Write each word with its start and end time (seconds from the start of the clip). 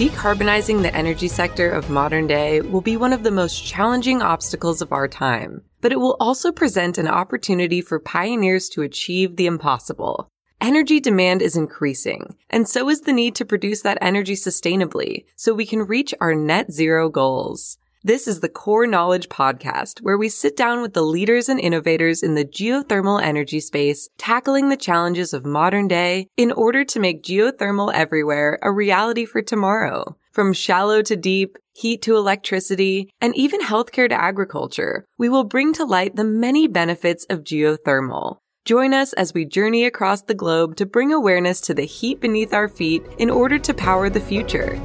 Decarbonizing 0.00 0.80
the 0.80 0.96
energy 0.96 1.28
sector 1.28 1.70
of 1.70 1.90
modern 1.90 2.26
day 2.26 2.62
will 2.62 2.80
be 2.80 2.96
one 2.96 3.12
of 3.12 3.22
the 3.22 3.30
most 3.30 3.66
challenging 3.66 4.22
obstacles 4.22 4.80
of 4.80 4.94
our 4.94 5.06
time, 5.06 5.60
but 5.82 5.92
it 5.92 6.00
will 6.00 6.16
also 6.18 6.50
present 6.50 6.96
an 6.96 7.06
opportunity 7.06 7.82
for 7.82 8.00
pioneers 8.00 8.70
to 8.70 8.80
achieve 8.80 9.36
the 9.36 9.44
impossible. 9.44 10.26
Energy 10.58 11.00
demand 11.00 11.42
is 11.42 11.54
increasing, 11.54 12.34
and 12.48 12.66
so 12.66 12.88
is 12.88 13.02
the 13.02 13.12
need 13.12 13.34
to 13.34 13.44
produce 13.44 13.82
that 13.82 13.98
energy 14.00 14.32
sustainably 14.32 15.26
so 15.36 15.52
we 15.52 15.66
can 15.66 15.80
reach 15.80 16.14
our 16.18 16.34
net 16.34 16.72
zero 16.72 17.10
goals. 17.10 17.76
This 18.02 18.26
is 18.26 18.40
the 18.40 18.48
Core 18.48 18.86
Knowledge 18.86 19.28
Podcast, 19.28 20.00
where 20.00 20.16
we 20.16 20.30
sit 20.30 20.56
down 20.56 20.80
with 20.80 20.94
the 20.94 21.02
leaders 21.02 21.50
and 21.50 21.60
innovators 21.60 22.22
in 22.22 22.34
the 22.34 22.46
geothermal 22.46 23.22
energy 23.22 23.60
space, 23.60 24.08
tackling 24.16 24.70
the 24.70 24.78
challenges 24.78 25.34
of 25.34 25.44
modern 25.44 25.86
day 25.86 26.26
in 26.38 26.50
order 26.50 26.82
to 26.82 26.98
make 26.98 27.22
geothermal 27.22 27.92
everywhere 27.92 28.58
a 28.62 28.72
reality 28.72 29.26
for 29.26 29.42
tomorrow. 29.42 30.16
From 30.32 30.54
shallow 30.54 31.02
to 31.02 31.14
deep, 31.14 31.58
heat 31.74 32.00
to 32.00 32.16
electricity, 32.16 33.10
and 33.20 33.36
even 33.36 33.60
healthcare 33.60 34.08
to 34.08 34.18
agriculture, 34.18 35.04
we 35.18 35.28
will 35.28 35.44
bring 35.44 35.74
to 35.74 35.84
light 35.84 36.16
the 36.16 36.24
many 36.24 36.68
benefits 36.68 37.26
of 37.28 37.44
geothermal. 37.44 38.38
Join 38.64 38.94
us 38.94 39.12
as 39.12 39.34
we 39.34 39.44
journey 39.44 39.84
across 39.84 40.22
the 40.22 40.32
globe 40.32 40.76
to 40.76 40.86
bring 40.86 41.12
awareness 41.12 41.60
to 41.62 41.74
the 41.74 41.84
heat 41.84 42.18
beneath 42.18 42.54
our 42.54 42.68
feet 42.68 43.02
in 43.18 43.28
order 43.28 43.58
to 43.58 43.74
power 43.74 44.08
the 44.08 44.20
future. 44.20 44.80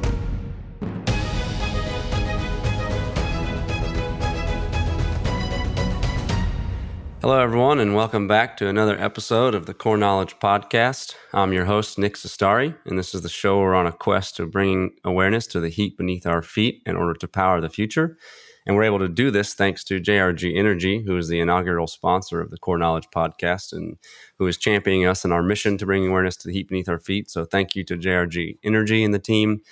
Hello, 7.22 7.40
everyone, 7.40 7.80
and 7.80 7.94
welcome 7.94 8.28
back 8.28 8.56
to 8.58 8.68
another 8.68 9.00
episode 9.00 9.54
of 9.54 9.66
the 9.66 9.74
Core 9.74 9.96
Knowledge 9.96 10.38
Podcast. 10.38 11.14
I'm 11.32 11.52
your 11.52 11.64
host, 11.64 11.98
Nick 11.98 12.14
Sestari, 12.14 12.76
and 12.84 12.98
this 12.98 13.14
is 13.14 13.22
the 13.22 13.28
show 13.28 13.58
we're 13.58 13.74
on 13.74 13.86
a 13.86 13.92
quest 13.92 14.36
to 14.36 14.46
bringing 14.46 14.92
awareness 15.02 15.46
to 15.48 15.60
the 15.60 15.70
heat 15.70 15.96
beneath 15.96 16.26
our 16.26 16.42
feet 16.42 16.82
in 16.84 16.94
order 16.94 17.14
to 17.14 17.26
power 17.26 17.60
the 17.60 17.70
future. 17.70 18.18
And 18.66 18.76
we're 18.76 18.84
able 18.84 18.98
to 18.98 19.08
do 19.08 19.30
this 19.30 19.54
thanks 19.54 19.82
to 19.84 20.00
JRG 20.00 20.56
Energy, 20.56 21.02
who 21.02 21.16
is 21.16 21.28
the 21.28 21.40
inaugural 21.40 21.86
sponsor 21.86 22.40
of 22.40 22.50
the 22.50 22.58
Core 22.58 22.78
Knowledge 22.78 23.08
Podcast 23.10 23.72
and 23.72 23.96
who 24.38 24.46
is 24.46 24.58
championing 24.58 25.06
us 25.06 25.24
in 25.24 25.32
our 25.32 25.42
mission 25.42 25.78
to 25.78 25.86
bring 25.86 26.06
awareness 26.06 26.36
to 26.38 26.48
the 26.48 26.52
heat 26.52 26.68
beneath 26.68 26.88
our 26.88 26.98
feet. 27.00 27.30
So 27.30 27.44
thank 27.44 27.74
you 27.74 27.82
to 27.84 27.96
JRG 27.96 28.58
Energy 28.62 29.02
and 29.02 29.14
the 29.14 29.18
team. 29.18 29.62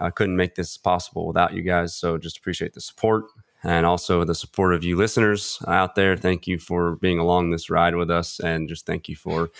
I 0.00 0.10
couldn't 0.10 0.36
make 0.36 0.54
this 0.54 0.76
possible 0.78 1.26
without 1.26 1.54
you 1.54 1.62
guys. 1.62 1.94
So 1.94 2.18
just 2.18 2.38
appreciate 2.38 2.72
the 2.72 2.80
support 2.80 3.26
and 3.66 3.84
also 3.84 4.24
the 4.24 4.34
support 4.34 4.72
of 4.72 4.84
you 4.84 4.96
listeners 4.96 5.58
out 5.66 5.96
there. 5.96 6.16
Thank 6.16 6.46
you 6.46 6.56
for 6.58 6.94
being 6.96 7.18
along 7.18 7.50
this 7.50 7.68
ride 7.68 7.96
with 7.96 8.10
us, 8.10 8.38
and 8.38 8.68
just 8.68 8.86
thank 8.86 9.08
you 9.08 9.16
for 9.16 9.50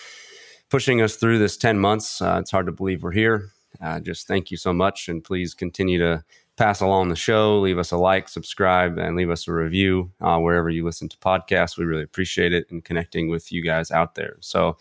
pushing 0.71 1.03
us 1.03 1.17
through 1.17 1.39
this 1.39 1.57
10 1.57 1.79
months. 1.79 2.23
Uh, 2.23 2.39
it's 2.41 2.53
hard 2.53 2.67
to 2.67 2.73
believe 2.73 3.03
we're 3.03 3.11
here. 3.11 3.51
Uh, 3.83 3.99
just 3.99 4.29
thank 4.29 4.51
you 4.53 4.57
so 4.57 4.73
much, 4.73 5.09
and 5.09 5.25
please 5.25 5.55
continue 5.55 5.99
to 5.99 6.25
pass 6.57 6.81
along 6.81 7.09
the 7.09 7.17
show, 7.17 7.59
leave 7.59 7.79
us 7.79 7.91
a 7.91 7.97
like, 7.97 8.29
subscribe, 8.29 8.97
and 8.97 9.17
leave 9.17 9.29
us 9.29 9.49
a 9.49 9.53
review 9.53 10.11
uh, 10.21 10.39
wherever 10.39 10.71
you 10.71 10.85
listen 10.85 11.09
to 11.09 11.17
podcasts. 11.19 11.77
We 11.77 11.85
really 11.85 12.05
appreciate 12.05 12.53
it 12.53 12.71
and 12.71 12.85
connecting 12.85 13.29
with 13.29 13.51
you 13.51 13.63
guys 13.63 13.91
out 13.91 14.15
there. 14.15 14.37
So, 14.41 14.79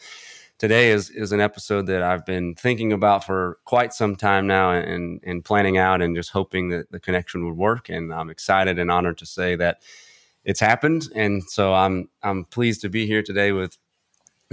today 0.57 0.91
is 0.91 1.09
is 1.09 1.31
an 1.31 1.41
episode 1.41 1.87
that 1.87 2.01
I've 2.01 2.25
been 2.25 2.55
thinking 2.55 2.93
about 2.93 3.23
for 3.23 3.59
quite 3.65 3.93
some 3.93 4.15
time 4.15 4.47
now 4.47 4.71
and 4.71 5.19
and 5.23 5.43
planning 5.43 5.77
out 5.77 6.01
and 6.01 6.15
just 6.15 6.31
hoping 6.31 6.69
that 6.69 6.91
the 6.91 6.99
connection 6.99 7.45
would 7.45 7.57
work 7.57 7.89
and 7.89 8.13
I'm 8.13 8.29
excited 8.29 8.79
and 8.79 8.89
honored 8.91 9.17
to 9.19 9.25
say 9.25 9.55
that 9.57 9.81
it's 10.43 10.59
happened 10.59 11.09
and 11.15 11.43
so 11.43 11.73
I'm 11.73 12.09
I'm 12.23 12.45
pleased 12.45 12.81
to 12.81 12.89
be 12.89 13.05
here 13.05 13.23
today 13.23 13.51
with 13.51 13.77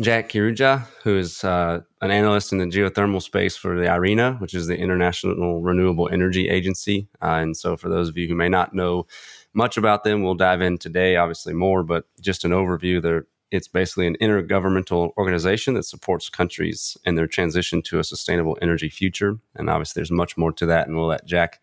Jack 0.00 0.30
Kiruja, 0.30 0.86
who 1.04 1.18
is 1.18 1.44
uh, 1.44 1.80
an 2.00 2.10
analyst 2.10 2.50
in 2.50 2.58
the 2.58 2.64
geothermal 2.64 3.20
space 3.20 3.56
for 3.56 3.78
the 3.78 3.88
IRENA, 3.88 4.40
which 4.40 4.54
is 4.54 4.66
the 4.66 4.76
International 4.76 5.60
Renewable 5.60 6.08
Energy 6.10 6.48
Agency. 6.48 7.08
Uh, 7.20 7.40
and 7.42 7.54
so, 7.54 7.76
for 7.76 7.90
those 7.90 8.08
of 8.08 8.16
you 8.16 8.26
who 8.26 8.34
may 8.34 8.48
not 8.48 8.74
know 8.74 9.06
much 9.52 9.76
about 9.76 10.02
them, 10.02 10.22
we'll 10.22 10.34
dive 10.34 10.62
in 10.62 10.78
today, 10.78 11.16
obviously 11.16 11.52
more, 11.52 11.82
but 11.82 12.06
just 12.22 12.46
an 12.46 12.52
overview. 12.52 13.02
They're 13.02 13.26
it's 13.52 13.68
basically 13.68 14.06
an 14.06 14.16
intergovernmental 14.20 15.12
organization 15.18 15.74
that 15.74 15.84
supports 15.84 16.30
countries 16.30 16.96
in 17.04 17.16
their 17.16 17.26
transition 17.26 17.82
to 17.82 17.98
a 17.98 18.04
sustainable 18.04 18.56
energy 18.62 18.88
future. 18.88 19.38
And 19.54 19.68
obviously, 19.68 20.00
there's 20.00 20.10
much 20.10 20.38
more 20.38 20.52
to 20.52 20.66
that. 20.66 20.88
And 20.88 20.96
we'll 20.96 21.06
let 21.06 21.26
Jack 21.26 21.60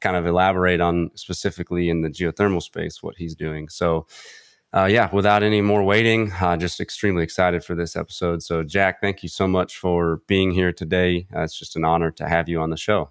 kind 0.00 0.14
of 0.14 0.26
elaborate 0.26 0.82
on 0.82 1.10
specifically 1.14 1.88
in 1.88 2.02
the 2.02 2.10
geothermal 2.10 2.62
space 2.62 3.02
what 3.02 3.16
he's 3.16 3.34
doing. 3.34 3.70
So, 3.70 4.06
uh, 4.74 4.84
yeah, 4.84 5.08
without 5.10 5.42
any 5.42 5.62
more 5.62 5.82
waiting, 5.82 6.32
uh, 6.32 6.58
just 6.58 6.80
extremely 6.80 7.24
excited 7.24 7.64
for 7.64 7.74
this 7.74 7.96
episode. 7.96 8.42
So, 8.42 8.62
Jack, 8.62 9.00
thank 9.00 9.22
you 9.22 9.30
so 9.30 9.48
much 9.48 9.78
for 9.78 10.20
being 10.26 10.50
here 10.52 10.72
today. 10.72 11.26
Uh, 11.34 11.44
it's 11.44 11.58
just 11.58 11.76
an 11.76 11.84
honor 11.84 12.10
to 12.10 12.28
have 12.28 12.46
you 12.46 12.60
on 12.60 12.68
the 12.68 12.76
show. 12.76 13.10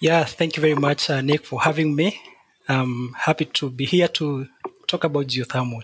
Yeah, 0.00 0.24
thank 0.24 0.56
you 0.56 0.62
very 0.62 0.74
much, 0.74 1.10
uh, 1.10 1.20
Nick, 1.20 1.44
for 1.44 1.60
having 1.60 1.94
me. 1.94 2.18
I'm 2.66 3.12
happy 3.12 3.44
to 3.44 3.68
be 3.68 3.84
here 3.84 4.08
to 4.08 4.46
talk 4.86 5.04
about 5.04 5.26
geothermal. 5.26 5.82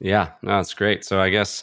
Yeah, 0.00 0.30
no, 0.42 0.56
that's 0.56 0.74
great. 0.74 1.04
So 1.04 1.20
I 1.20 1.28
guess 1.28 1.62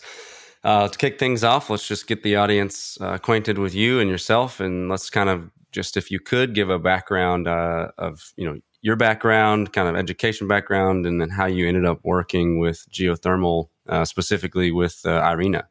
uh, 0.64 0.88
to 0.88 0.98
kick 0.98 1.20
things 1.20 1.44
off, 1.44 1.70
let's 1.70 1.88
just 1.88 2.08
get 2.08 2.24
the 2.24 2.36
audience 2.36 2.98
uh, 3.02 3.14
acquainted 3.14 3.58
with 3.58 3.74
you 3.74 4.00
and 4.00 4.10
yourself, 4.10 4.60
and 4.60 4.90
let's 4.90 5.10
kind 5.10 5.30
of 5.30 5.50
just, 5.72 5.98
if 5.98 6.12
you 6.12 6.20
could, 6.20 6.54
give 6.54 6.70
a 6.70 6.80
background 6.80 7.48
uh, 7.48 7.90
of 7.98 8.34
you 8.38 8.46
know 8.46 8.60
your 8.82 8.96
background, 8.96 9.74
kind 9.74 9.90
of 9.90 9.96
education 9.96 10.48
background, 10.48 11.06
and 11.06 11.20
then 11.20 11.30
how 11.30 11.46
you 11.46 11.68
ended 11.68 11.86
up 11.86 12.00
working 12.04 12.60
with 12.60 12.86
geothermal, 12.92 13.70
uh, 13.90 14.06
specifically 14.06 14.72
with 14.72 15.02
uh, 15.06 15.20
IRENA. 15.22 15.64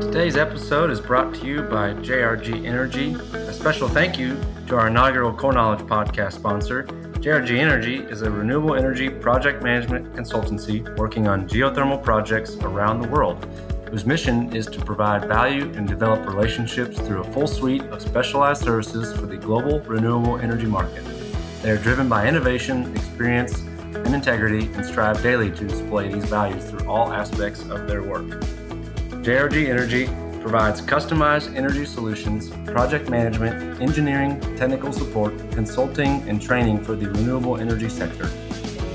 Today's 0.00 0.36
episode 0.38 0.90
is 0.90 1.00
brought 1.00 1.34
to 1.34 1.46
you 1.46 1.62
by 1.62 1.92
JRG 1.92 2.64
Energy. 2.64 3.12
A 3.34 3.52
special 3.52 3.86
thank 3.86 4.18
you 4.18 4.40
to 4.66 4.76
our 4.76 4.88
inaugural 4.88 5.32
Core 5.32 5.52
Knowledge 5.52 5.80
podcast 5.80 6.32
sponsor, 6.32 6.88
JRG 7.20 7.58
Energy 7.58 7.96
is 8.10 8.22
a 8.22 8.30
renewable 8.30 8.76
energy 8.76 9.08
project 9.08 9.62
management 9.62 10.12
consultancy 10.12 10.96
working 10.96 11.26
on 11.26 11.48
geothermal 11.48 12.00
projects 12.00 12.54
around 12.56 13.00
the 13.00 13.08
world, 13.08 13.44
whose 13.90 14.04
mission 14.04 14.54
is 14.54 14.66
to 14.66 14.84
provide 14.84 15.26
value 15.26 15.72
and 15.76 15.88
develop 15.88 16.26
relationships 16.26 16.98
through 16.98 17.22
a 17.22 17.32
full 17.32 17.46
suite 17.46 17.82
of 17.84 18.02
specialized 18.02 18.62
services 18.62 19.18
for 19.18 19.26
the 19.26 19.36
global 19.36 19.80
renewable 19.80 20.38
energy 20.38 20.66
market. 20.66 21.04
They 21.62 21.70
are 21.70 21.78
driven 21.78 22.08
by 22.08 22.28
innovation, 22.28 22.94
experience, 22.94 23.60
and 23.60 24.14
integrity 24.14 24.66
and 24.74 24.84
strive 24.84 25.20
daily 25.22 25.50
to 25.50 25.66
display 25.66 26.12
these 26.12 26.26
values 26.26 26.64
through 26.68 26.86
all 26.88 27.12
aspects 27.12 27.62
of 27.70 27.88
their 27.88 28.02
work. 28.02 28.26
JRG 29.24 29.68
Energy 29.68 30.06
provides 30.46 30.80
customized 30.80 31.52
energy 31.56 31.84
solutions, 31.84 32.50
project 32.66 33.10
management, 33.10 33.82
engineering, 33.82 34.40
technical 34.56 34.92
support, 34.92 35.36
consulting, 35.50 36.22
and 36.28 36.40
training 36.40 36.80
for 36.80 36.94
the 36.94 37.10
renewable 37.10 37.56
energy 37.56 37.88
sector. 37.88 38.26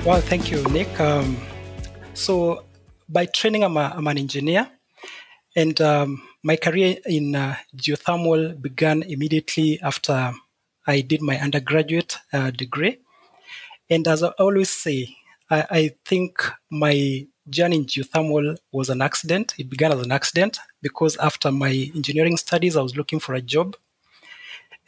Well, 0.04 0.20
thank 0.20 0.50
you, 0.50 0.64
Nick. 0.74 0.90
Um, 1.00 1.38
so, 2.16 2.66
by 3.08 3.28
training, 3.28 3.64
I'm, 3.64 3.78
a, 3.78 3.94
I'm 3.96 4.08
an 4.08 4.18
engineer, 4.18 4.68
and 5.56 5.80
um, 5.80 6.24
my 6.42 6.56
career 6.56 6.98
in 7.06 7.36
uh, 7.36 7.56
geothermal 7.78 8.60
began 8.60 9.04
immediately 9.04 9.80
after 9.84 10.34
I 10.88 11.02
did 11.02 11.22
my 11.22 11.38
undergraduate 11.38 12.18
uh, 12.34 12.50
degree. 12.50 12.98
And 13.92 14.08
as 14.08 14.24
I 14.24 14.30
always 14.40 14.72
say, 14.72 15.16
I, 15.52 15.66
I 15.70 15.92
think 16.04 16.42
my 16.72 17.28
journey 17.50 17.78
in 17.78 17.86
geothermal 17.86 18.58
was 18.72 18.90
an 18.90 19.02
accident. 19.02 19.54
It 19.58 19.70
began 19.70 19.92
as 19.92 20.02
an 20.02 20.12
accident 20.12 20.60
because 20.82 21.18
after 21.18 21.52
my 21.52 21.92
engineering 21.96 22.38
studies, 22.38 22.76
I 22.76 22.82
was 22.82 22.96
looking 22.96 23.20
for 23.20 23.34
a 23.34 23.42
job. 23.42 23.76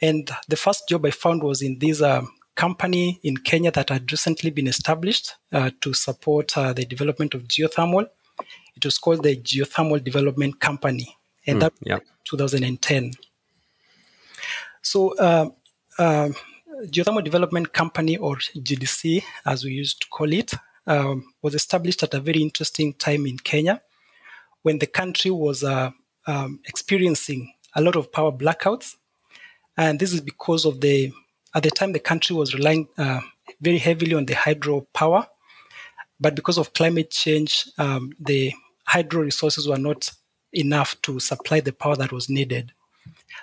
And 0.00 0.30
the 0.48 0.56
first 0.56 0.88
job 0.88 1.06
I 1.06 1.10
found 1.10 1.42
was 1.42 1.62
in 1.62 1.78
this 1.78 2.02
uh, 2.02 2.22
company 2.54 3.20
in 3.22 3.36
Kenya 3.36 3.70
that 3.72 3.88
had 3.88 4.10
recently 4.10 4.50
been 4.50 4.66
established 4.66 5.36
uh, 5.52 5.70
to 5.80 5.94
support 5.94 6.56
uh, 6.56 6.72
the 6.72 6.84
development 6.84 7.34
of 7.34 7.44
geothermal. 7.44 8.08
It 8.76 8.84
was 8.84 8.98
called 8.98 9.22
the 9.22 9.36
Geothermal 9.36 10.02
Development 10.02 10.58
Company, 10.58 11.16
and 11.46 11.58
mm, 11.58 11.60
that 11.60 11.72
yeah. 11.82 11.98
2010. 12.24 13.12
So, 14.80 15.16
uh, 15.18 15.50
uh, 15.98 16.30
Geothermal 16.86 17.22
Development 17.22 17.72
Company, 17.72 18.16
or 18.16 18.36
GDC, 18.36 19.22
as 19.46 19.64
we 19.64 19.72
used 19.72 20.02
to 20.02 20.08
call 20.08 20.32
it, 20.32 20.52
um, 20.86 21.32
was 21.42 21.54
established 21.54 22.02
at 22.02 22.14
a 22.14 22.20
very 22.20 22.42
interesting 22.42 22.92
time 22.94 23.26
in 23.26 23.38
Kenya 23.38 23.80
when 24.62 24.78
the 24.78 24.86
country 24.86 25.30
was 25.30 25.64
uh, 25.64 25.90
um, 26.26 26.60
experiencing 26.66 27.52
a 27.74 27.80
lot 27.80 27.96
of 27.96 28.12
power 28.12 28.32
blackouts 28.32 28.96
And 29.76 29.98
this 29.98 30.12
is 30.12 30.20
because 30.20 30.64
of 30.64 30.80
the, 30.80 31.12
at 31.54 31.62
the 31.62 31.70
time, 31.70 31.92
the 31.92 31.98
country 31.98 32.36
was 32.36 32.54
relying 32.54 32.88
uh, 32.98 33.20
very 33.60 33.78
heavily 33.78 34.14
on 34.14 34.26
the 34.26 34.34
hydropower. 34.34 35.26
But 36.20 36.34
because 36.36 36.58
of 36.58 36.74
climate 36.74 37.10
change, 37.10 37.68
um, 37.78 38.12
the 38.20 38.52
hydro 38.86 39.22
resources 39.22 39.68
were 39.68 39.78
not 39.78 40.10
enough 40.52 41.00
to 41.02 41.18
supply 41.20 41.60
the 41.60 41.72
power 41.72 41.96
that 41.96 42.12
was 42.12 42.28
needed. 42.28 42.72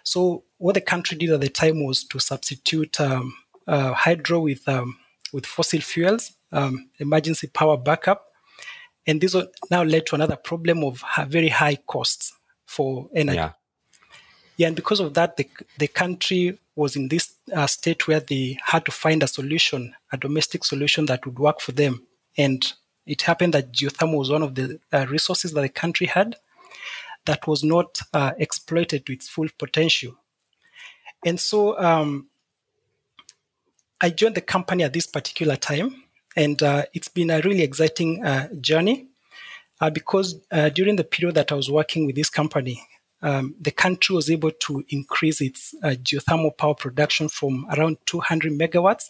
So 0.04 0.44
what 0.58 0.76
the 0.76 0.82
country 0.82 1.18
did 1.18 1.32
at 1.32 1.42
the 1.42 1.50
time 1.50 1.86
was 1.86 2.04
to 2.06 2.20
substitute 2.20 3.00
um, 3.02 3.34
uh, 3.68 3.94
hydro 3.94 4.42
with 4.42 4.68
um, 4.68 4.98
with 5.34 5.46
fossil 5.46 5.82
fuels, 5.82 6.34
um, 6.52 6.90
emergency 7.00 7.48
power 7.48 7.78
backup, 7.78 8.28
and 9.08 9.22
this 9.22 9.36
now 9.72 9.84
led 9.84 10.06
to 10.08 10.16
another 10.16 10.36
problem 10.36 10.84
of 10.84 11.04
very 11.28 11.50
high 11.50 11.76
costs 11.76 12.34
for 12.66 13.10
energy. 13.16 13.38
Yeah. 13.38 13.52
yeah, 14.58 14.68
and 14.68 14.76
because 14.76 15.00
of 15.00 15.14
that, 15.14 15.38
the 15.38 15.48
the 15.78 15.88
country 15.88 16.60
was 16.76 16.96
in 16.96 17.10
this 17.10 17.34
uh, 17.54 17.68
state 17.68 18.08
where 18.08 18.20
they 18.22 18.58
had 18.64 18.86
to 18.86 18.92
find 18.92 19.24
a 19.24 19.28
solution, 19.28 19.94
a 20.12 20.18
domestic 20.18 20.64
solution 20.64 21.06
that 21.08 21.26
would 21.26 21.40
work 21.40 21.60
for 21.60 21.72
them, 21.72 22.06
and 22.38 22.74
it 23.06 23.24
happened 23.24 23.54
that 23.54 23.72
geothermal 23.72 24.20
was 24.20 24.30
one 24.30 24.44
of 24.44 24.56
the 24.56 24.80
uh, 24.94 25.06
resources 25.10 25.54
that 25.54 25.62
the 25.62 25.70
country 25.70 26.08
had 26.08 26.36
that 27.26 27.48
was 27.48 27.64
not 27.64 28.00
uh, 28.14 28.32
exploited 28.38 29.06
to 29.06 29.14
its 29.14 29.28
full 29.28 29.48
potential. 29.58 30.16
And 31.26 31.40
so 31.40 31.78
um, 31.80 32.30
I 34.00 34.10
joined 34.10 34.36
the 34.36 34.42
company 34.42 34.84
at 34.84 34.94
this 34.94 35.08
particular 35.08 35.56
time, 35.56 36.04
and 36.36 36.62
uh, 36.62 36.86
it's 36.94 37.08
been 37.08 37.30
a 37.30 37.42
really 37.42 37.62
exciting 37.62 38.24
uh, 38.26 38.48
journey 38.62 39.08
uh, 39.82 39.90
because 39.90 40.36
uh, 40.52 40.70
during 40.70 40.96
the 40.96 41.04
period 41.04 41.36
that 41.36 41.52
I 41.52 41.56
was 41.56 41.70
working 41.70 42.06
with 42.06 42.16
this 42.16 42.30
company, 42.30 42.82
um, 43.22 43.56
the 43.60 43.72
country 43.72 44.16
was 44.16 44.30
able 44.30 44.52
to 44.52 44.84
increase 44.90 45.42
its 45.42 45.76
uh, 45.84 45.90
geothermal 45.90 46.56
power 46.58 46.76
production 46.76 47.28
from 47.30 47.66
around 47.76 47.98
200 48.06 48.54
megawatts 48.54 49.10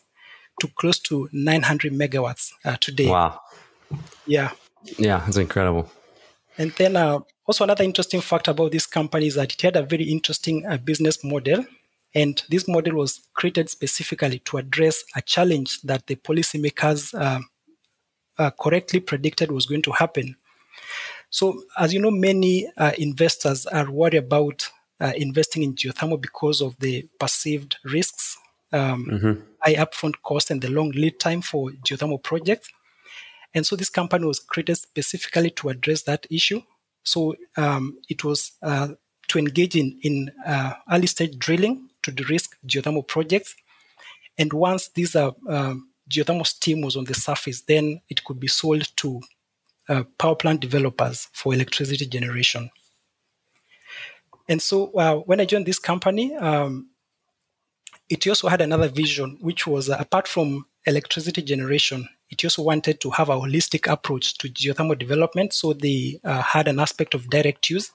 to 0.59 0.67
close 0.69 0.99
to 0.99 1.29
900 1.31 1.93
megawatts 1.93 2.51
today. 2.79 3.07
Wow. 3.09 3.39
Yeah. 4.25 4.51
Yeah, 4.97 5.19
that's 5.19 5.37
incredible. 5.37 5.89
And 6.57 6.71
then 6.73 6.97
uh, 6.97 7.19
also 7.45 7.63
another 7.63 7.83
interesting 7.83 8.21
fact 8.21 8.47
about 8.47 8.71
this 8.71 8.85
company 8.85 9.27
is 9.27 9.35
that 9.35 9.53
it 9.53 9.61
had 9.61 9.75
a 9.75 9.83
very 9.83 10.03
interesting 10.03 10.65
uh, 10.65 10.77
business 10.77 11.23
model. 11.23 11.65
And 12.15 12.41
this 12.49 12.67
model 12.67 12.95
was 12.95 13.21
created 13.35 13.69
specifically 13.69 14.39
to 14.45 14.57
address 14.57 15.03
a 15.15 15.21
challenge 15.21 15.81
that 15.81 16.07
the 16.07 16.15
policymakers 16.15 17.13
uh, 17.19 17.39
uh, 18.37 18.51
correctly 18.59 18.99
predicted 18.99 19.51
was 19.51 19.65
going 19.65 19.83
to 19.83 19.91
happen. 19.91 20.35
So, 21.29 21.61
as 21.77 21.93
you 21.93 21.99
know, 21.99 22.09
many 22.11 22.67
uh, 22.77 22.91
investors 22.97 23.67
are 23.67 23.91
worried 23.91 24.15
about 24.15 24.67
uh, 24.99 25.11
investing 25.15 25.61
in 25.61 25.75
geothermal 25.75 26.19
because 26.19 26.61
of 26.61 26.77
the 26.79 27.07
perceived 27.19 27.77
risks, 27.83 28.37
um, 28.73 29.05
mm-hmm. 29.05 29.41
high 29.59 29.75
upfront 29.75 30.15
cost, 30.23 30.49
and 30.49 30.61
the 30.61 30.69
long 30.69 30.89
lead 30.91 31.19
time 31.19 31.41
for 31.41 31.69
geothermal 31.85 32.21
projects. 32.23 32.69
And 33.53 33.65
so 33.65 33.75
this 33.75 33.89
company 33.89 34.25
was 34.25 34.39
created 34.39 34.77
specifically 34.77 35.51
to 35.51 35.69
address 35.69 36.03
that 36.03 36.25
issue. 36.31 36.61
So 37.03 37.35
um, 37.57 37.97
it 38.09 38.23
was 38.23 38.51
uh, 38.61 38.89
to 39.27 39.39
engage 39.39 39.75
in, 39.75 39.99
in 40.01 40.31
uh, 40.45 40.73
early 40.91 41.07
stage 41.07 41.37
drilling 41.37 41.88
to 42.03 42.11
de-risk 42.11 42.57
geothermal 42.65 43.07
projects. 43.07 43.55
And 44.37 44.51
once 44.53 44.89
this 44.89 45.15
uh, 45.15 45.31
um, 45.47 45.89
geothermal 46.09 46.47
steam 46.47 46.81
was 46.81 46.95
on 46.95 47.05
the 47.05 47.13
surface, 47.13 47.61
then 47.61 48.01
it 48.09 48.23
could 48.23 48.39
be 48.39 48.47
sold 48.47 48.87
to 48.97 49.21
uh, 49.89 50.03
power 50.17 50.35
plant 50.35 50.59
developers 50.61 51.27
for 51.33 51.53
electricity 51.53 52.05
generation. 52.05 52.69
And 54.47 54.61
so 54.61 54.91
uh, 54.93 55.15
when 55.17 55.39
I 55.39 55.45
joined 55.45 55.65
this 55.65 55.79
company, 55.79 56.35
um, 56.35 56.89
it 58.09 58.25
also 58.27 58.47
had 58.47 58.61
another 58.61 58.87
vision, 58.87 59.37
which 59.41 59.67
was 59.67 59.89
uh, 59.89 59.97
apart 59.99 60.27
from 60.27 60.65
electricity 60.85 61.41
generation, 61.41 62.07
it 62.29 62.43
also 62.43 62.63
wanted 62.63 62.99
to 63.01 63.09
have 63.11 63.29
a 63.29 63.35
holistic 63.35 63.91
approach 63.91 64.37
to 64.39 64.49
geothermal 64.49 64.97
development. 64.97 65.53
So 65.53 65.73
they 65.73 66.19
uh, 66.23 66.41
had 66.41 66.67
an 66.67 66.79
aspect 66.79 67.13
of 67.13 67.29
direct 67.29 67.69
use. 67.69 67.91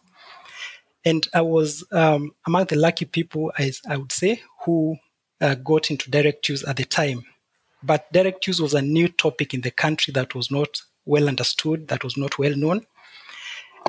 And 1.04 1.26
I 1.34 1.42
was 1.42 1.84
um, 1.92 2.32
among 2.46 2.66
the 2.66 2.76
lucky 2.76 3.04
people, 3.04 3.52
I, 3.58 3.72
I 3.88 3.96
would 3.96 4.12
say, 4.12 4.42
who 4.64 4.96
uh, 5.40 5.54
got 5.56 5.90
into 5.90 6.10
direct 6.10 6.48
use 6.48 6.64
at 6.64 6.76
the 6.76 6.84
time. 6.84 7.24
But 7.82 8.10
direct 8.12 8.46
use 8.46 8.60
was 8.60 8.72
a 8.72 8.80
new 8.80 9.08
topic 9.08 9.52
in 9.52 9.60
the 9.60 9.70
country 9.70 10.12
that 10.12 10.34
was 10.34 10.50
not 10.50 10.80
well 11.04 11.28
understood, 11.28 11.88
that 11.88 12.02
was 12.02 12.16
not 12.16 12.38
well 12.38 12.56
known. 12.56 12.86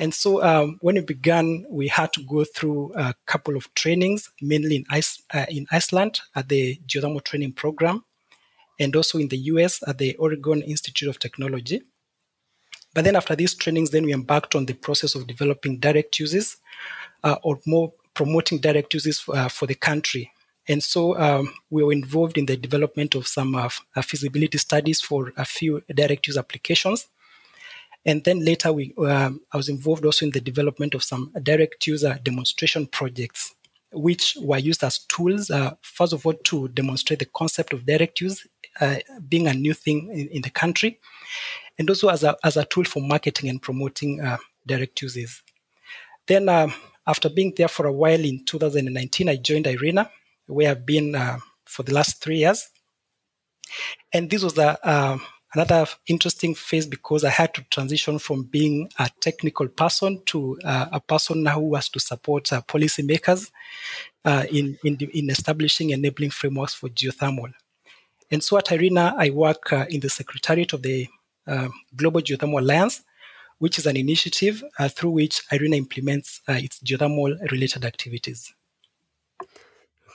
And 0.01 0.13
so 0.13 0.43
um, 0.43 0.77
when 0.81 0.95
we 0.95 1.01
began, 1.01 1.65
we 1.69 1.87
had 1.87 2.11
to 2.13 2.23
go 2.23 2.43
through 2.43 2.91
a 2.95 3.15
couple 3.25 3.55
of 3.55 3.73
trainings, 3.75 4.29
mainly 4.41 4.75
in, 4.77 4.85
Ice, 4.89 5.23
uh, 5.33 5.45
in 5.47 5.67
Iceland 5.71 6.19
at 6.35 6.49
the 6.49 6.81
geothermal 6.85 7.23
training 7.23 7.53
program 7.53 8.03
and 8.79 8.93
also 8.95 9.17
in 9.17 9.29
the 9.29 9.37
US 9.37 9.81
at 9.87 9.97
the 9.97 10.15
Oregon 10.17 10.61
Institute 10.61 11.07
of 11.07 11.19
Technology. 11.19 11.81
But 12.95 13.03
then 13.03 13.15
after 13.15 13.35
these 13.35 13.53
trainings, 13.53 13.91
then 13.91 14.05
we 14.05 14.13
embarked 14.13 14.55
on 14.55 14.65
the 14.65 14.73
process 14.73 15.13
of 15.13 15.27
developing 15.27 15.77
direct 15.77 16.17
uses 16.17 16.57
uh, 17.23 17.35
or 17.43 17.59
more 17.67 17.91
promoting 18.13 18.59
direct 18.59 18.93
uses 18.93 19.23
uh, 19.27 19.49
for 19.49 19.67
the 19.67 19.75
country. 19.75 20.31
And 20.67 20.81
so 20.81 21.19
um, 21.19 21.53
we 21.69 21.83
were 21.83 21.91
involved 21.91 22.37
in 22.37 22.45
the 22.45 22.55
development 22.55 23.13
of 23.13 23.27
some 23.27 23.53
uh, 23.53 23.69
feasibility 24.01 24.57
studies 24.57 25.01
for 25.01 25.33
a 25.35 25.45
few 25.45 25.83
direct 25.93 26.25
use 26.25 26.37
applications. 26.37 27.07
And 28.05 28.23
then 28.23 28.43
later, 28.45 28.71
we, 28.71 28.93
um, 28.97 29.41
I 29.51 29.57
was 29.57 29.67
involved 29.67 30.05
also 30.05 30.25
in 30.25 30.31
the 30.31 30.39
development 30.39 30.95
of 30.95 31.03
some 31.03 31.31
direct 31.43 31.85
user 31.85 32.17
demonstration 32.23 32.87
projects, 32.87 33.53
which 33.95 34.37
were 34.41 34.57
used 34.57 34.83
as 34.83 34.99
tools, 34.99 35.49
uh, 35.49 35.71
first 35.81 36.13
of 36.13 36.25
all, 36.25 36.33
to 36.33 36.67
demonstrate 36.69 37.19
the 37.19 37.25
concept 37.25 37.73
of 37.73 37.85
direct 37.85 38.21
use 38.21 38.45
uh, 38.81 38.97
being 39.27 39.47
a 39.47 39.53
new 39.53 39.73
thing 39.73 40.09
in, 40.11 40.27
in, 40.27 40.41
the 40.41 40.49
country, 40.49 40.99
and 41.79 41.89
also 41.89 42.09
as 42.09 42.23
a, 42.23 42.35
as 42.43 42.57
a 42.57 42.65
tool 42.65 42.83
for 42.83 43.01
marketing 43.01 43.49
and 43.49 43.61
promoting 43.61 44.21
uh, 44.21 44.37
direct 44.67 45.01
uses. 45.01 45.41
Then, 46.27 46.49
um, 46.49 46.73
after 47.07 47.29
being 47.29 47.53
there 47.55 47.67
for 47.67 47.85
a 47.85 47.93
while 47.93 48.19
in 48.19 48.43
2019, 48.45 49.29
I 49.29 49.37
joined 49.37 49.67
IRENA, 49.67 50.09
where 50.47 50.71
I've 50.71 50.85
been 50.85 51.15
for 51.65 51.83
the 51.83 51.93
last 51.93 52.21
three 52.21 52.39
years. 52.39 52.69
And 54.11 54.29
this 54.29 54.43
was 54.43 54.57
a, 54.57 54.77
um, 54.89 55.21
another 55.55 55.87
interesting 56.07 56.53
phase 56.53 56.85
because 56.85 57.23
I 57.23 57.29
had 57.29 57.53
to 57.53 57.63
transition 57.71 58.19
from 58.19 58.43
being 58.43 58.89
a 58.99 59.09
technical 59.21 59.67
person 59.67 60.21
to 60.25 60.59
uh, 60.63 60.87
a 60.91 60.99
person 60.99 61.45
who 61.45 61.75
has 61.75 61.89
to 61.89 61.99
support 61.99 62.51
uh, 62.51 62.61
policymakers 62.61 63.51
uh, 64.25 64.43
in, 64.51 64.77
in, 64.83 64.97
in, 65.13 65.29
establishing 65.29 65.91
enabling 65.91 66.31
frameworks 66.31 66.73
for 66.73 66.89
geothermal. 66.89 67.53
And 68.31 68.43
so 68.43 68.57
at 68.57 68.65
IRENA, 68.65 69.15
I 69.17 69.29
work 69.29 69.71
uh, 69.71 69.85
in 69.89 70.01
the 70.01 70.09
secretariat 70.09 70.73
of 70.73 70.81
the 70.81 71.07
uh, 71.47 71.69
Global 71.95 72.21
Geothermal 72.21 72.59
Alliance, 72.59 73.03
which 73.59 73.77
is 73.77 73.85
an 73.85 73.95
initiative 73.95 74.63
uh, 74.77 74.89
through 74.89 75.11
which 75.11 75.41
IRENA 75.51 75.77
implements 75.77 76.41
uh, 76.49 76.53
its 76.53 76.79
geothermal 76.79 77.39
related 77.51 77.85
activities. 77.85 78.53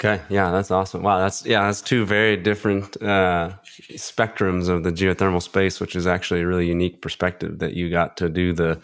Okay, 0.02 0.23
yeah, 0.30 0.50
that's 0.50 0.71
awesome. 0.71 1.02
Wow, 1.02 1.19
that's 1.19 1.45
yeah, 1.45 1.66
that's 1.66 1.83
two 1.83 2.07
very 2.07 2.35
different 2.35 2.97
uh, 3.02 3.52
spectrums 3.92 4.71
of 4.71 4.83
the 4.83 4.90
geothermal 4.90 5.42
space, 5.42 5.78
which 5.78 5.95
is 5.95 6.07
actually 6.07 6.40
a 6.40 6.47
really 6.47 6.66
unique 6.66 7.02
perspective 7.02 7.59
that 7.59 7.75
you 7.75 7.90
got 7.90 8.16
to 8.16 8.30
do 8.30 8.54
the 8.54 8.80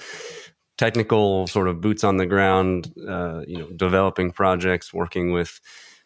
technical 0.77 1.47
sort 1.47 1.69
of 1.69 1.81
boots 1.81 2.05
on 2.05 2.19
the 2.19 2.27
ground, 2.27 2.93
uh, 3.09 3.41
you 3.47 3.57
know, 3.57 3.67
developing 3.77 4.31
projects, 4.31 4.93
working 4.93 5.33
with 5.33 5.59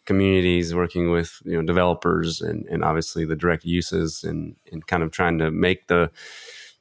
communities, 0.05 0.73
working 0.73 1.11
with 1.11 1.41
you 1.43 1.57
know 1.57 1.61
developers, 1.61 2.39
and 2.39 2.65
and 2.67 2.81
obviously 2.81 3.25
the 3.25 3.35
direct 3.35 3.65
uses, 3.65 4.23
and 4.23 4.55
and 4.71 4.87
kind 4.87 5.03
of 5.03 5.11
trying 5.11 5.37
to 5.39 5.51
make 5.51 5.87
the 5.87 6.09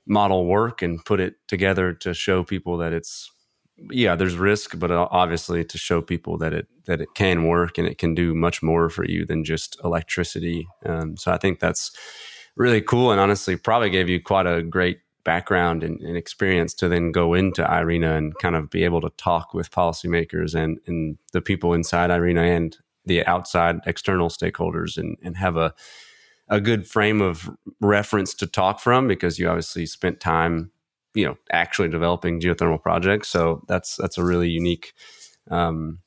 model 0.06 0.46
work 0.46 0.82
and 0.82 1.04
put 1.04 1.18
it 1.18 1.34
together 1.48 1.92
to 1.94 2.14
show 2.14 2.44
people 2.44 2.78
that 2.78 2.92
it's 2.92 3.28
yeah 3.90 4.14
there's 4.14 4.36
risk 4.36 4.78
but 4.78 4.90
obviously 4.90 5.64
to 5.64 5.78
show 5.78 6.02
people 6.02 6.36
that 6.36 6.52
it 6.52 6.66
that 6.86 7.00
it 7.00 7.08
can 7.14 7.46
work 7.46 7.78
and 7.78 7.86
it 7.86 7.98
can 7.98 8.14
do 8.14 8.34
much 8.34 8.62
more 8.62 8.88
for 8.88 9.04
you 9.04 9.24
than 9.24 9.44
just 9.44 9.78
electricity 9.84 10.66
um, 10.86 11.16
so 11.16 11.32
i 11.32 11.38
think 11.38 11.60
that's 11.60 11.92
really 12.56 12.80
cool 12.80 13.10
and 13.10 13.20
honestly 13.20 13.56
probably 13.56 13.90
gave 13.90 14.08
you 14.08 14.20
quite 14.22 14.46
a 14.46 14.62
great 14.62 14.98
background 15.24 15.84
and, 15.84 16.00
and, 16.00 16.16
experience 16.16 16.72
to 16.72 16.88
then 16.88 17.12
go 17.12 17.34
into 17.34 17.62
IRENA 17.62 18.16
and 18.16 18.34
kind 18.38 18.56
of 18.56 18.70
be 18.70 18.84
able 18.84 19.02
to 19.02 19.10
talk 19.18 19.52
with 19.52 19.70
policymakers 19.70 20.54
and, 20.54 20.78
and 20.86 21.18
the 21.32 21.42
people 21.42 21.74
inside 21.74 22.10
IRENA 22.10 22.40
and 22.40 22.78
the 23.04 23.24
outside 23.26 23.76
external 23.86 24.30
stakeholders 24.30 24.96
and, 24.96 25.18
and 25.22 25.36
have 25.36 25.56
a 25.56 25.74
a 26.50 26.60
good 26.60 26.86
frame 26.86 27.20
of 27.20 27.48
reference 27.80 28.34
to 28.34 28.46
talk 28.46 28.80
from 28.80 29.06
because 29.06 29.38
you 29.38 29.48
obviously 29.48 29.86
spent 29.86 30.20
time 30.20 30.70
you 31.14 31.24
know 31.24 31.36
actually 31.52 31.88
developing 31.88 32.40
geothermal 32.40 32.82
projects. 32.82 33.28
So 33.28 33.62
that's 33.68 33.96
that's 33.96 34.18
a 34.18 34.24
really 34.24 34.48
unique 34.48 34.92
um, 35.50 35.98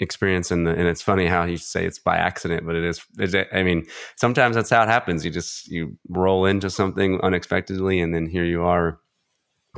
experience. 0.00 0.50
And, 0.50 0.68
and 0.68 0.86
it's 0.88 1.02
funny 1.02 1.26
how 1.26 1.44
you 1.44 1.56
say 1.56 1.86
it's 1.86 1.98
by 1.98 2.16
accident 2.16 2.66
but 2.66 2.76
it 2.76 2.84
is 2.84 3.00
i 3.52 3.62
mean 3.62 3.86
sometimes 4.16 4.54
that's 4.54 4.70
how 4.70 4.82
it 4.82 4.88
happens. 4.88 5.24
You 5.24 5.30
just 5.30 5.68
you 5.68 5.96
roll 6.08 6.46
into 6.46 6.70
something 6.70 7.20
unexpectedly 7.22 8.00
and 8.00 8.14
then 8.14 8.26
here 8.26 8.44
you 8.44 8.62
are 8.62 8.98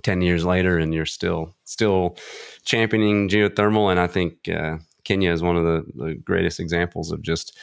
10 0.02 0.22
years 0.22 0.44
later 0.44 0.78
and 0.78 0.94
you're 0.94 1.06
still 1.06 1.54
still 1.64 2.16
championing 2.64 3.28
geothermal. 3.28 3.90
And 3.90 4.00
i 4.00 4.06
think 4.06 4.48
uh, 4.48 4.78
Kenya 5.04 5.32
is 5.32 5.42
one 5.42 5.56
of 5.56 5.64
the, 5.64 5.84
the 5.94 6.14
greatest 6.14 6.60
examples 6.60 7.12
of 7.12 7.22
just 7.22 7.56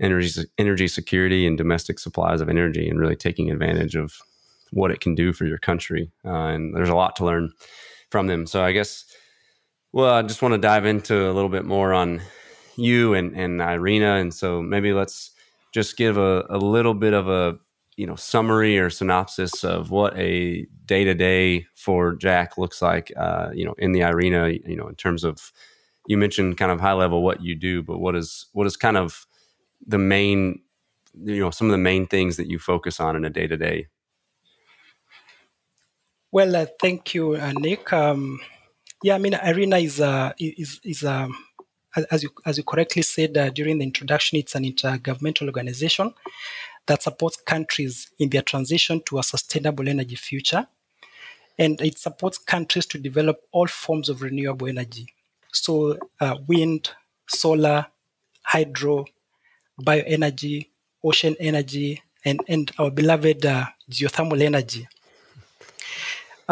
energy 0.00 0.44
energy 0.58 0.88
security 0.88 1.46
and 1.46 1.56
domestic 1.58 1.98
supplies 1.98 2.40
of 2.40 2.48
energy, 2.48 2.88
and 2.88 2.98
really 2.98 3.16
taking 3.16 3.50
advantage 3.50 3.96
of 3.96 4.14
what 4.72 4.90
it 4.90 5.00
can 5.00 5.14
do 5.14 5.32
for 5.32 5.44
your 5.44 5.58
country. 5.58 6.10
Uh, 6.24 6.46
and 6.46 6.74
there's 6.74 6.88
a 6.88 6.94
lot 6.94 7.16
to 7.16 7.24
learn 7.24 7.52
from 8.10 8.26
them. 8.26 8.46
So 8.46 8.62
I 8.62 8.72
guess, 8.72 9.04
well, 9.92 10.14
I 10.14 10.22
just 10.22 10.42
want 10.42 10.52
to 10.52 10.58
dive 10.58 10.86
into 10.86 11.30
a 11.30 11.32
little 11.32 11.50
bit 11.50 11.64
more 11.64 11.92
on 11.92 12.22
you 12.76 13.14
and 13.14 13.36
and 13.36 13.60
IRENA, 13.60 14.20
and 14.20 14.32
so 14.32 14.62
maybe 14.62 14.92
let's 14.92 15.32
just 15.72 15.96
give 15.96 16.16
a, 16.16 16.44
a 16.48 16.58
little 16.58 16.94
bit 16.94 17.12
of 17.12 17.28
a 17.28 17.58
you 17.96 18.06
know 18.06 18.16
summary 18.16 18.78
or 18.78 18.88
synopsis 18.88 19.64
of 19.64 19.90
what 19.90 20.16
a 20.16 20.66
day 20.86 21.04
to 21.04 21.14
day 21.14 21.66
for 21.74 22.14
Jack 22.14 22.56
looks 22.56 22.80
like. 22.80 23.12
Uh, 23.16 23.50
you 23.52 23.64
know, 23.64 23.74
in 23.78 23.92
the 23.92 24.02
IRENA, 24.02 24.66
you 24.66 24.76
know, 24.76 24.88
in 24.88 24.94
terms 24.94 25.24
of 25.24 25.52
you 26.06 26.16
mentioned 26.16 26.56
kind 26.56 26.72
of 26.72 26.80
high 26.80 26.94
level 26.94 27.22
what 27.22 27.42
you 27.42 27.54
do, 27.54 27.82
but 27.82 27.98
what 27.98 28.16
is 28.16 28.46
what 28.52 28.66
is 28.66 28.76
kind 28.76 28.96
of 28.96 29.26
the 29.86 29.98
main 29.98 30.60
you 31.24 31.40
know 31.40 31.50
some 31.50 31.66
of 31.66 31.72
the 31.72 31.78
main 31.78 32.06
things 32.06 32.36
that 32.36 32.48
you 32.48 32.58
focus 32.58 32.98
on 32.98 33.16
in 33.16 33.24
a 33.24 33.30
day 33.30 33.46
to 33.46 33.56
day 33.56 33.86
well 36.32 36.56
uh, 36.56 36.66
thank 36.80 37.14
you 37.14 37.34
uh, 37.34 37.52
nick. 37.60 37.92
Um, 37.92 38.40
yeah 39.02 39.14
i 39.14 39.18
mean 39.18 39.34
IRENA 39.34 39.78
is 39.78 40.00
uh, 40.00 40.32
is 40.38 40.80
is 40.82 41.04
um, 41.04 41.36
as 42.10 42.22
you 42.22 42.30
as 42.44 42.56
you 42.58 42.64
correctly 42.64 43.02
said 43.02 43.36
uh, 43.36 43.50
during 43.50 43.78
the 43.78 43.84
introduction 43.84 44.38
it's 44.38 44.54
an 44.54 44.64
intergovernmental 44.64 45.46
organization 45.46 46.12
that 46.86 47.02
supports 47.02 47.36
countries 47.36 48.10
in 48.18 48.28
their 48.30 48.42
transition 48.42 49.00
to 49.06 49.18
a 49.18 49.22
sustainable 49.22 49.88
energy 49.88 50.16
future. 50.16 50.66
And 51.58 51.80
it 51.80 51.98
supports 51.98 52.38
countries 52.38 52.86
to 52.86 52.98
develop 52.98 53.42
all 53.52 53.66
forms 53.66 54.08
of 54.08 54.22
renewable 54.22 54.68
energy. 54.68 55.06
So 55.52 55.98
uh, 56.20 56.36
wind 56.48 56.90
solar 57.28 57.86
hydro 58.42 59.04
bioenergy, 59.80 60.68
ocean 61.04 61.36
energy, 61.38 62.02
and, 62.24 62.40
and 62.48 62.70
our 62.78 62.90
beloved 62.90 63.44
uh, 63.46 63.66
geothermal 63.90 64.40
energy. 64.40 64.88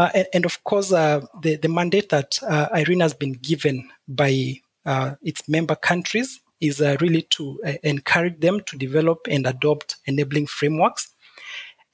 Uh, 0.01 0.09
and, 0.15 0.27
and, 0.33 0.45
of 0.47 0.65
course, 0.65 0.93
uh, 0.93 1.21
the, 1.43 1.57
the 1.57 1.69
mandate 1.69 2.09
that 2.09 2.39
uh, 2.49 2.69
IRENA 2.73 3.05
has 3.05 3.13
been 3.13 3.33
given 3.33 3.87
by 4.09 4.55
uh, 4.87 5.15
its 5.21 5.47
member 5.47 5.77
countries 5.77 6.41
is 6.59 6.81
uh, 6.81 6.97
really 7.03 7.21
to 7.21 7.61
uh, 7.67 7.73
encourage 7.83 8.41
them 8.41 8.61
to 8.61 8.79
develop 8.79 9.19
and 9.31 9.47
adopt 9.47 9.97
enabling 10.07 10.47
frameworks. 10.47 11.13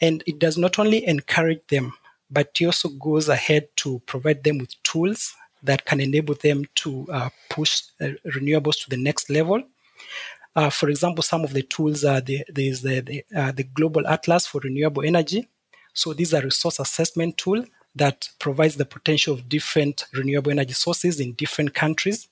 And 0.01 0.23
it 0.25 0.39
does 0.39 0.57
not 0.57 0.79
only 0.79 1.05
encourage 1.05 1.67
them, 1.67 1.95
but 2.31 2.53
it 2.61 2.67
also 2.67 2.91
goes 2.91 3.29
ahead 3.29 3.67
to 3.79 4.01
provide 4.07 4.45
them 4.45 4.59
with 4.59 4.81
tools 4.85 5.35
that 5.65 5.85
can 5.85 5.99
enable 5.99 6.37
them 6.37 6.65
to 6.77 7.09
push 7.51 7.83
renewables 8.01 8.85
to 8.85 8.91
the 8.91 8.97
next 8.97 9.31
level 9.31 9.65
uh, 10.55 10.71
for 10.71 10.89
example, 10.89 11.23
some 11.23 11.45
of 11.45 11.53
the 11.53 11.63
tools 11.63 12.03
are 12.03 12.23
the, 12.23 12.43
there's 12.49 12.81
the, 12.81 13.01
the, 13.01 13.25
uh, 13.37 13.53
the 13.53 13.65
Global 13.65 14.07
Atlas 14.07 14.47
for 14.47 14.59
Renewable 14.65 15.05
Energy. 15.05 15.47
So 15.93 16.15
these 16.15 16.33
are 16.33 16.41
resource 16.41 16.79
assessment 16.81 17.37
tool 17.37 17.63
that 17.97 18.29
provides 18.39 18.77
the 18.77 18.85
potential 18.85 19.35
of 19.35 19.49
different 19.49 20.05
renewable 20.13 20.51
energy 20.51 20.75
sources 20.75 21.21
in 21.21 21.33
different 21.33 21.75
countries. 21.75 22.29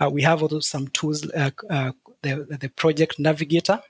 Uh, 0.00 0.10
we 0.10 0.22
have 0.22 0.42
also 0.42 0.60
some 0.60 0.88
tools, 0.88 1.28
uh, 1.32 1.50
uh, 1.70 1.92
the, 2.22 2.58
the 2.60 2.68
Project 2.70 3.18
Navigator. 3.18 3.80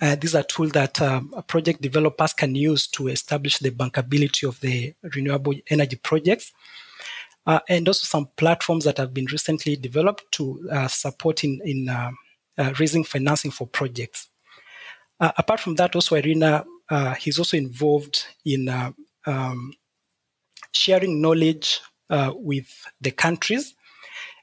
Uh, 0.00 0.14
these 0.14 0.34
are 0.34 0.42
tools 0.42 0.72
that 0.72 1.00
um, 1.00 1.34
project 1.46 1.80
developers 1.80 2.32
can 2.32 2.54
use 2.54 2.86
to 2.86 3.08
establish 3.08 3.58
the 3.58 3.70
bankability 3.70 4.46
of 4.46 4.60
the 4.60 4.94
renewable 5.14 5.54
energy 5.68 5.96
projects. 5.96 6.52
and 7.68 7.88
also 7.88 8.04
some 8.04 8.28
platforms 8.36 8.84
that 8.84 8.98
have 8.98 9.12
been 9.12 9.26
recently 9.26 9.74
developed 9.76 10.24
to 10.30 10.68
support 10.88 11.42
in, 11.42 11.60
in 11.64 11.88
uh, 12.60 12.74
raising 12.78 13.04
financing 13.04 13.50
for 13.50 13.66
projects. 13.66 14.28
Uh, 15.18 15.32
apart 15.38 15.60
from 15.60 15.76
that, 15.76 15.94
also 15.94 16.16
IRENA, 16.16 16.64
uh, 16.90 17.14
he's 17.14 17.38
also 17.38 17.56
involved 17.56 18.26
in 18.44 18.68
uh, 18.68 18.92
um, 19.26 19.72
sharing 20.72 21.20
knowledge 21.20 21.80
uh, 22.08 22.32
with 22.34 22.68
the 23.00 23.10
countries. 23.10 23.74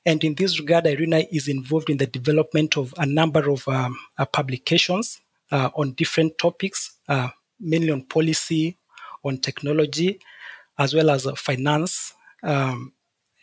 And 0.06 0.24
in 0.24 0.36
this 0.36 0.60
regard, 0.60 0.86
IRENA 0.86 1.28
is 1.32 1.48
involved 1.48 1.90
in 1.90 1.98
the 1.98 2.08
development 2.08 2.78
of 2.78 2.94
a 2.98 3.06
number 3.06 3.50
of 3.50 3.68
um, 3.68 3.98
publications 4.32 5.20
on 5.52 5.94
different 5.94 6.38
topics, 6.38 6.98
mainly 7.60 7.92
on 7.92 8.04
policy, 8.04 8.78
on 9.26 9.38
technology, 9.38 10.20
as 10.78 10.94
well 10.94 11.10
as 11.10 11.28
finance. 11.36 12.14
Um, 12.44 12.94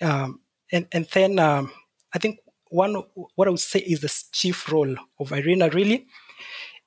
um, 0.00 0.40
and, 0.72 0.86
and 0.92 1.06
then 1.12 1.38
um, 1.38 1.70
I 2.14 2.18
think 2.18 2.38
one 2.70 3.02
what 3.34 3.46
I 3.46 3.50
would 3.50 3.60
say 3.60 3.80
is 3.80 4.00
the 4.00 4.12
chief 4.32 4.70
role 4.70 4.96
of 5.20 5.32
IRENA 5.32 5.72
really 5.74 6.06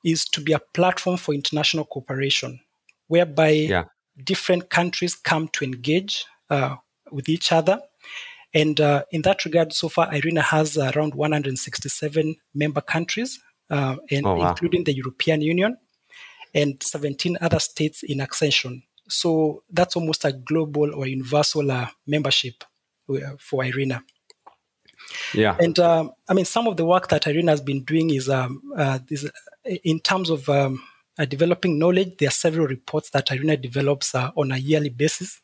is 0.03 0.25
to 0.25 0.41
be 0.41 0.53
a 0.53 0.59
platform 0.59 1.17
for 1.17 1.33
international 1.33 1.85
cooperation, 1.85 2.59
whereby 3.07 3.49
yeah. 3.49 3.83
Different 4.23 4.69
countries 4.69 5.15
come 5.15 5.47
to 5.49 5.65
engage 5.65 6.25
uh, 6.49 6.75
with 7.11 7.29
each 7.29 7.51
other. 7.51 7.79
And 8.53 8.79
uh, 8.79 9.03
in 9.11 9.21
that 9.23 9.45
regard, 9.45 9.73
so 9.73 9.89
far, 9.89 10.07
IRENA 10.07 10.41
has 10.41 10.77
around 10.77 11.15
167 11.15 12.35
member 12.55 12.81
countries, 12.81 13.39
uh, 13.69 13.97
and 14.09 14.25
oh, 14.25 14.35
wow. 14.35 14.49
including 14.49 14.85
the 14.85 14.95
European 14.95 15.41
Union 15.41 15.77
and 16.53 16.81
17 16.81 17.37
other 17.41 17.59
states 17.59 18.03
in 18.03 18.21
accession. 18.21 18.83
So 19.09 19.63
that's 19.69 19.95
almost 19.95 20.25
a 20.25 20.31
global 20.31 20.93
or 20.95 21.07
universal 21.07 21.69
uh, 21.71 21.87
membership 22.05 22.63
for 23.39 23.63
IRENA. 23.63 24.01
Yeah. 25.33 25.55
And 25.59 25.77
um, 25.79 26.11
I 26.27 26.33
mean, 26.33 26.45
some 26.45 26.67
of 26.67 26.77
the 26.77 26.85
work 26.85 27.09
that 27.09 27.27
IRENA 27.27 27.51
has 27.51 27.61
been 27.61 27.83
doing 27.83 28.09
is, 28.09 28.29
um, 28.29 28.61
uh, 28.75 28.99
is 29.09 29.29
in 29.65 29.99
terms 29.99 30.29
of 30.29 30.49
um, 30.49 30.81
uh, 31.17 31.25
developing 31.25 31.79
knowledge. 31.79 32.17
There 32.17 32.27
are 32.27 32.31
several 32.31 32.67
reports 32.67 33.09
that 33.11 33.27
IRENA 33.27 33.57
develops 33.57 34.13
uh, 34.15 34.31
on 34.35 34.51
a 34.51 34.57
yearly 34.57 34.89
basis. 34.89 35.41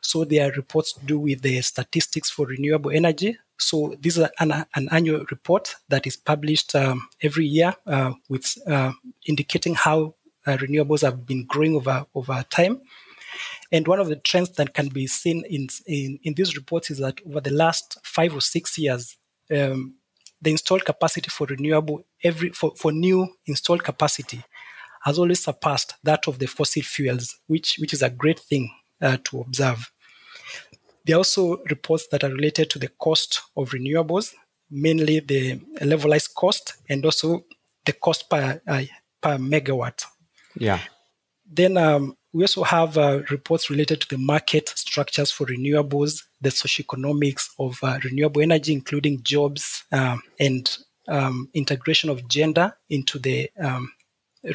So 0.00 0.24
there 0.24 0.48
are 0.48 0.52
reports 0.52 0.92
to 0.94 1.04
do 1.04 1.18
with 1.18 1.42
the 1.42 1.60
statistics 1.60 2.30
for 2.30 2.46
renewable 2.46 2.90
energy. 2.90 3.38
So 3.58 3.94
this 4.00 4.16
is 4.16 4.26
an, 4.38 4.52
an 4.74 4.88
annual 4.90 5.24
report 5.30 5.74
that 5.88 6.06
is 6.06 6.16
published 6.16 6.74
um, 6.74 7.08
every 7.22 7.46
year 7.46 7.74
uh, 7.86 8.12
with 8.28 8.56
uh, 8.66 8.92
indicating 9.26 9.74
how 9.74 10.14
uh, 10.46 10.56
renewables 10.56 11.02
have 11.02 11.26
been 11.26 11.44
growing 11.44 11.76
over 11.76 12.06
over 12.14 12.42
time. 12.48 12.80
And 13.70 13.86
one 13.86 14.00
of 14.00 14.08
the 14.08 14.16
trends 14.16 14.50
that 14.52 14.74
can 14.74 14.88
be 14.88 15.06
seen 15.06 15.44
in, 15.48 15.68
in, 15.86 16.18
in 16.22 16.34
these 16.34 16.56
reports 16.56 16.90
is 16.90 16.98
that 16.98 17.20
over 17.26 17.40
the 17.40 17.52
last 17.52 17.98
five 18.02 18.34
or 18.34 18.40
six 18.40 18.76
years, 18.76 19.16
um, 19.54 19.94
the 20.42 20.50
installed 20.50 20.84
capacity 20.84 21.28
for 21.28 21.46
renewable 21.46 22.02
every 22.24 22.50
for, 22.50 22.72
for 22.76 22.92
new 22.92 23.28
installed 23.46 23.84
capacity 23.84 24.42
has 25.00 25.18
always 25.18 25.42
surpassed 25.42 25.94
that 26.04 26.28
of 26.28 26.38
the 26.38 26.46
fossil 26.46 26.82
fuels, 26.82 27.36
which 27.46 27.76
which 27.78 27.92
is 27.92 28.02
a 28.02 28.10
great 28.10 28.38
thing 28.38 28.70
uh, 29.00 29.16
to 29.24 29.40
observe. 29.40 29.90
There 31.04 31.16
are 31.16 31.18
also 31.18 31.62
reports 31.70 32.06
that 32.08 32.24
are 32.24 32.30
related 32.30 32.70
to 32.70 32.78
the 32.78 32.88
cost 32.88 33.42
of 33.56 33.70
renewables, 33.70 34.34
mainly 34.70 35.20
the 35.20 35.56
levelized 35.80 36.34
cost 36.34 36.74
and 36.88 37.04
also 37.04 37.44
the 37.84 37.92
cost 37.92 38.28
per 38.28 38.60
uh, 38.66 38.82
per 39.20 39.38
megawatt. 39.38 40.04
Yeah. 40.56 40.80
Then 41.52 41.76
um, 41.76 42.16
we 42.32 42.44
also 42.44 42.62
have 42.62 42.96
uh, 42.96 43.22
reports 43.30 43.70
related 43.70 44.02
to 44.02 44.08
the 44.08 44.18
market 44.18 44.68
structures 44.68 45.32
for 45.32 45.46
renewables, 45.46 46.22
the 46.40 46.50
socioeconomics 46.50 47.48
of 47.58 47.78
uh, 47.82 47.98
renewable 48.04 48.42
energy, 48.42 48.72
including 48.72 49.22
jobs 49.22 49.84
um, 49.90 50.22
and 50.38 50.78
um, 51.08 51.48
integration 51.54 52.08
of 52.08 52.28
gender 52.28 52.72
into 52.88 53.18
the 53.18 53.50
um, 53.60 53.90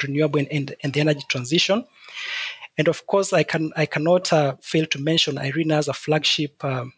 renewable 0.04 0.40
and, 0.52 0.76
and, 0.84 0.94
the 0.94 1.00
energy 1.00 1.26
transition. 1.28 1.86
And 2.78 2.88
of 2.88 3.06
course, 3.08 3.32
I 3.34 3.44
can 3.44 3.72
I 3.76 3.86
cannot 3.86 4.32
uh, 4.34 4.56
fail 4.62 4.86
to 4.88 5.00
mention 5.00 5.38
IRENA 5.38 5.78
as 5.78 5.88
a 5.88 5.94
flagship 5.94 6.64
um, 6.64 6.94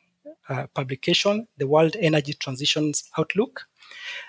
uh, 0.49 0.67
publication, 0.73 1.47
the 1.57 1.67
World 1.67 1.95
Energy 1.99 2.33
Transitions 2.33 3.09
Outlook, 3.17 3.67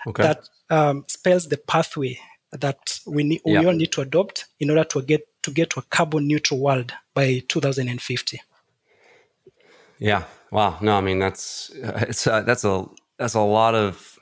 okay. 0.07 0.23
that 0.25 0.49
um, 0.71 1.05
spells 1.09 1.49
the 1.49 1.57
pathway 1.57 2.19
that 2.53 3.01
we 3.07 3.23
need, 3.23 3.41
yeah. 3.45 3.61
we 3.61 3.67
all 3.67 3.73
need 3.73 3.93
to 3.93 4.01
adopt 4.01 4.47
in 4.61 4.71
order 4.71 4.85
to 4.85 5.03
get 5.03 5.27
to 5.43 5.51
get 5.51 5.71
to 5.71 5.81
a 5.81 5.83
carbon 5.85 6.27
neutral 6.27 6.61
world 6.61 6.93
by 7.15 7.43
2050. 7.49 8.41
Yeah. 9.99 10.25
Wow. 10.51 10.79
No, 10.81 10.97
I 10.97 11.01
mean 11.01 11.19
that's 11.19 11.71
it's 11.75 12.27
uh, 12.27 12.43
that's 12.43 12.65
a 12.65 12.87
that's 13.19 13.35
a 13.35 13.41
lot 13.41 13.75
of 13.75 14.18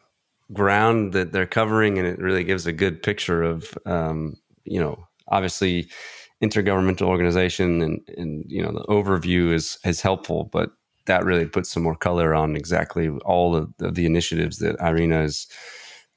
ground 0.53 1.13
that 1.13 1.33
they're 1.33 1.47
covering, 1.47 1.99
and 1.99 2.07
it 2.07 2.19
really 2.19 2.45
gives 2.45 2.67
a 2.67 2.73
good 2.73 3.03
picture 3.03 3.43
of 3.43 3.77
um, 3.87 4.37
you 4.65 4.81
know 4.81 5.07
obviously 5.29 5.89
intergovernmental 6.43 7.07
organization 7.07 7.83
and 7.83 8.01
and 8.17 8.45
you 8.49 8.63
know 8.63 8.73
the 8.73 8.85
overview 8.89 9.53
is 9.53 9.79
is 9.85 10.01
helpful, 10.01 10.49
but 10.53 10.71
that 11.07 11.25
really 11.25 11.47
puts 11.47 11.71
some 11.71 11.83
more 11.83 11.97
color 11.97 12.35
on 12.35 12.57
exactly 12.57 13.09
all 13.25 13.55
of 13.55 13.73
the, 13.79 13.91
the 13.91 14.07
initiatives 14.07 14.59
that 14.59 14.77
IRENA 14.81 15.23
is 15.23 15.47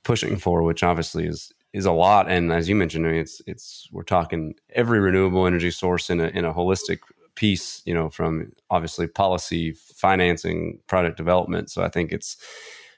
pushing 0.04 0.36
for, 0.36 0.64
which 0.64 0.84
obviously 0.84 1.26
is 1.26 1.52
is 1.74 1.86
a 1.86 1.92
lot. 1.92 2.30
And 2.30 2.52
as 2.52 2.68
you 2.68 2.76
mentioned, 2.76 3.06
I 3.06 3.12
mean, 3.12 3.22
it's 3.22 3.42
it's 3.46 3.88
we're 3.92 4.04
talking 4.04 4.56
every 4.74 5.00
renewable 5.00 5.46
energy 5.46 5.72
source 5.72 6.10
in 6.10 6.20
a 6.20 6.28
in 6.28 6.46
a 6.46 6.54
holistic 6.54 7.00
piece. 7.36 7.82
You 7.86 7.94
know, 7.94 8.10
from 8.10 8.52
obviously 8.70 9.08
policy, 9.08 9.74
financing, 9.74 10.80
product 10.88 11.18
development. 11.18 11.70
So 11.70 11.84
I 11.84 11.90
think 11.90 12.12
it's 12.12 12.38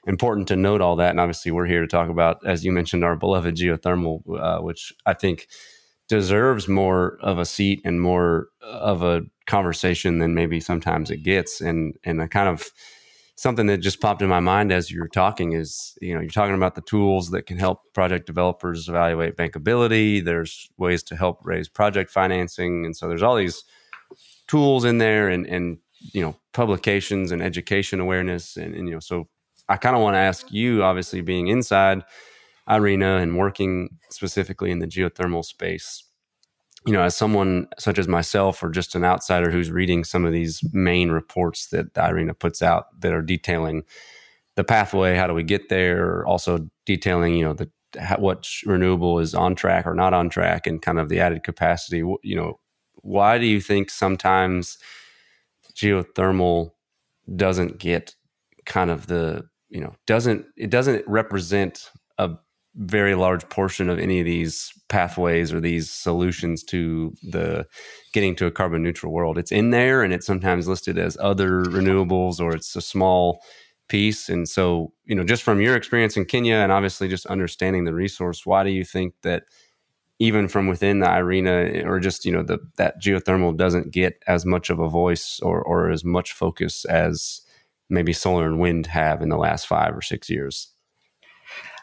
important 0.06 0.48
to 0.48 0.56
note 0.56 0.80
all 0.80 0.96
that. 0.96 1.10
And 1.10 1.20
obviously, 1.20 1.52
we're 1.52 1.66
here 1.66 1.80
to 1.80 1.86
talk 1.86 2.08
about, 2.08 2.44
as 2.46 2.64
you 2.64 2.72
mentioned, 2.72 3.04
our 3.04 3.16
beloved 3.16 3.56
geothermal, 3.56 4.22
uh, 4.38 4.60
which 4.62 4.92
I 5.06 5.14
think 5.14 5.48
deserves 6.08 6.68
more 6.68 7.18
of 7.20 7.38
a 7.38 7.44
seat 7.44 7.80
and 7.84 8.00
more 8.00 8.48
of 8.60 9.02
a 9.02 9.22
conversation 9.46 10.18
than 10.18 10.34
maybe 10.34 10.60
sometimes 10.60 11.10
it 11.10 11.18
gets. 11.18 11.60
And 11.60 11.94
and 12.04 12.20
a 12.20 12.28
kind 12.28 12.48
of 12.48 12.70
something 13.36 13.66
that 13.66 13.78
just 13.78 14.00
popped 14.00 14.22
in 14.22 14.28
my 14.28 14.40
mind 14.40 14.72
as 14.72 14.90
you're 14.90 15.08
talking 15.08 15.52
is, 15.52 15.96
you 16.00 16.14
know, 16.14 16.20
you're 16.20 16.30
talking 16.30 16.54
about 16.54 16.74
the 16.74 16.82
tools 16.82 17.30
that 17.30 17.46
can 17.46 17.58
help 17.58 17.80
project 17.94 18.26
developers 18.26 18.88
evaluate 18.88 19.36
bankability. 19.36 20.24
There's 20.24 20.68
ways 20.76 21.02
to 21.04 21.16
help 21.16 21.40
raise 21.42 21.68
project 21.68 22.10
financing, 22.10 22.84
and 22.84 22.96
so 22.96 23.08
there's 23.08 23.22
all 23.22 23.36
these 23.36 23.64
tools 24.48 24.84
in 24.84 24.98
there, 24.98 25.28
and 25.28 25.46
and 25.46 25.78
you 26.12 26.20
know, 26.20 26.36
publications 26.52 27.30
and 27.32 27.42
education 27.42 28.00
awareness, 28.00 28.56
and, 28.56 28.74
and 28.74 28.88
you 28.88 28.94
know, 28.94 29.00
so 29.00 29.28
I 29.68 29.76
kind 29.76 29.96
of 29.96 30.02
want 30.02 30.14
to 30.14 30.18
ask 30.18 30.50
you, 30.52 30.82
obviously 30.82 31.20
being 31.20 31.48
inside 31.48 32.02
IRENA 32.68 33.18
and 33.18 33.38
working 33.38 33.98
specifically 34.10 34.70
in 34.70 34.78
the 34.78 34.86
geothermal 34.86 35.44
space, 35.44 36.04
you 36.86 36.92
know, 36.92 37.02
as 37.02 37.16
someone 37.16 37.68
such 37.78 37.98
as 37.98 38.08
myself 38.08 38.62
or 38.62 38.70
just 38.70 38.94
an 38.94 39.04
outsider 39.04 39.50
who's 39.50 39.70
reading 39.70 40.04
some 40.04 40.24
of 40.24 40.32
these 40.32 40.60
main 40.72 41.10
reports 41.10 41.68
that 41.68 41.92
IRENA 41.94 42.34
puts 42.34 42.62
out 42.62 42.86
that 43.00 43.12
are 43.12 43.22
detailing 43.22 43.84
the 44.56 44.64
pathway, 44.64 45.16
how 45.16 45.26
do 45.26 45.34
we 45.34 45.42
get 45.42 45.68
there, 45.68 46.26
also 46.26 46.68
detailing, 46.84 47.36
you 47.36 47.44
know, 47.44 47.54
the 47.54 47.70
what 48.18 48.48
renewable 48.64 49.18
is 49.18 49.34
on 49.34 49.54
track 49.54 49.86
or 49.86 49.94
not 49.94 50.14
on 50.14 50.30
track 50.30 50.66
and 50.66 50.80
kind 50.80 50.98
of 50.98 51.08
the 51.08 51.20
added 51.20 51.42
capacity, 51.42 51.98
you 52.22 52.34
know, 52.34 52.58
why 52.96 53.38
do 53.38 53.44
you 53.44 53.60
think 53.60 53.90
sometimes 53.90 54.78
geothermal 55.74 56.70
doesn't 57.36 57.78
get 57.78 58.14
kind 58.64 58.90
of 58.90 59.08
the 59.08 59.44
you 59.72 59.80
know 59.80 59.94
doesn't 60.06 60.46
it 60.56 60.70
doesn't 60.70 61.06
represent 61.08 61.90
a 62.18 62.30
very 62.76 63.14
large 63.14 63.46
portion 63.48 63.90
of 63.90 63.98
any 63.98 64.20
of 64.20 64.24
these 64.24 64.72
pathways 64.88 65.52
or 65.52 65.60
these 65.60 65.90
solutions 65.90 66.62
to 66.62 67.14
the 67.22 67.66
getting 68.12 68.34
to 68.36 68.46
a 68.46 68.50
carbon 68.50 68.82
neutral 68.82 69.12
world. 69.12 69.36
It's 69.36 69.52
in 69.52 69.70
there 69.70 70.02
and 70.02 70.12
it's 70.12 70.26
sometimes 70.26 70.68
listed 70.68 70.96
as 70.98 71.16
other 71.20 71.64
renewables 71.64 72.40
or 72.40 72.54
it's 72.54 72.74
a 72.74 72.80
small 72.80 73.42
piece. 73.88 74.30
And 74.30 74.48
so, 74.48 74.92
you 75.04 75.14
know, 75.14 75.24
just 75.24 75.42
from 75.42 75.60
your 75.60 75.76
experience 75.76 76.16
in 76.16 76.24
Kenya 76.24 76.56
and 76.56 76.72
obviously 76.72 77.08
just 77.08 77.26
understanding 77.26 77.84
the 77.84 77.94
resource, 77.94 78.46
why 78.46 78.64
do 78.64 78.70
you 78.70 78.84
think 78.84 79.14
that 79.22 79.44
even 80.18 80.48
from 80.48 80.66
within 80.66 81.00
the 81.00 81.08
IRENA 81.08 81.84
or 81.84 82.00
just, 82.00 82.24
you 82.24 82.32
know, 82.32 82.42
the 82.42 82.58
that 82.78 83.02
geothermal 83.02 83.54
doesn't 83.54 83.92
get 83.92 84.22
as 84.26 84.46
much 84.46 84.70
of 84.70 84.78
a 84.78 84.88
voice 84.88 85.40
or 85.40 85.62
or 85.62 85.90
as 85.90 86.04
much 86.04 86.32
focus 86.32 86.86
as 86.86 87.42
maybe 87.92 88.12
solar 88.12 88.46
and 88.46 88.58
wind 88.58 88.86
have 88.86 89.22
in 89.22 89.28
the 89.28 89.36
last 89.36 89.66
five 89.66 89.96
or 89.96 90.02
six 90.02 90.28
years? 90.28 90.72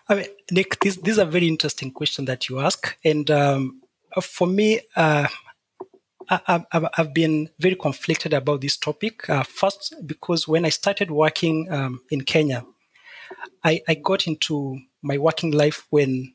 I 0.10 0.16
mean, 0.16 0.26
Nick, 0.52 0.80
this, 0.80 0.98
this 0.98 1.14
is 1.14 1.18
a 1.20 1.26
very 1.26 1.48
interesting 1.48 1.92
question 1.92 2.26
that 2.26 2.50
you 2.50 2.60
ask. 2.60 2.98
And 3.06 3.30
um, 3.30 3.82
for 4.22 4.48
me, 4.48 4.82
uh, 4.96 5.28
I, 6.30 6.66
have 6.94 7.14
been 7.14 7.50
very 7.60 7.76
conflicted 7.76 8.34
about 8.34 8.62
this 8.62 8.76
topic. 8.76 9.30
Uh, 9.30 9.44
first, 9.44 9.94
because 10.06 10.48
when 10.48 10.66
I 10.66 10.70
started 10.70 11.12
working 11.12 11.72
um, 11.72 12.02
in 12.10 12.22
Kenya, 12.22 12.66
I, 13.64 13.82
I, 13.88 13.96
got 13.96 14.28
into 14.28 14.80
my 15.02 15.18
working 15.18 15.52
life 15.52 15.86
when 15.92 16.34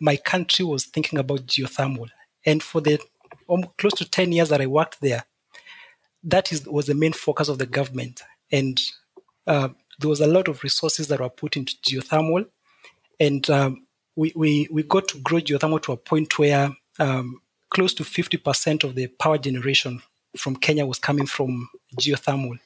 my 0.00 0.16
country 0.16 0.64
was 0.64 0.86
thinking 0.86 1.18
about 1.18 1.46
geothermal. 1.46 2.08
And 2.44 2.62
for 2.62 2.80
the 2.80 3.00
um, 3.48 3.64
close 3.78 3.94
to 3.94 4.08
10 4.08 4.32
years 4.32 4.48
that 4.48 4.60
I 4.60 4.66
worked 4.66 5.00
there, 5.00 5.24
that 6.24 6.52
is, 6.52 6.66
was 6.66 6.86
the 6.86 6.94
main 6.94 7.12
focus 7.12 7.48
of 7.48 7.58
the 7.58 7.66
government. 7.66 8.22
And 8.50 8.80
uh, 9.46 9.68
there 9.98 10.08
was 10.08 10.20
a 10.20 10.26
lot 10.26 10.48
of 10.48 10.62
resources 10.62 11.08
that 11.08 11.20
were 11.20 11.28
put 11.28 11.56
into 11.56 11.74
geothermal 11.86 12.46
and 13.20 13.48
um, 13.50 13.86
we, 14.16 14.32
we, 14.34 14.68
we 14.70 14.82
got 14.82 15.08
to 15.08 15.18
grow 15.20 15.38
geothermal 15.38 15.82
to 15.82 15.92
a 15.92 15.96
point 15.96 16.38
where 16.38 16.70
um, 16.98 17.40
close 17.70 17.94
to 17.94 18.02
50% 18.02 18.84
of 18.84 18.94
the 18.94 19.06
power 19.06 19.38
generation 19.38 20.02
from 20.36 20.56
Kenya 20.56 20.86
was 20.86 20.98
coming 20.98 21.26
from 21.26 21.68
geothermal. 21.98 22.58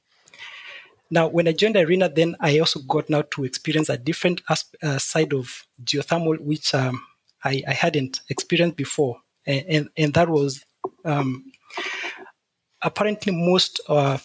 Now, 1.11 1.29
when 1.29 1.47
I 1.47 1.53
joined 1.53 1.77
IRENA, 1.77 2.14
then 2.14 2.37
I 2.40 2.59
also 2.59 2.81
got 2.81 3.11
now 3.11 3.23
to 3.33 3.45
experience 3.45 3.90
a 3.90 3.99
different 3.99 4.40
uh, 4.49 4.99
side 4.99 5.35
of 5.35 5.66
geothermal, 5.85 6.40
which 6.40 6.75
um, 6.75 7.03
I, 7.45 7.62
I, 7.68 7.75
hadn't 7.75 8.21
experienced 8.31 8.79
before. 8.79 9.18
And, 9.47 9.64
and, 9.68 9.88
and 9.99 10.14
that 10.14 10.31
was 10.31 10.64
um, 11.05 11.53
apparently 12.81 13.35
most, 13.35 13.81
uh, 13.90 14.16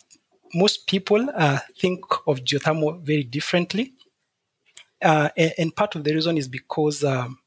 most 0.53 0.87
people 0.87 1.27
uh, 1.35 1.59
think 1.79 2.03
of 2.25 2.39
geothermal 2.39 3.01
very 3.01 3.23
differently. 3.23 3.93
Uh, 5.01 5.29
and, 5.37 5.53
and, 5.57 5.75
part 5.75 5.95
of 5.95 6.03
the 6.03 6.13
reason 6.13 6.37
is 6.37 6.47
because 6.47 7.03
um, 7.03 7.37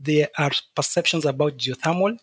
there 0.00 0.28
are 0.38 0.50
perceptions 0.74 1.26
about 1.26 1.58
geothermal, 1.58 2.18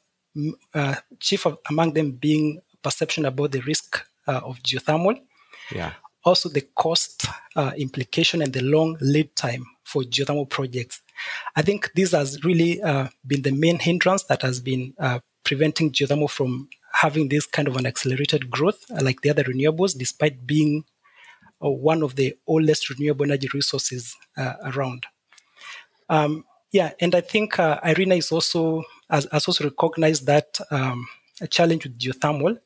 uh, 0.74 0.96
chief 1.20 1.46
of, 1.46 1.60
among 1.70 1.94
them 1.94 2.12
being 2.12 2.60
perception 2.82 3.26
about 3.26 3.52
the 3.52 3.62
risk 3.62 4.04
uh, 4.28 4.42
of 4.44 4.60
geothermal. 4.64 5.20
Yeah. 5.72 5.94
Also, 6.26 6.50
the 6.50 6.62
cost 6.76 7.26
uh, 7.56 7.72
implication 7.78 8.42
and 8.42 8.54
the 8.54 8.64
long 8.64 8.98
lead 9.02 9.36
time 9.36 9.66
for 9.84 10.04
geothermal 10.04 10.50
projects. 10.50 11.02
I 11.56 11.62
think 11.62 11.92
this 11.96 12.12
has 12.12 12.44
really 12.44 12.82
uh, 12.82 13.10
been 13.28 13.42
the 13.42 13.52
main 13.52 13.80
hindrance 13.80 14.24
that 14.24 14.42
has 14.42 14.60
been 14.60 14.94
uh, 15.00 15.20
preventing 15.44 15.92
geothermal 15.92 16.30
from 16.30 16.70
having 16.94 17.30
this 17.30 17.46
kind 17.46 17.68
of 17.68 17.76
an 17.76 17.86
accelerated 17.86 18.50
growth 18.50 18.86
like 19.02 19.22
the 19.22 19.30
other 19.30 19.44
renewables, 19.44 19.98
despite 19.98 20.46
being 20.46 20.86
one 21.60 22.04
of 22.04 22.16
the 22.16 22.36
oldest 22.48 22.90
renewable 22.90 23.26
energy 23.26 23.48
resources 23.54 24.16
uh, 24.38 24.54
around. 24.66 25.06
Um, 26.10 26.46
yeah, 26.72 26.92
and 27.00 27.16
I 27.16 27.22
think 27.22 27.60
uh, 27.60 27.80
IRENA 27.84 28.16
is 28.18 28.32
also 28.32 28.84
has, 29.10 29.28
has 29.32 29.48
also 29.48 29.66
recognized 29.66 30.26
that 30.26 30.58
um, 30.72 31.08
a 31.40 31.48
challenge 31.48 31.86
with 31.86 31.98
geothermal, 31.98 32.60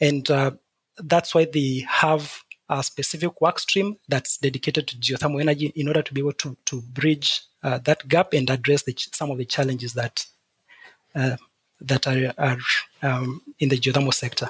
and 0.00 0.30
uh, 0.30 0.52
that's 0.98 1.34
why 1.34 1.44
they 1.44 1.84
have 1.88 2.42
a 2.68 2.82
specific 2.82 3.40
work 3.40 3.58
stream 3.58 3.96
that's 4.08 4.38
dedicated 4.38 4.86
to 4.88 4.96
geothermal 4.96 5.40
energy 5.40 5.72
in 5.74 5.88
order 5.88 6.02
to 6.02 6.14
be 6.14 6.20
able 6.20 6.32
to, 6.32 6.56
to 6.64 6.80
bridge 6.80 7.42
uh, 7.62 7.78
that 7.78 8.08
gap 8.08 8.32
and 8.32 8.48
address 8.48 8.84
the, 8.84 8.94
some 9.12 9.30
of 9.30 9.38
the 9.38 9.44
challenges 9.44 9.92
that 9.94 10.24
uh, 11.14 11.36
that 11.86 12.06
are, 12.06 12.32
are 12.38 12.58
um, 13.02 13.42
in 13.58 13.68
the 13.68 13.78
geothermal 13.78 14.14
sector. 14.14 14.48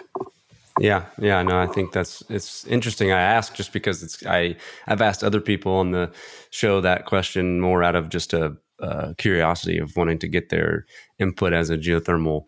Yeah, 0.81 1.05
yeah, 1.19 1.43
no, 1.43 1.59
I 1.59 1.67
think 1.67 1.93
that's 1.93 2.23
it's 2.31 2.67
interesting. 2.67 3.13
I 3.13 3.21
ask 3.21 3.55
just 3.55 3.73
because 3.73 4.03
it's 4.03 4.25
I 4.25 4.57
I've 4.87 5.03
asked 5.03 5.23
other 5.23 5.41
people 5.41 5.73
on 5.73 5.91
the 5.91 6.11
show 6.51 6.81
that 6.81 7.05
question 7.05 7.61
more 7.61 7.83
out 7.83 7.95
of 7.95 8.09
just 8.09 8.33
a, 8.33 8.57
a 8.79 9.15
curiosity 9.17 9.79
of 9.79 9.97
wanting 9.97 10.19
to 10.21 10.29
get 10.29 10.49
their 10.49 10.87
input 11.19 11.53
as 11.53 11.69
a 11.69 11.77
geothermal, 11.77 12.45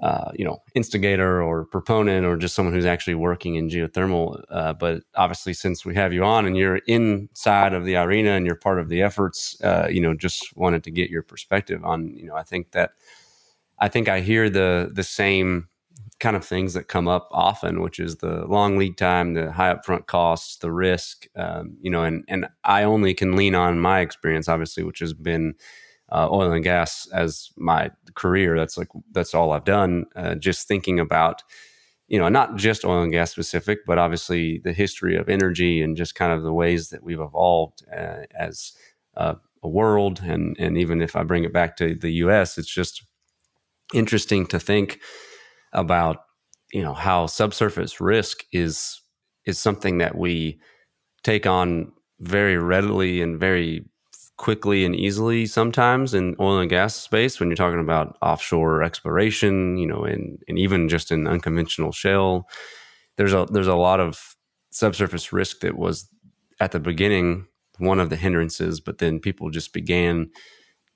uh, 0.00 0.30
you 0.34 0.44
know, 0.44 0.62
instigator 0.76 1.42
or 1.42 1.64
proponent 1.64 2.24
or 2.24 2.36
just 2.36 2.54
someone 2.54 2.74
who's 2.74 2.86
actually 2.86 3.16
working 3.16 3.56
in 3.56 3.68
geothermal. 3.68 4.40
Uh, 4.50 4.72
but 4.72 5.02
obviously, 5.16 5.52
since 5.52 5.84
we 5.84 5.96
have 5.96 6.12
you 6.12 6.22
on 6.22 6.46
and 6.46 6.56
you're 6.56 6.80
inside 6.86 7.74
of 7.74 7.84
the 7.84 7.96
IRENA 7.96 8.36
and 8.36 8.46
you're 8.46 8.54
part 8.54 8.78
of 8.78 8.88
the 8.88 9.02
efforts, 9.02 9.60
uh, 9.64 9.88
you 9.90 10.00
know, 10.00 10.14
just 10.14 10.56
wanted 10.56 10.84
to 10.84 10.92
get 10.92 11.10
your 11.10 11.24
perspective 11.24 11.84
on. 11.84 12.14
You 12.14 12.28
know, 12.28 12.36
I 12.36 12.44
think 12.44 12.70
that 12.70 12.92
I 13.80 13.88
think 13.88 14.08
I 14.08 14.20
hear 14.20 14.50
the 14.50 14.90
the 14.92 15.04
same 15.04 15.68
kind 16.20 16.36
of 16.36 16.44
things 16.44 16.74
that 16.74 16.88
come 16.88 17.06
up 17.06 17.28
often, 17.30 17.80
which 17.80 18.00
is 18.00 18.16
the 18.16 18.44
long 18.46 18.76
lead 18.76 18.98
time, 18.98 19.34
the 19.34 19.52
high 19.52 19.72
upfront 19.72 20.06
costs, 20.06 20.56
the 20.56 20.72
risk, 20.72 21.26
um, 21.36 21.76
you 21.80 21.90
know, 21.90 22.02
and, 22.02 22.24
and 22.28 22.46
I 22.64 22.82
only 22.82 23.14
can 23.14 23.36
lean 23.36 23.54
on 23.54 23.78
my 23.78 24.00
experience, 24.00 24.48
obviously, 24.48 24.82
which 24.82 24.98
has 24.98 25.14
been 25.14 25.54
uh, 26.10 26.28
oil 26.30 26.52
and 26.52 26.64
gas 26.64 27.08
as 27.12 27.50
my 27.56 27.90
career. 28.14 28.58
That's 28.58 28.76
like, 28.76 28.88
that's 29.12 29.34
all 29.34 29.52
I've 29.52 29.64
done. 29.64 30.06
Uh, 30.16 30.34
just 30.34 30.66
thinking 30.66 30.98
about, 30.98 31.42
you 32.08 32.18
know, 32.18 32.28
not 32.28 32.56
just 32.56 32.84
oil 32.84 33.02
and 33.02 33.12
gas 33.12 33.30
specific, 33.30 33.80
but 33.86 33.98
obviously 33.98 34.60
the 34.64 34.72
history 34.72 35.16
of 35.16 35.28
energy 35.28 35.82
and 35.82 35.96
just 35.96 36.16
kind 36.16 36.32
of 36.32 36.42
the 36.42 36.52
ways 36.52 36.88
that 36.88 37.04
we've 37.04 37.20
evolved 37.20 37.84
uh, 37.96 38.22
as 38.36 38.72
a 39.16 39.36
world. 39.62 40.20
And, 40.22 40.56
and 40.58 40.78
even 40.78 41.02
if 41.02 41.14
I 41.14 41.22
bring 41.22 41.44
it 41.44 41.52
back 41.52 41.76
to 41.76 41.94
the 41.94 42.12
US, 42.24 42.58
it's 42.58 42.72
just 42.72 43.04
interesting 43.94 44.46
to 44.46 44.60
think 44.60 45.00
about 45.72 46.24
you 46.72 46.82
know 46.82 46.94
how 46.94 47.26
subsurface 47.26 48.00
risk 48.00 48.44
is 48.52 49.00
is 49.46 49.58
something 49.58 49.98
that 49.98 50.16
we 50.16 50.60
take 51.22 51.46
on 51.46 51.92
very 52.20 52.58
readily 52.58 53.22
and 53.22 53.38
very 53.38 53.84
quickly 54.36 54.84
and 54.84 54.94
easily 54.94 55.46
sometimes 55.46 56.14
in 56.14 56.36
oil 56.38 56.58
and 56.58 56.70
gas 56.70 56.94
space 56.94 57.40
when 57.40 57.48
you're 57.48 57.56
talking 57.56 57.80
about 57.80 58.16
offshore 58.22 58.82
exploration 58.82 59.76
you 59.76 59.86
know 59.86 60.04
and 60.04 60.42
and 60.48 60.58
even 60.58 60.88
just 60.88 61.10
in 61.10 61.26
unconventional 61.26 61.92
shale. 61.92 62.48
There's 63.16 63.32
a 63.32 63.46
there's 63.50 63.66
a 63.66 63.74
lot 63.74 64.00
of 64.00 64.36
subsurface 64.70 65.32
risk 65.32 65.60
that 65.60 65.76
was 65.76 66.08
at 66.60 66.72
the 66.72 66.80
beginning 66.80 67.46
one 67.78 68.00
of 68.00 68.10
the 68.10 68.16
hindrances 68.16 68.80
but 68.80 68.98
then 68.98 69.18
people 69.18 69.50
just 69.50 69.72
began 69.72 70.30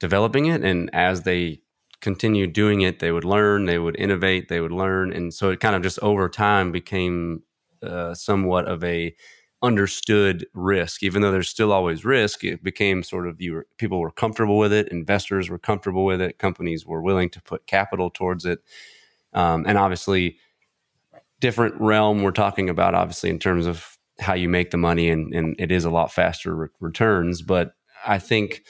developing 0.03 0.47
it. 0.47 0.63
And 0.63 0.91
as 0.93 1.23
they 1.23 1.62
continue 2.03 2.47
doing 2.47 2.83
it, 2.83 2.99
they 2.99 3.13
would 3.13 3.25
learn, 3.25 3.65
they 3.65 3.79
would 3.79 3.97
innovate, 3.97 4.49
they 4.49 4.61
would 4.61 4.73
learn, 4.73 5.13
and 5.13 5.33
so 5.33 5.51
it 5.51 5.61
kind 5.61 5.75
of 5.77 5.83
just 5.83 5.99
over 6.01 6.29
time 6.29 6.73
became 6.73 7.43
uh, 7.83 8.13
somewhat 8.15 8.67
of 8.69 8.85
a 8.85 9.15
understood 9.63 10.45
risk, 10.55 11.05
even 11.05 11.23
though 11.23 11.31
there's 11.31 11.49
still 11.49 11.73
always 11.73 12.05
risk. 12.05 12.43
It 12.45 12.63
became 12.65 13.05
sort 13.05 13.29
of 13.29 13.41
you 13.41 13.55
were, 13.55 13.67
people 13.79 14.01
were 14.01 14.11
comfortable 14.11 14.59
with 14.59 14.73
it, 14.73 14.89
investors 14.89 15.49
were 15.49 15.59
comfortable 15.59 16.05
with 16.05 16.21
it, 16.21 16.39
companies 16.39 16.85
were 16.85 17.01
willing 17.01 17.31
to 17.31 17.41
put 17.41 17.67
capital 17.67 18.11
towards 18.11 18.45
it, 18.45 18.59
um, 19.33 19.65
and 19.67 19.79
obviously, 19.79 20.37
different 21.41 21.81
realm 21.81 22.23
we're 22.23 22.31
talking 22.33 22.69
about. 22.69 22.95
Obviously, 22.95 23.31
in 23.31 23.39
terms 23.39 23.67
of 23.67 23.99
how 24.21 24.35
you 24.35 24.49
make 24.49 24.71
the 24.71 24.77
money, 24.77 25.09
and, 25.09 25.35
and 25.35 25.57
it 25.59 25.73
is 25.73 25.85
a 25.85 25.91
lot 25.91 26.13
faster 26.13 26.55
re- 26.55 26.69
returns. 26.81 27.43
But 27.43 27.75
I 28.07 28.19
think 28.19 28.65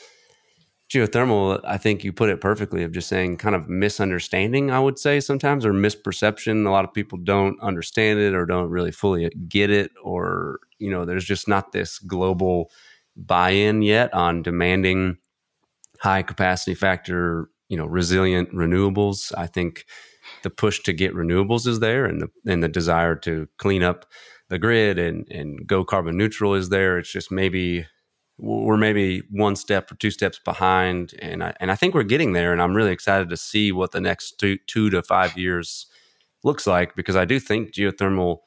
geothermal, 0.92 1.60
I 1.64 1.78
think 1.78 2.04
you 2.04 2.12
put 2.12 2.28
it 2.28 2.40
perfectly 2.40 2.82
of 2.82 2.92
just 2.92 3.08
saying 3.08 3.38
kind 3.38 3.54
of 3.54 3.68
misunderstanding, 3.68 4.70
I 4.70 4.78
would 4.78 4.98
say 4.98 5.20
sometimes, 5.20 5.64
or 5.64 5.72
misperception. 5.72 6.66
A 6.66 6.70
lot 6.70 6.84
of 6.84 6.92
people 6.92 7.16
don't 7.16 7.58
understand 7.60 8.18
it 8.18 8.34
or 8.34 8.44
don't 8.44 8.68
really 8.68 8.92
fully 8.92 9.30
get 9.48 9.70
it, 9.70 9.90
or, 10.02 10.60
you 10.78 10.90
know, 10.90 11.06
there's 11.06 11.24
just 11.24 11.48
not 11.48 11.72
this 11.72 11.98
global 11.98 12.70
buy 13.16 13.50
in 13.50 13.80
yet 13.80 14.12
on 14.12 14.42
demanding 14.42 15.16
high 16.00 16.22
capacity 16.22 16.74
factor, 16.74 17.48
you 17.68 17.76
know, 17.76 17.86
resilient 17.86 18.52
renewables. 18.52 19.32
I 19.36 19.46
think 19.46 19.86
the 20.42 20.50
push 20.50 20.80
to 20.80 20.92
get 20.92 21.14
renewables 21.14 21.66
is 21.66 21.80
there 21.80 22.04
and 22.04 22.20
the, 22.20 22.28
and 22.46 22.62
the 22.62 22.68
desire 22.68 23.16
to 23.16 23.48
clean 23.56 23.82
up 23.82 24.06
the 24.50 24.58
grid 24.58 24.98
and, 24.98 25.26
and 25.30 25.66
go 25.66 25.84
carbon 25.84 26.18
neutral 26.18 26.54
is 26.54 26.68
there. 26.68 26.98
It's 26.98 27.10
just 27.10 27.30
maybe 27.30 27.86
we're 28.38 28.76
maybe 28.76 29.22
one 29.30 29.56
step 29.56 29.90
or 29.90 29.94
two 29.96 30.10
steps 30.10 30.38
behind, 30.44 31.14
and 31.20 31.44
I, 31.44 31.54
and 31.60 31.70
I 31.70 31.76
think 31.76 31.94
we're 31.94 32.02
getting 32.02 32.32
there. 32.32 32.52
And 32.52 32.60
I'm 32.62 32.74
really 32.74 32.92
excited 32.92 33.28
to 33.30 33.36
see 33.36 33.72
what 33.72 33.92
the 33.92 34.00
next 34.00 34.38
two 34.38 34.58
two 34.66 34.90
to 34.90 35.02
five 35.02 35.36
years 35.38 35.86
looks 36.44 36.66
like 36.66 36.96
because 36.96 37.16
I 37.16 37.24
do 37.24 37.38
think 37.38 37.72
geothermal 37.72 38.38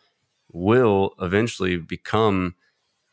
will 0.51 1.11
eventually 1.21 1.77
become 1.77 2.55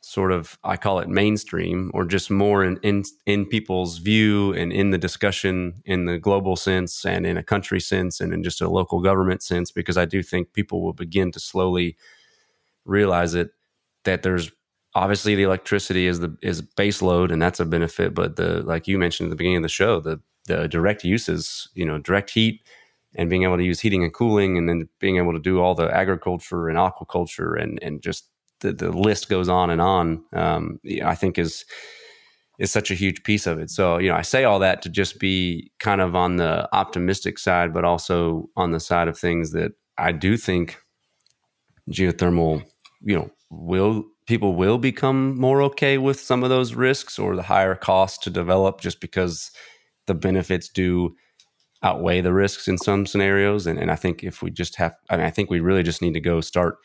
sort 0.03 0.33
of 0.33 0.59
I 0.65 0.77
call 0.77 0.99
it 0.99 1.09
mainstream 1.09 1.91
or 1.95 2.05
just 2.05 2.31
more 2.31 2.65
in, 2.65 2.79
in 2.83 3.05
in 3.27 3.47
people's 3.47 3.99
view 3.99 4.53
and 4.53 4.73
in 4.73 4.91
the 4.91 4.99
discussion 4.99 5.83
in 5.85 6.07
the 6.07 6.19
global 6.19 6.57
sense 6.57 7.05
and 7.07 7.25
in 7.25 7.37
a 7.37 7.43
country 7.43 7.81
sense 7.81 8.21
and 8.21 8.33
in 8.35 8.43
just 8.43 8.61
a 8.61 8.69
local 8.69 9.01
government 9.01 9.43
sense 9.43 9.71
because 9.71 9.97
I 9.97 10.05
do 10.05 10.23
think 10.23 10.53
people 10.55 10.83
will 10.83 10.93
begin 10.93 11.31
to 11.33 11.41
slowly 11.41 11.97
realize 12.85 13.35
it 13.35 13.51
that 14.05 14.23
there's 14.23 14.51
obviously 14.94 15.35
the 15.35 15.42
electricity 15.42 16.07
is 16.07 16.20
the 16.20 16.37
is 16.42 16.62
base 16.62 17.02
load 17.02 17.31
and 17.31 17.40
that's 17.40 17.61
a 17.61 17.64
benefit 17.64 18.14
but 18.14 18.37
the 18.37 18.62
like 18.62 18.87
you 18.87 18.98
mentioned 18.98 19.28
at 19.28 19.31
the 19.31 19.37
beginning 19.37 19.59
of 19.59 19.62
the 19.62 19.68
show 19.68 20.00
the 20.00 20.20
the 20.46 20.68
direct 20.68 21.05
uses 21.05 21.68
you 21.74 21.85
know 21.85 21.98
direct 21.98 22.31
heat 22.31 22.62
and 23.14 23.28
being 23.28 23.44
able 23.44 23.57
to 23.57 23.64
use 23.64 23.81
heating 23.81 24.02
and 24.02 24.14
cooling 24.14 24.57
and 24.57 24.68
then 24.68 24.88
being 24.98 25.16
able 25.16 25.33
to 25.33 25.38
do 25.38 25.61
all 25.61 25.74
the 25.74 25.94
agriculture 25.94 26.68
and 26.68 26.78
aquaculture 26.78 27.61
and 27.61 27.83
and 27.83 28.02
just 28.02 28.28
the, 28.61 28.72
the 28.72 28.90
list 28.90 29.28
goes 29.28 29.48
on 29.48 29.70
and 29.70 29.81
on 29.81 30.24
um, 30.35 30.78
i 31.05 31.14
think 31.14 31.38
is 31.38 31.64
is 32.59 32.70
such 32.70 32.90
a 32.90 32.94
huge 32.94 33.24
piece 33.24 33.46
of 33.46 33.59
it. 33.59 33.70
So 33.70 33.98
you 33.98 34.09
know 34.09 34.16
i 34.16 34.22
say 34.22 34.44
all 34.44 34.59
that 34.59 34.83
to 34.83 34.88
just 34.88 35.18
be 35.18 35.70
kind 35.78 36.00
of 36.00 36.14
on 36.14 36.37
the 36.37 36.68
optimistic 36.74 37.38
side 37.38 37.72
but 37.72 37.85
also 37.85 38.48
on 38.57 38.72
the 38.72 38.81
side 38.81 39.09
of 39.09 39.18
things 39.18 39.52
that 39.52 39.72
i 39.98 40.12
do 40.12 40.37
think 40.37 40.78
geothermal 41.90 42.64
you 43.00 43.16
know 43.16 43.31
will 43.50 44.05
people 44.27 44.55
will 44.55 44.79
become 44.79 45.39
more 45.39 45.63
okay 45.63 45.99
with 45.99 46.21
some 46.21 46.43
of 46.43 46.51
those 46.51 46.75
risks 46.75 47.19
or 47.19 47.35
the 47.35 47.43
higher 47.43 47.75
cost 47.75 48.23
to 48.23 48.31
develop 48.31 48.81
just 48.81 49.01
because 49.01 49.51
the 50.07 50.15
benefits 50.15 50.69
do 50.69 51.15
outweigh 51.83 52.21
the 52.21 52.33
risks 52.33 52.69
in 52.69 52.79
some 52.79 53.07
scenarios. 53.07 53.67
And, 53.67 53.79
and 53.79 53.91
I 53.91 53.97
think 53.97 54.23
if 54.23 54.43
we 54.43 54.51
just 54.51 54.77
have, 54.77 54.95
I 55.11 55.17
mean, 55.17 55.27
I 55.27 55.31
think 55.31 55.51
we 55.51 55.61
really 55.61 55.83
just 55.83 56.03
need 56.03 56.15
to 56.15 56.21
go 56.21 56.41
start 56.41 56.77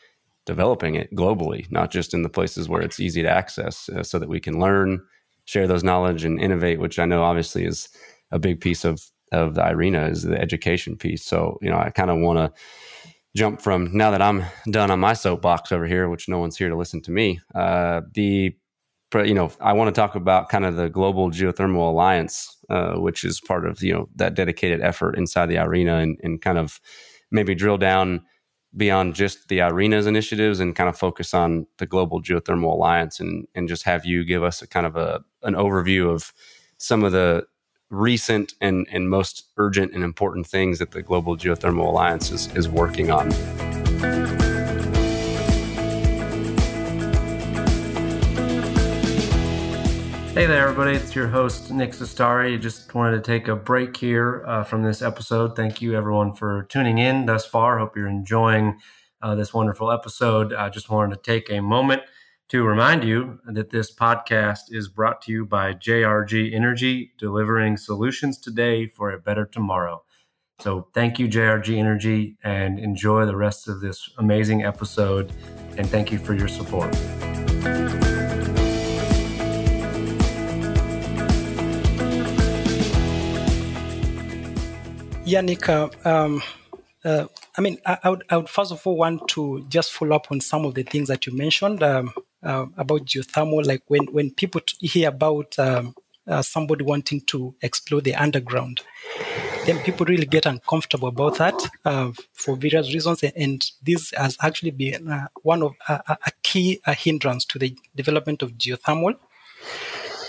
developing 0.46 0.94
it 0.94 1.14
globally, 1.14 1.70
not 1.70 1.90
just 1.90 2.14
in 2.14 2.22
the 2.22 2.28
places 2.28 2.68
where 2.68 2.82
it's 2.82 2.98
easy 2.98 3.22
to 3.22 3.30
access, 3.30 3.88
uh, 3.90 4.02
so 4.02 4.18
that 4.18 4.28
we 4.28 4.40
can 4.40 4.58
learn, 4.58 5.00
share 5.44 5.66
those 5.66 5.84
knowledge, 5.84 6.24
and 6.24 6.40
innovate. 6.40 6.80
Which 6.80 6.98
I 6.98 7.04
know 7.04 7.22
obviously 7.22 7.64
is 7.64 7.88
a 8.32 8.38
big 8.38 8.60
piece 8.60 8.84
of 8.84 9.00
of 9.30 9.54
the 9.54 9.62
IRENA 9.62 10.10
is 10.10 10.22
the 10.22 10.40
education 10.40 10.96
piece. 10.96 11.24
So 11.24 11.58
you 11.60 11.70
know, 11.70 11.78
I 11.78 11.90
kind 11.90 12.10
of 12.10 12.18
want 12.18 12.38
to 12.38 12.60
jump 13.38 13.62
from 13.62 13.96
now 13.96 14.10
that 14.10 14.20
I'm 14.20 14.44
done 14.70 14.90
on 14.90 14.98
my 14.98 15.12
soapbox 15.12 15.70
over 15.70 15.86
here, 15.86 16.08
which 16.08 16.28
no 16.28 16.38
one's 16.38 16.56
here 16.56 16.68
to 16.68 16.76
listen 16.76 17.00
to 17.02 17.12
me. 17.12 17.40
Uh, 17.54 18.02
the 18.12 18.56
you 19.14 19.32
know, 19.32 19.50
I 19.60 19.72
want 19.72 19.94
to 19.94 19.98
talk 19.98 20.16
about 20.16 20.50
kind 20.50 20.66
of 20.66 20.76
the 20.76 20.90
Global 20.90 21.30
Geothermal 21.30 21.88
Alliance, 21.88 22.54
uh, 22.68 22.96
which 22.96 23.24
is 23.24 23.40
part 23.40 23.64
of 23.64 23.82
you 23.82 23.94
know 23.94 24.08
that 24.16 24.34
dedicated 24.34 24.82
effort 24.82 25.16
inside 25.16 25.46
the 25.46 25.56
IRENA 25.56 25.98
and, 25.98 26.20
and 26.22 26.42
kind 26.42 26.58
of 26.58 26.80
maybe 27.30 27.54
drill 27.54 27.78
down 27.78 28.22
beyond 28.76 29.14
just 29.14 29.48
the 29.48 29.62
IRENA's 29.62 30.06
initiatives 30.06 30.60
and 30.60 30.76
kind 30.76 30.90
of 30.90 30.98
focus 30.98 31.32
on 31.32 31.66
the 31.78 31.86
Global 31.86 32.20
Geothermal 32.20 32.72
Alliance, 32.72 33.18
and 33.20 33.46
and 33.54 33.68
just 33.68 33.84
have 33.84 34.04
you 34.04 34.24
give 34.24 34.42
us 34.42 34.60
a 34.60 34.66
kind 34.66 34.84
of 34.84 34.96
a 34.96 35.20
an 35.42 35.54
overview 35.54 36.12
of 36.12 36.34
some 36.76 37.04
of 37.04 37.12
the 37.12 37.46
recent 37.90 38.54
and, 38.60 38.86
and 38.90 39.08
most 39.08 39.48
urgent 39.56 39.92
and 39.94 40.04
important 40.04 40.46
things 40.46 40.78
that 40.78 40.90
the 40.90 41.02
Global 41.02 41.36
Geothermal 41.36 41.86
Alliance 41.86 42.30
is, 42.30 42.54
is 42.54 42.68
working 42.68 43.10
on. 43.10 43.30
Hey 50.34 50.46
there, 50.46 50.68
everybody. 50.68 50.96
It's 50.96 51.16
your 51.16 51.26
host, 51.26 51.72
Nick 51.72 51.90
Sestari. 51.92 52.60
Just 52.60 52.94
wanted 52.94 53.16
to 53.16 53.22
take 53.22 53.48
a 53.48 53.56
break 53.56 53.96
here 53.96 54.44
uh, 54.46 54.62
from 54.62 54.84
this 54.84 55.02
episode. 55.02 55.56
Thank 55.56 55.82
you, 55.82 55.96
everyone, 55.96 56.32
for 56.32 56.64
tuning 56.64 56.98
in 56.98 57.26
thus 57.26 57.44
far. 57.44 57.78
Hope 57.78 57.96
you're 57.96 58.06
enjoying 58.06 58.78
uh, 59.20 59.34
this 59.34 59.52
wonderful 59.52 59.90
episode. 59.90 60.52
I 60.52 60.68
just 60.68 60.90
wanted 60.90 61.16
to 61.16 61.22
take 61.22 61.50
a 61.50 61.60
moment 61.60 62.02
to 62.48 62.64
remind 62.64 63.04
you 63.04 63.38
that 63.44 63.68
this 63.68 63.94
podcast 63.94 64.70
is 64.70 64.88
brought 64.88 65.20
to 65.22 65.32
you 65.32 65.44
by 65.44 65.74
JRG 65.74 66.54
Energy, 66.54 67.12
delivering 67.18 67.76
solutions 67.76 68.38
today 68.38 68.86
for 68.86 69.10
a 69.10 69.18
better 69.18 69.44
tomorrow. 69.44 70.02
So, 70.60 70.88
thank 70.94 71.18
you, 71.18 71.28
JRG 71.28 71.76
Energy, 71.76 72.38
and 72.42 72.78
enjoy 72.78 73.26
the 73.26 73.36
rest 73.36 73.68
of 73.68 73.80
this 73.80 74.08
amazing 74.16 74.64
episode. 74.64 75.30
And 75.76 75.86
thank 75.88 76.10
you 76.10 76.18
for 76.18 76.34
your 76.34 76.48
support. 76.48 76.92
Yannicka, 85.26 86.06
um, 86.06 86.42
uh, 87.04 87.26
I 87.58 87.60
mean, 87.60 87.76
I, 87.84 87.98
I, 88.02 88.10
would, 88.10 88.24
I, 88.30 88.36
would, 88.38 88.48
first 88.48 88.72
of 88.72 88.86
all 88.86 88.96
want 88.96 89.28
to 89.28 89.66
just 89.68 89.92
follow 89.92 90.16
up 90.16 90.32
on 90.32 90.40
some 90.40 90.64
of 90.64 90.74
the 90.74 90.82
things 90.82 91.08
that 91.08 91.26
you 91.26 91.36
mentioned. 91.36 91.82
Um, 91.82 92.14
uh, 92.42 92.66
about 92.76 93.04
geothermal, 93.04 93.66
like 93.66 93.82
when, 93.88 94.06
when 94.06 94.30
people 94.30 94.60
hear 94.80 95.08
about 95.08 95.58
um, 95.58 95.94
uh, 96.26 96.42
somebody 96.42 96.84
wanting 96.84 97.20
to 97.22 97.54
explore 97.62 98.00
the 98.00 98.14
underground, 98.14 98.82
then 99.66 99.78
people 99.80 100.06
really 100.06 100.26
get 100.26 100.46
uncomfortable 100.46 101.08
about 101.08 101.38
that 101.38 101.70
uh, 101.84 102.10
for 102.34 102.56
various 102.56 102.92
reasons. 102.92 103.22
And 103.22 103.64
this 103.82 104.12
has 104.16 104.36
actually 104.42 104.70
been 104.72 105.08
uh, 105.08 105.28
one 105.42 105.62
of 105.62 105.74
a 105.88 106.30
key 106.42 106.80
hindrance 106.86 107.44
to 107.46 107.58
the 107.58 107.76
development 107.94 108.42
of 108.42 108.52
geothermal. 108.52 109.14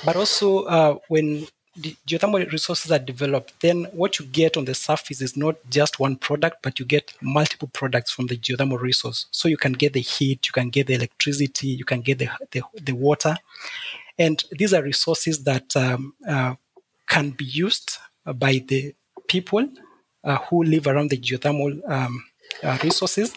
But 0.06 0.16
also, 0.16 0.64
uh, 0.64 0.96
when 1.10 1.48
geothermal 1.78 2.52
resources 2.52 2.92
are 2.92 3.00
developed, 3.00 3.54
then 3.62 3.86
what 3.92 4.20
you 4.20 4.26
get 4.26 4.58
on 4.58 4.66
the 4.66 4.76
surface 4.76 5.22
is 5.22 5.38
not 5.38 5.56
just 5.70 6.00
one 6.00 6.16
product, 6.16 6.58
but 6.62 6.80
you 6.80 6.86
get 6.86 7.14
multiple 7.22 7.70
products 7.74 8.12
from 8.12 8.28
the 8.28 8.38
geothermal 8.38 8.80
resource. 8.80 9.28
So 9.32 9.48
you 9.48 9.58
can 9.58 9.74
get 9.74 9.94
the 9.94 10.02
heat, 10.02 10.48
you 10.48 10.52
can 10.52 10.70
get 10.70 10.88
the 10.88 10.96
electricity, 10.96 11.68
you 11.68 11.86
can 11.86 12.02
get 12.02 12.20
the, 12.20 12.30
the, 12.52 12.64
the 12.82 12.94
water. 12.94 13.38
And 14.18 14.44
these 14.52 14.74
are 14.74 14.84
resources 14.84 15.44
that 15.44 15.76
um, 15.78 16.14
uh, 16.28 16.56
can 17.08 17.32
be 17.32 17.46
used 17.46 17.98
by 18.36 18.64
the 18.68 18.94
people 19.28 19.70
uh, 20.24 20.38
who 20.50 20.64
live 20.64 20.88
around 20.88 21.10
the 21.10 21.18
geothermal 21.18 21.80
um, 21.90 22.26
uh, 22.64 22.78
resources 22.84 23.34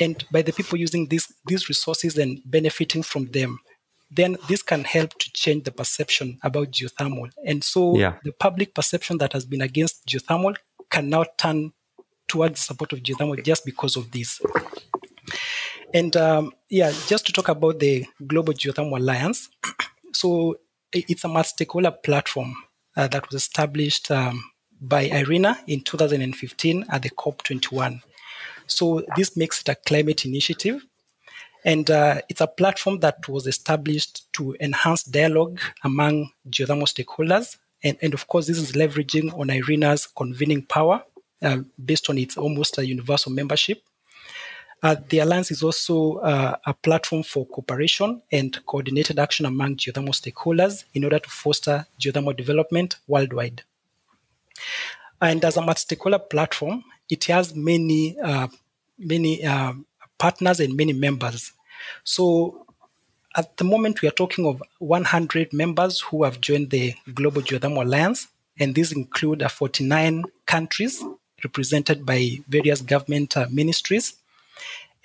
and 0.00 0.24
by 0.32 0.42
the 0.42 0.52
people 0.52 0.78
using 0.78 1.06
these, 1.06 1.32
these 1.46 1.68
resources 1.68 2.18
and 2.18 2.40
benefiting 2.44 3.02
from 3.02 3.26
them 3.26 3.60
then 4.10 4.36
this 4.48 4.62
can 4.62 4.84
help 4.84 5.18
to 5.18 5.32
change 5.32 5.64
the 5.64 5.72
perception 5.72 6.38
about 6.42 6.70
geothermal. 6.70 7.30
And 7.46 7.64
so 7.64 7.96
yeah. 7.96 8.14
the 8.22 8.32
public 8.32 8.74
perception 8.74 9.18
that 9.18 9.32
has 9.32 9.44
been 9.44 9.60
against 9.60 10.06
geothermal 10.06 10.56
can 10.90 11.08
now 11.08 11.24
turn 11.38 11.72
towards 12.28 12.60
support 12.60 12.92
of 12.92 13.00
geothermal 13.00 13.42
just 13.44 13.64
because 13.64 13.96
of 13.96 14.10
this. 14.12 14.40
And 15.92 16.16
um, 16.16 16.52
yeah, 16.68 16.92
just 17.06 17.26
to 17.26 17.32
talk 17.32 17.48
about 17.48 17.78
the 17.78 18.06
Global 18.26 18.52
Geothermal 18.52 18.98
Alliance. 18.98 19.48
so 20.12 20.56
it's 20.92 21.24
a 21.24 21.28
multi-stakeholder 21.28 21.92
platform 21.92 22.54
uh, 22.96 23.08
that 23.08 23.28
was 23.28 23.42
established 23.42 24.10
um, 24.10 24.42
by 24.80 25.08
IRENA 25.08 25.58
in 25.66 25.80
2015 25.80 26.84
at 26.88 27.02
the 27.02 27.10
COP21. 27.10 28.00
So 28.66 29.04
this 29.16 29.36
makes 29.36 29.60
it 29.60 29.68
a 29.68 29.74
climate 29.74 30.24
initiative 30.24 30.84
and 31.64 31.90
uh, 31.90 32.20
it's 32.28 32.40
a 32.40 32.46
platform 32.46 33.00
that 33.00 33.26
was 33.28 33.46
established 33.46 34.32
to 34.34 34.54
enhance 34.60 35.02
dialogue 35.02 35.60
among 35.82 36.30
geothermal 36.50 36.86
stakeholders. 36.86 37.56
And, 37.82 37.96
and 38.02 38.14
of 38.14 38.26
course, 38.28 38.46
this 38.46 38.58
is 38.58 38.72
leveraging 38.72 39.38
on 39.38 39.48
IRENA's 39.48 40.06
convening 40.06 40.62
power 40.62 41.02
uh, 41.42 41.58
based 41.82 42.10
on 42.10 42.18
its 42.18 42.36
almost 42.36 42.78
a 42.78 42.86
universal 42.86 43.32
membership. 43.32 43.82
Uh, 44.82 44.96
the 45.08 45.20
Alliance 45.20 45.50
is 45.50 45.62
also 45.62 46.16
uh, 46.16 46.56
a 46.66 46.74
platform 46.74 47.22
for 47.22 47.46
cooperation 47.46 48.20
and 48.30 48.64
coordinated 48.66 49.18
action 49.18 49.46
among 49.46 49.76
geothermal 49.76 50.10
stakeholders 50.10 50.84
in 50.92 51.04
order 51.04 51.18
to 51.18 51.30
foster 51.30 51.86
geothermal 51.98 52.36
development 52.36 52.96
worldwide. 53.06 53.62
And 55.22 55.42
as 55.42 55.56
a 55.56 55.62
multi-stakeholder 55.62 56.18
platform, 56.18 56.84
it 57.08 57.24
has 57.24 57.54
many 57.54 58.18
uh, 58.20 58.48
many 58.98 59.42
uh, 59.42 59.72
partners 60.18 60.60
and 60.60 60.76
many 60.76 60.92
members. 60.92 61.53
So 62.04 62.66
at 63.36 63.56
the 63.56 63.64
moment, 63.64 64.02
we 64.02 64.08
are 64.08 64.12
talking 64.12 64.46
of 64.46 64.62
100 64.78 65.52
members 65.52 66.00
who 66.00 66.24
have 66.24 66.40
joined 66.40 66.70
the 66.70 66.94
Global 67.14 67.42
Geothermal 67.42 67.84
Alliance, 67.84 68.28
and 68.58 68.74
these 68.74 68.92
include 68.92 69.42
uh, 69.42 69.48
49 69.48 70.24
countries 70.46 71.02
represented 71.42 72.06
by 72.06 72.38
various 72.48 72.80
government 72.80 73.36
uh, 73.36 73.46
ministries 73.50 74.14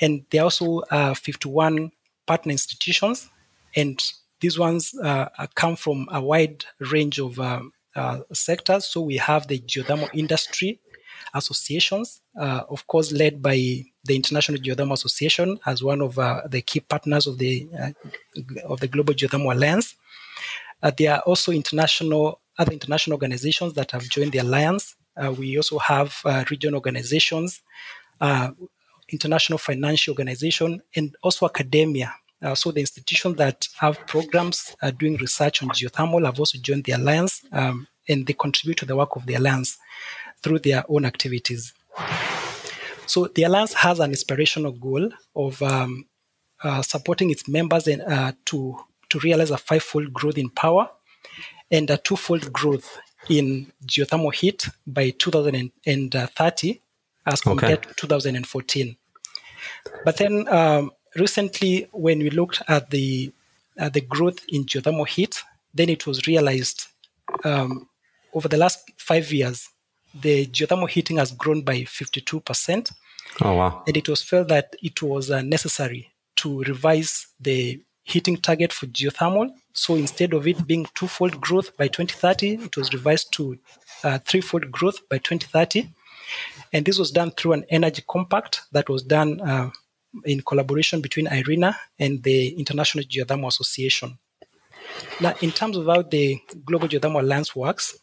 and 0.02 0.26
there 0.30 0.42
are 0.42 0.46
also 0.46 0.80
uh, 0.92 1.14
51 1.14 1.92
partner 2.26 2.52
institutions, 2.52 3.30
and 3.76 4.02
these 4.40 4.58
ones 4.58 4.96
uh, 5.04 5.28
come 5.56 5.76
from 5.76 6.08
a 6.12 6.22
wide 6.22 6.66
range 6.80 7.20
of 7.20 7.40
uh, 7.40 7.62
uh, 7.96 8.20
sectors. 8.32 8.86
So 8.86 9.02
we 9.02 9.18
have 9.18 9.48
the 9.48 9.60
geothermal 9.60 10.10
industry 10.14 10.80
associations, 11.34 12.22
uh, 12.38 12.64
of 12.70 12.86
course, 12.88 13.12
led 13.12 13.42
by 13.42 13.56
the 14.04 14.16
International 14.16 14.60
Geothermal 14.60 14.94
Association 14.94 15.60
as 15.66 15.84
one 15.84 16.02
of 16.02 16.18
uh, 16.18 16.42
the 16.48 16.62
key 16.62 16.80
partners 16.80 17.28
of 17.28 17.38
the 17.38 17.68
of 18.66 18.80
the 18.80 18.88
Global 18.88 19.14
Geothermal 19.14 19.54
Alliance. 19.56 19.96
there 20.98 21.14
are 21.16 21.22
also 21.22 21.52
international 21.52 22.40
other 22.58 22.74
international 22.74 23.16
organizations 23.16 23.74
that 23.74 23.92
have 23.92 24.04
joined 24.10 24.32
the 24.32 24.40
alliance. 24.40 24.96
we 25.38 25.58
also 25.58 25.78
have 25.80 26.22
regional 26.50 26.76
organizations 26.76 27.62
uh, 28.22 28.52
international 29.10 29.58
financial 29.58 30.12
organization, 30.12 30.82
and 30.96 31.16
also 31.24 31.46
academia. 31.46 32.14
Uh, 32.42 32.56
so 32.56 32.72
the 32.72 32.80
institutions 32.80 33.36
that 33.38 33.68
have 33.80 34.06
programs 34.08 34.76
uh, 34.82 34.92
doing 34.92 35.18
research 35.18 35.64
on 35.64 35.70
geothermal 35.70 36.26
have 36.26 36.40
also 36.40 36.58
joined 36.60 36.84
the 36.84 36.92
alliance, 36.92 37.44
um, 37.52 37.88
and 38.08 38.26
they 38.28 38.34
contribute 38.34 38.78
to 38.78 38.86
the 38.86 38.96
work 38.96 39.16
of 39.16 39.26
the 39.26 39.36
alliance 39.36 39.78
through 40.42 40.60
their 40.60 40.84
own 40.90 41.06
activities. 41.06 41.74
So 43.06 43.28
the 43.28 43.44
alliance 43.44 43.74
has 43.74 44.00
an 44.00 44.12
inspirational 44.12 44.72
goal 44.72 45.10
of 45.36 45.62
um, 45.64 46.06
uh, 46.64 46.82
supporting 46.82 47.32
its 47.32 47.48
members 47.48 47.88
and 47.88 48.02
uh, 48.02 48.34
to 48.46 48.78
to 49.10 49.20
realize 49.20 49.50
a 49.50 49.58
fivefold 49.58 50.14
growth 50.14 50.38
in 50.38 50.50
power 50.50 50.88
and 51.72 51.90
a 51.90 51.98
twofold 51.98 52.54
growth 52.54 53.00
in 53.28 53.72
geothermal 53.86 54.34
heat 54.34 54.70
by 54.86 55.10
2030 55.10 56.82
as 57.26 57.42
compared 57.42 57.80
okay. 57.80 57.90
to 57.90 57.96
2014. 57.96 58.96
But 60.06 60.18
then 60.18 60.48
um, 60.48 60.92
recently, 61.16 61.88
when 61.92 62.20
we 62.20 62.30
looked 62.30 62.62
at 62.68 62.90
the 62.90 63.32
at 63.78 63.94
the 63.94 64.02
growth 64.02 64.40
in 64.50 64.66
geothermal 64.66 65.08
heat, 65.08 65.44
then 65.74 65.90
it 65.90 66.06
was 66.06 66.28
realized 66.28 66.88
um, 67.44 67.88
over 68.34 68.48
the 68.48 68.58
last 68.58 68.92
five 68.98 69.32
years, 69.32 69.70
the 70.14 70.48
geothermal 70.48 70.90
heating 70.90 71.18
has 71.18 71.32
grown 71.32 71.62
by 71.62 71.82
52%. 71.82 72.92
Oh, 73.42 73.56
wow. 73.56 73.84
And 73.88 73.96
it 73.96 74.10
was 74.10 74.24
felt 74.24 74.48
that 74.50 74.76
it 74.82 75.02
was 75.02 75.30
uh, 75.30 75.42
necessary 75.42 76.12
to 76.38 76.62
revise 76.64 77.28
the 77.40 77.82
heating 78.04 78.38
target 78.38 78.74
for 78.74 78.88
geothermal. 78.88 79.52
So 79.74 79.96
instead 79.96 80.34
of 80.34 80.48
it 80.48 80.66
being 80.66 80.88
twofold 80.96 81.40
growth 81.40 81.76
by 81.78 81.88
2030, 81.88 82.66
it 82.66 82.78
was 82.78 82.94
revised 82.94 83.32
to 83.34 83.58
uh, 84.04 84.20
threefold 84.20 84.72
growth 84.72 85.08
by 85.10 85.20
2030. 85.20 85.90
And 86.74 86.86
this 86.86 86.98
was 86.98 87.12
done 87.12 87.32
through 87.32 87.54
an 87.54 87.66
energy 87.70 88.04
compact 88.08 88.62
that 88.72 88.90
was 88.90 89.04
done 89.04 89.42
uh, 89.42 89.70
in 90.26 90.42
collaboration 90.42 91.02
between 91.02 91.28
IRENA 91.28 91.76
and 92.00 92.24
the 92.24 92.50
International 92.50 93.04
Geothermal 93.04 93.48
Association. 93.48 94.18
Now, 95.22 95.36
in 95.42 95.52
terms 95.52 95.78
of 95.78 95.86
how 95.86 96.02
the 96.02 96.40
Global 96.66 96.88
Geothermal 96.88 97.22
Alliance 97.22 97.56
works, 97.56 97.98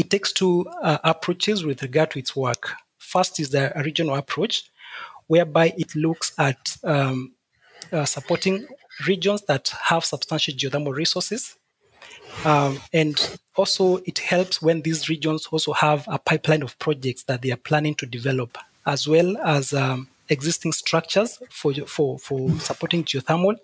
it 0.00 0.10
takes 0.10 0.32
two 0.32 0.66
uh, 0.82 0.98
approaches 1.04 1.64
with 1.64 1.82
regard 1.82 2.10
to 2.12 2.18
its 2.18 2.34
work. 2.34 2.72
First 2.98 3.40
is 3.40 3.50
the 3.50 3.72
regional 3.84 4.16
approach, 4.16 4.70
whereby 5.26 5.74
it 5.76 5.94
looks 5.94 6.32
at 6.38 6.76
um, 6.84 7.32
uh, 7.92 8.04
supporting 8.04 8.66
regions 9.06 9.42
that 9.42 9.72
have 9.84 10.04
substantial 10.04 10.54
geothermal 10.54 10.94
resources 10.94 11.56
um, 12.44 12.80
and 12.92 13.38
also, 13.56 13.98
it 13.98 14.18
helps 14.18 14.62
when 14.62 14.82
these 14.82 15.08
regions 15.08 15.46
also 15.46 15.72
have 15.72 16.06
a 16.08 16.18
pipeline 16.18 16.62
of 16.62 16.78
projects 16.78 17.24
that 17.24 17.42
they 17.42 17.50
are 17.50 17.56
planning 17.56 17.94
to 17.96 18.06
develop, 18.06 18.56
as 18.86 19.06
well 19.06 19.36
as 19.38 19.74
um, 19.74 20.08
existing 20.30 20.72
structures 20.72 21.38
for, 21.50 21.74
for, 21.86 22.18
for 22.18 22.50
supporting 22.60 23.04
geothermal, 23.04 23.56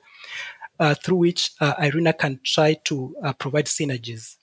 uh, 0.78 0.94
through 0.94 1.16
which 1.16 1.52
uh, 1.60 1.74
IRENA 1.78 2.12
can 2.12 2.38
try 2.44 2.74
to 2.84 3.16
uh, 3.22 3.32
provide 3.32 3.64
synergies. 3.64 4.36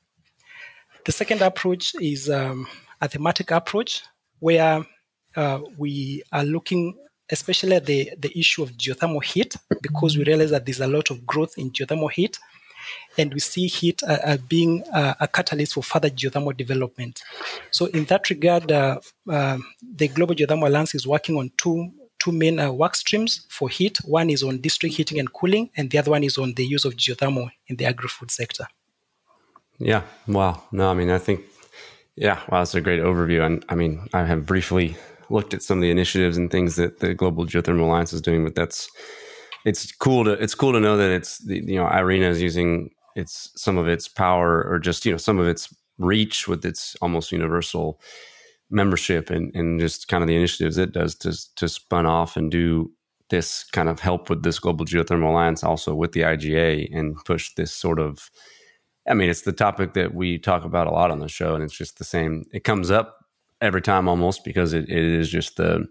The 1.06 1.12
second 1.12 1.42
approach 1.42 1.94
is 2.00 2.30
um, 2.30 2.68
a 3.02 3.08
thematic 3.08 3.52
approach, 3.52 4.02
where 4.39 4.86
uh, 5.36 5.60
we 5.78 6.24
are 6.32 6.44
looking 6.44 6.98
especially 7.32 7.76
at 7.76 7.86
the, 7.86 8.12
the 8.18 8.38
issue 8.38 8.62
of 8.62 8.72
geothermal 8.74 9.24
heat, 9.24 9.56
because 9.82 10.18
we 10.18 10.24
realize 10.24 10.52
that 10.52 10.66
there's 10.66 10.82
a 10.82 10.88
lot 10.88 11.10
of 11.10 11.26
growth 11.26 11.58
in 11.58 11.72
geothermal 11.72 12.12
heat 12.12 12.38
and 13.18 13.34
we 13.34 13.39
see 13.39 13.68
heat 13.68 14.02
uh, 14.04 14.18
uh, 14.24 14.38
being 14.50 14.84
uh, 14.94 15.13
a 15.20 15.28
catalyst 15.28 15.74
for 15.74 15.84
further 15.84 16.10
geothermal 16.10 16.56
development. 16.56 17.22
So, 17.72 17.86
in 17.88 18.06
that 18.06 18.30
regard, 18.30 18.72
uh, 18.72 19.00
uh 19.30 19.58
the 19.96 20.08
Global 20.10 20.36
Geothermal 20.36 20.68
Alliance 20.68 20.96
is 20.96 21.08
working 21.08 21.38
on 21.38 21.52
two 21.58 21.92
two 22.20 22.32
main 22.32 22.60
uh, 22.60 22.72
work 22.72 22.96
streams 22.96 23.46
for 23.50 23.70
heat. 23.70 23.98
One 24.06 24.30
is 24.30 24.44
on 24.44 24.60
district 24.60 24.96
heating 24.96 25.20
and 25.20 25.32
cooling, 25.32 25.70
and 25.78 25.89
the 25.89 25.98
other 25.98 26.12
one 26.12 26.24
is 26.24 26.38
on 26.38 26.54
the 26.54 26.66
use 26.66 26.86
of 26.86 26.96
geothermal 26.96 27.50
in 27.68 27.78
the 27.78 27.86
agri-food 27.86 28.32
sector. 28.32 28.66
Yeah. 29.84 30.04
Wow. 30.28 30.63
No, 30.72 30.89
I 30.89 30.93
mean, 30.93 31.10
I 31.10 31.17
think, 31.17 31.41
yeah, 32.15 32.39
wow, 32.50 32.60
that's 32.60 32.74
a 32.74 32.82
great 32.82 33.02
overview. 33.02 33.46
And 33.46 33.65
I 33.67 33.76
mean, 33.76 34.08
I 34.13 34.24
have 34.24 34.46
briefly 34.46 34.96
looked 35.30 35.54
at 35.54 35.62
some 35.62 35.78
of 35.78 35.82
the 35.82 35.91
initiatives 35.91 36.38
and 36.38 36.50
things 36.50 36.76
that 36.78 37.00
the 37.00 37.13
Global 37.13 37.46
Geothermal 37.46 37.82
Alliance 37.82 38.13
is 38.13 38.22
doing, 38.22 38.46
but 38.46 38.56
that's 38.56 38.89
it's 39.65 39.91
cool 39.93 40.24
to 40.26 40.32
it's 40.32 40.56
cool 40.56 40.74
to 40.74 40.80
know 40.80 40.98
that 40.98 41.12
it's 41.12 41.39
the, 41.39 41.62
you 41.65 41.76
know 41.76 41.86
IRENA 41.86 42.30
is 42.30 42.41
using 42.41 42.89
its 43.15 43.52
some 43.56 43.78
of 43.78 43.88
its 43.88 44.08
power 44.08 44.63
or 44.63 44.80
just 44.80 45.06
you 45.06 45.12
know 45.12 45.17
some 45.17 45.39
of 45.39 45.48
its 45.48 45.74
reach 45.98 46.48
with 46.48 46.65
its 46.65 46.96
almost 47.02 47.32
universal 47.32 48.00
membership 48.69 49.30
and 49.30 49.56
and 49.56 49.80
just 49.80 50.08
kind 50.08 50.24
of 50.24 50.28
the 50.28 50.36
initiatives 50.36 50.78
it 50.78 50.91
does 50.91 51.15
to 51.15 51.34
to 51.56 51.69
spun 51.69 52.06
off 52.06 52.36
and 52.36 52.52
do 52.52 52.91
this 53.30 53.63
kind 53.72 53.89
of 53.89 54.00
help 54.00 54.30
with 54.30 54.43
this 54.43 54.60
global 54.60 54.86
geothermal 54.86 55.30
alliance 55.30 55.63
also 55.63 55.96
with 55.96 56.12
the 56.12 56.22
IGA 56.22 56.89
and 56.93 57.15
push 57.26 57.54
this 57.56 57.72
sort 57.72 58.00
of 58.00 58.30
I 59.08 59.13
mean 59.13 59.30
it's 59.30 59.42
the 59.42 59.54
topic 59.54 59.94
that 59.94 60.13
we 60.13 60.38
talk 60.38 60.63
about 60.63 60.88
a 60.88 60.92
lot 60.92 61.12
on 61.12 61.20
the 61.20 61.28
show 61.28 61.56
and 61.56 61.63
it's 61.63 61.78
just 61.78 61.98
the 61.98 62.04
same. 62.04 62.46
It 62.54 62.63
comes 62.63 62.92
up 62.92 63.18
every 63.62 63.82
time 63.82 64.08
almost 64.08 64.44
because 64.44 64.74
it, 64.74 64.89
it 64.89 65.06
is 65.06 65.30
just 65.30 65.58
the 65.58 65.88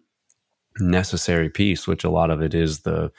necessary 0.79 1.51
piece 1.51 1.87
which 1.87 2.05
a 2.05 2.11
lot 2.11 2.31
of 2.31 2.41
it 2.41 2.55
is 2.55 2.81
the 2.81 3.11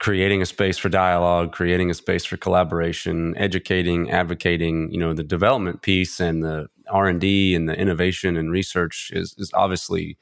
creating 0.00 0.40
a 0.40 0.46
space 0.46 0.78
for 0.78 0.88
dialogue, 0.88 1.52
creating 1.52 1.90
a 1.90 1.94
space 1.94 2.24
for 2.24 2.36
collaboration, 2.36 3.36
educating, 3.36 4.10
advocating, 4.10 4.90
you 4.90 4.98
know, 4.98 5.12
the 5.12 5.22
development 5.22 5.82
piece 5.82 6.20
and 6.20 6.42
the 6.42 6.66
R&D 6.90 7.54
and 7.54 7.68
the 7.68 7.74
innovation 7.74 8.36
and 8.36 8.50
research 8.50 9.10
is, 9.12 9.34
is 9.36 9.50
obviously 9.52 10.16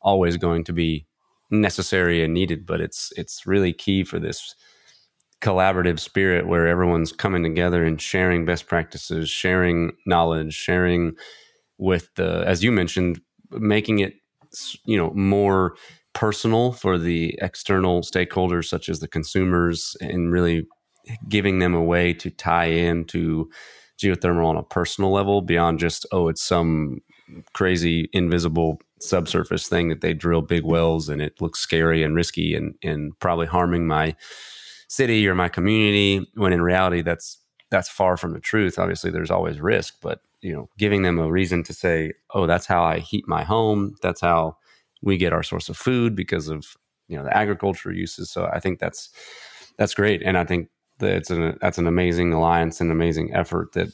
always 0.00 0.36
going 0.36 0.64
to 0.64 0.72
be 0.72 1.06
necessary 1.50 2.24
and 2.24 2.32
needed, 2.32 2.66
but 2.66 2.80
it's 2.80 3.12
it's 3.16 3.46
really 3.46 3.72
key 3.72 4.02
for 4.04 4.18
this 4.18 4.54
collaborative 5.42 5.98
spirit 5.98 6.46
where 6.46 6.66
everyone's 6.68 7.12
coming 7.12 7.42
together 7.42 7.84
and 7.84 8.00
sharing 8.00 8.44
best 8.44 8.66
practices, 8.66 9.28
sharing 9.28 9.92
knowledge, 10.06 10.54
sharing 10.54 11.12
with 11.78 12.08
the 12.16 12.44
as 12.46 12.62
you 12.62 12.72
mentioned, 12.72 13.20
making 13.50 13.98
it 13.98 14.14
you 14.84 14.96
know 14.96 15.12
more 15.14 15.74
personal 16.14 16.72
for 16.72 16.98
the 16.98 17.38
external 17.40 18.02
stakeholders, 18.02 18.66
such 18.66 18.88
as 18.88 19.00
the 19.00 19.08
consumers, 19.08 19.96
and 20.00 20.32
really 20.32 20.66
giving 21.28 21.58
them 21.58 21.74
a 21.74 21.82
way 21.82 22.12
to 22.12 22.30
tie 22.30 22.66
into 22.66 23.50
geothermal 24.00 24.46
on 24.46 24.56
a 24.56 24.62
personal 24.62 25.12
level 25.12 25.40
beyond 25.42 25.78
just, 25.78 26.06
oh, 26.12 26.28
it's 26.28 26.42
some 26.42 26.98
crazy 27.54 28.08
invisible 28.12 28.80
subsurface 29.00 29.68
thing 29.68 29.88
that 29.88 30.00
they 30.00 30.14
drill 30.14 30.42
big 30.42 30.64
wells 30.64 31.08
and 31.08 31.20
it 31.22 31.40
looks 31.40 31.60
scary 31.60 32.02
and 32.02 32.14
risky 32.14 32.54
and, 32.54 32.74
and 32.82 33.18
probably 33.20 33.46
harming 33.46 33.86
my 33.86 34.14
city 34.92 35.26
or 35.26 35.34
my 35.34 35.48
community 35.48 36.30
when 36.34 36.52
in 36.52 36.62
reality 36.62 37.02
that's 37.02 37.38
that's 37.70 37.88
far 37.88 38.16
from 38.16 38.32
the 38.32 38.40
truth 38.40 38.78
obviously 38.78 39.10
there's 39.10 39.30
always 39.30 39.60
risk 39.60 39.94
but 40.02 40.20
you 40.40 40.52
know 40.52 40.68
giving 40.78 41.02
them 41.02 41.18
a 41.18 41.30
reason 41.30 41.62
to 41.62 41.72
say 41.72 42.12
oh 42.34 42.46
that's 42.46 42.66
how 42.66 42.82
i 42.82 42.98
heat 42.98 43.24
my 43.26 43.42
home 43.42 43.94
that's 44.02 44.20
how 44.20 44.56
we 45.02 45.16
get 45.16 45.32
our 45.32 45.42
source 45.42 45.68
of 45.68 45.76
food 45.76 46.14
because 46.14 46.48
of 46.48 46.76
you 47.08 47.16
know 47.18 47.24
the 47.24 47.36
agriculture 47.36 47.92
uses. 47.92 48.30
So 48.30 48.48
I 48.52 48.60
think 48.60 48.78
that's 48.78 49.10
that's 49.76 49.94
great, 49.94 50.22
and 50.22 50.38
I 50.38 50.44
think 50.44 50.68
that 50.98 51.12
it's 51.12 51.30
an 51.30 51.58
that's 51.60 51.78
an 51.78 51.86
amazing 51.86 52.32
alliance 52.32 52.80
and 52.80 52.90
amazing 52.90 53.34
effort 53.34 53.72
that 53.72 53.88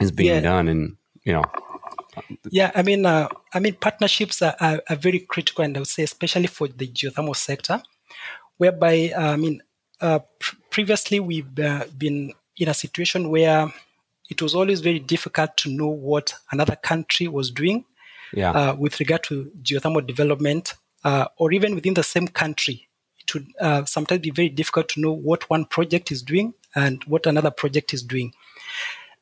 is 0.00 0.12
being 0.12 0.34
yeah. 0.34 0.40
done. 0.40 0.68
And 0.68 0.96
you 1.24 1.32
know, 1.32 1.44
Yeah, 2.50 2.70
I 2.74 2.82
mean, 2.82 3.06
uh, 3.06 3.28
I 3.54 3.60
mean, 3.60 3.74
partnerships 3.74 4.42
are, 4.42 4.56
are, 4.60 4.82
are, 4.90 4.96
very 4.96 5.20
critical, 5.20 5.64
and 5.64 5.76
I 5.76 5.80
would 5.80 5.88
say 5.88 6.02
especially 6.02 6.48
for 6.48 6.68
the 6.68 6.88
geothermal 6.88 7.36
sector, 7.36 7.82
whereby 8.58 9.12
uh, 9.16 9.32
I 9.32 9.36
mean, 9.36 9.62
uh, 10.00 10.20
pr- 10.38 10.56
previously 10.70 11.20
we've 11.20 11.58
uh, 11.58 11.84
been 11.96 12.32
in 12.56 12.68
a 12.68 12.74
situation 12.74 13.30
where 13.30 13.72
it 14.30 14.42
was 14.42 14.54
always 14.54 14.80
very 14.80 14.98
difficult 14.98 15.56
to 15.56 15.70
know 15.70 15.88
what 15.88 16.34
another 16.52 16.76
country 16.76 17.28
was 17.28 17.50
doing 17.50 17.84
yeah. 18.34 18.50
Uh, 18.50 18.74
with 18.74 19.00
regard 19.00 19.22
to 19.22 19.50
geothermal 19.62 20.06
development, 20.06 20.74
uh, 21.02 21.24
or 21.38 21.50
even 21.50 21.74
within 21.74 21.94
the 21.94 22.02
same 22.02 22.28
country. 22.28 22.86
It 23.20 23.32
would 23.32 23.88
sometimes 23.88 24.20
be 24.20 24.30
very 24.30 24.50
difficult 24.50 24.90
to 24.90 25.00
know 25.00 25.12
what 25.12 25.48
one 25.48 25.64
project 25.64 26.12
is 26.12 26.22
doing 26.22 26.52
and 26.74 27.02
what 27.04 27.26
another 27.26 27.50
project 27.50 27.94
is 27.94 28.02
doing. 28.02 28.34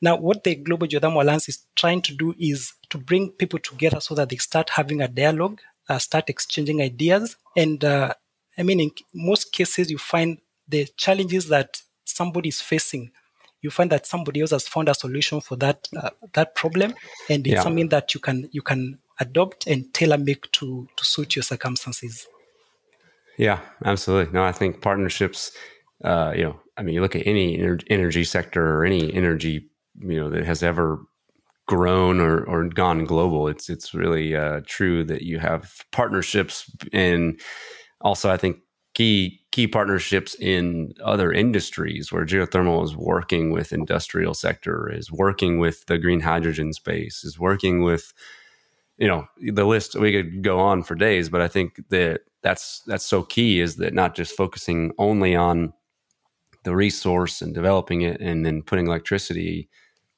Now, 0.01 0.15
what 0.15 0.43
the 0.43 0.55
Global 0.55 0.87
Geothermal 0.87 1.23
Alliance 1.23 1.49
is 1.49 1.65
trying 1.75 2.01
to 2.03 2.13
do 2.13 2.35
is 2.37 2.73
to 2.89 2.97
bring 2.97 3.31
people 3.31 3.59
together 3.59 3.99
so 3.99 4.13
that 4.15 4.29
they 4.29 4.37
start 4.37 4.69
having 4.69 5.01
a 5.01 5.07
dialogue, 5.07 5.59
uh, 5.89 5.97
start 5.97 6.29
exchanging 6.29 6.81
ideas. 6.81 7.35
And 7.55 7.83
uh, 7.83 8.13
I 8.57 8.63
mean, 8.63 8.79
in 8.79 8.91
most 9.13 9.51
cases, 9.51 9.89
you 9.89 9.97
find 9.97 10.39
the 10.67 10.87
challenges 10.97 11.47
that 11.49 11.81
somebody 12.05 12.49
is 12.49 12.61
facing. 12.61 13.11
You 13.61 13.71
find 13.71 13.91
that 13.91 14.05
somebody 14.05 14.41
else 14.41 14.51
has 14.51 14.67
found 14.67 14.87
a 14.89 14.93
solution 14.93 15.41
for 15.41 15.55
that 15.57 15.87
uh, 15.95 16.11
that 16.33 16.55
problem, 16.55 16.93
and 17.29 17.45
it's 17.45 17.55
yeah. 17.55 17.61
something 17.63 17.89
that 17.89 18.13
you 18.13 18.19
can 18.19 18.49
you 18.51 18.61
can 18.61 18.99
adopt 19.19 19.65
and 19.67 19.91
tailor 19.93 20.17
make 20.17 20.51
to 20.53 20.87
to 20.95 21.05
suit 21.05 21.35
your 21.35 21.43
circumstances. 21.43 22.27
Yeah, 23.37 23.59
absolutely. 23.85 24.33
No, 24.33 24.43
I 24.43 24.51
think 24.51 24.81
partnerships. 24.81 25.51
Uh, 26.03 26.33
you 26.35 26.43
know, 26.43 26.59
I 26.77 26.83
mean, 26.83 26.93
you 26.93 27.01
look 27.01 27.15
at 27.15 27.25
any 27.25 27.59
energy 27.89 28.23
sector 28.23 28.75
or 28.75 28.85
any 28.85 29.11
energy 29.13 29.69
you 29.99 30.19
know 30.19 30.29
that 30.29 30.45
has 30.45 30.63
ever 30.63 30.99
grown 31.67 32.21
or, 32.21 32.43
or 32.43 32.67
gone 32.69 33.05
global. 33.05 33.47
It's 33.47 33.69
it's 33.69 33.93
really 33.93 34.35
uh, 34.35 34.61
true 34.65 35.03
that 35.05 35.21
you 35.23 35.39
have 35.39 35.73
partnerships 35.91 36.71
and 36.93 37.39
also 38.01 38.31
I 38.31 38.37
think 38.37 38.57
key 38.97 39.39
key 39.51 39.67
partnerships 39.67 40.35
in 40.39 40.91
other 41.03 41.31
industries 41.31 42.11
where 42.11 42.25
geothermal 42.25 42.83
is 42.83 42.95
working 42.95 43.51
with 43.51 43.71
industrial 43.71 44.33
sector, 44.33 44.91
is 44.91 45.11
working 45.11 45.59
with 45.59 45.85
the 45.85 45.99
green 45.99 46.19
hydrogen 46.19 46.73
space, 46.73 47.23
is 47.23 47.37
working 47.37 47.83
with 47.83 48.11
you 48.97 49.07
know 49.07 49.27
the 49.37 49.65
list 49.65 49.95
we 49.95 50.11
could 50.11 50.41
go 50.41 50.59
on 50.59 50.81
for 50.81 50.95
days, 50.95 51.29
but 51.29 51.41
I 51.41 51.47
think 51.47 51.79
that 51.89 52.21
that's 52.41 52.81
that's 52.87 53.05
so 53.05 53.21
key 53.21 53.59
is 53.59 53.75
that 53.75 53.93
not 53.93 54.15
just 54.15 54.35
focusing 54.35 54.91
only 54.97 55.35
on 55.35 55.73
the 56.63 56.75
resource 56.75 57.39
and 57.39 57.53
developing 57.53 58.01
it 58.01 58.19
and 58.19 58.43
then 58.43 58.63
putting 58.63 58.87
electricity 58.87 59.69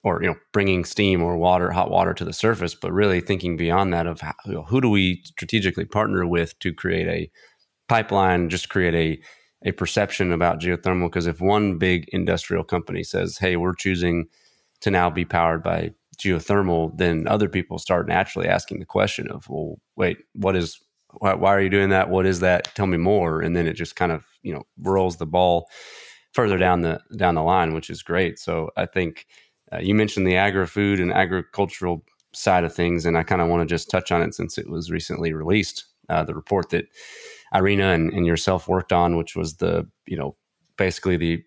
or 0.03 0.23
you 0.23 0.29
know 0.29 0.35
bringing 0.53 0.85
steam 0.85 1.21
or 1.21 1.35
water 1.35 1.69
hot 1.71 1.91
water 1.91 2.13
to 2.13 2.23
the 2.23 2.31
surface 2.31 2.73
but 2.73 2.93
really 2.93 3.19
thinking 3.19 3.57
beyond 3.57 3.93
that 3.93 4.07
of 4.07 4.21
how, 4.21 4.33
you 4.45 4.53
know, 4.53 4.63
who 4.63 4.79
do 4.79 4.89
we 4.89 5.21
strategically 5.25 5.83
partner 5.83 6.25
with 6.25 6.57
to 6.59 6.73
create 6.73 7.07
a 7.07 7.29
pipeline 7.89 8.49
just 8.49 8.69
create 8.69 8.95
a 8.95 9.21
a 9.67 9.73
perception 9.73 10.31
about 10.31 10.61
geothermal. 10.61 11.07
Because 11.07 11.27
if 11.27 11.41
one 11.41 11.77
big 11.77 12.07
industrial 12.09 12.63
company 12.63 13.03
says 13.03 13.37
hey 13.37 13.57
we're 13.57 13.73
choosing 13.73 14.27
to 14.81 14.91
now 14.91 15.09
be 15.09 15.25
powered 15.25 15.63
by 15.63 15.91
geothermal 16.17 16.97
then 16.97 17.27
other 17.27 17.49
people 17.49 17.77
start 17.77 18.07
naturally 18.07 18.47
asking 18.47 18.79
the 18.79 18.85
question 18.85 19.29
of 19.29 19.49
well 19.49 19.79
wait 19.95 20.17
what 20.33 20.55
is 20.55 20.79
why, 21.13 21.33
why 21.33 21.55
are 21.55 21.61
you 21.61 21.69
doing 21.69 21.89
that? 21.89 22.09
What 22.09 22.27
is 22.27 22.41
that? 22.41 22.75
Tell 22.75 22.85
me 22.85 22.97
more. 22.97 23.41
And 23.41 23.55
then 23.55 23.65
it 23.67 23.73
just 23.73 23.95
kind 23.95 24.11
of 24.11 24.23
you 24.43 24.53
know 24.53 24.63
rolls 24.77 25.17
the 25.17 25.25
ball 25.25 25.67
further 26.33 26.57
down 26.57 26.81
the 26.81 27.01
down 27.17 27.35
the 27.35 27.43
line 27.43 27.73
which 27.73 27.89
is 27.89 28.03
great. 28.03 28.39
So 28.39 28.69
i 28.77 28.85
think 28.85 29.25
uh, 29.71 29.79
you 29.79 29.93
mentioned 29.93 30.25
the 30.25 30.35
agri 30.35 30.65
food 30.65 30.99
and 30.99 31.11
agricultural 31.11 32.03
side 32.33 32.63
of 32.63 32.73
things, 32.73 33.05
and 33.05 33.17
I 33.17 33.23
kind 33.23 33.41
of 33.41 33.47
want 33.47 33.67
to 33.67 33.73
just 33.73 33.89
touch 33.89 34.11
on 34.11 34.21
it 34.21 34.33
since 34.33 34.57
it 34.57 34.69
was 34.69 34.91
recently 34.91 35.33
released. 35.33 35.85
Uh, 36.09 36.23
the 36.23 36.33
report 36.33 36.71
that 36.71 36.85
IRENA 37.53 37.93
and, 37.93 38.11
and 38.13 38.25
yourself 38.25 38.67
worked 38.67 38.93
on, 38.93 39.17
which 39.17 39.35
was 39.35 39.57
the 39.57 39.87
you 40.05 40.17
know 40.17 40.35
basically 40.77 41.17
the 41.17 41.43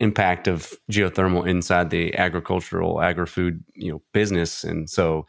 impact 0.00 0.48
of 0.48 0.72
geothermal 0.90 1.46
inside 1.46 1.90
the 1.90 2.14
agricultural 2.16 3.00
agri-food 3.00 3.62
you 3.74 3.92
know 3.92 4.02
business. 4.12 4.64
And 4.64 4.90
so 4.90 5.26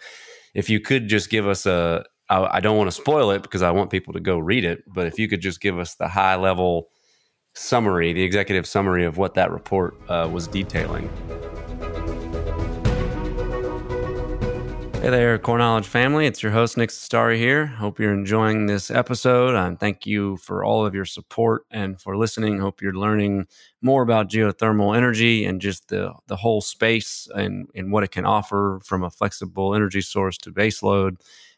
if 0.54 0.70
you 0.70 0.80
could 0.80 1.08
just 1.08 1.30
give 1.30 1.48
us 1.48 1.66
a 1.66 2.06
I, 2.30 2.58
I 2.58 2.60
don't 2.60 2.78
want 2.78 2.88
to 2.88 2.96
spoil 2.96 3.32
it 3.32 3.44
because 3.44 3.62
i 3.62 3.72
want 3.72 3.90
people 3.90 4.14
to 4.14 4.20
go 4.20 4.38
read 4.38 4.64
it 4.64 4.84
but 4.88 5.08
if 5.08 5.20
you 5.20 5.28
could 5.28 5.42
just 5.42 5.62
give 5.62 5.78
us 5.80 5.96
the 5.96 6.08
high 6.08 6.36
level 6.36 6.88
summary 7.54 8.14
the 8.14 8.24
executive 8.24 8.66
summary 8.66 9.06
of 9.06 9.18
what 9.18 9.34
that 9.36 9.52
report 9.52 9.96
uh, 10.10 10.30
was 10.32 10.48
detailing 10.48 11.10
Hey 15.04 15.10
there, 15.10 15.38
Core 15.38 15.58
Knowledge 15.58 15.86
family. 15.86 16.28
It's 16.28 16.42
your 16.42 16.54
host, 16.54 16.78
Nick 16.78 16.90
Starry 16.90 17.38
here. 17.38 17.66
Hope 17.66 18.00
you're 18.00 18.14
enjoying 18.14 18.68
this 18.68 18.90
episode. 18.90 19.54
And 19.54 19.78
thank 19.78 20.06
you 20.06 20.38
for 20.38 20.64
all 20.64 20.86
of 20.86 20.96
your 20.96 21.04
support 21.04 21.66
and 21.70 22.00
for 22.00 22.16
listening. 22.16 22.58
Hope 22.58 22.82
you're 22.82 22.94
learning 22.94 23.48
more 23.82 24.02
about 24.02 24.30
geothermal 24.30 24.96
energy 24.96 25.44
and 25.44 25.60
just 25.60 25.90
the, 25.90 26.14
the 26.28 26.38
whole 26.38 26.62
space 26.62 27.28
and, 27.36 27.68
and 27.76 27.92
what 27.92 28.06
it 28.06 28.12
can 28.12 28.26
offer 28.26 28.80
from 28.86 29.04
a 29.04 29.10
flexible 29.10 29.76
energy 29.76 30.00
source 30.00 30.38
to 30.38 30.54
baseload 30.54 31.18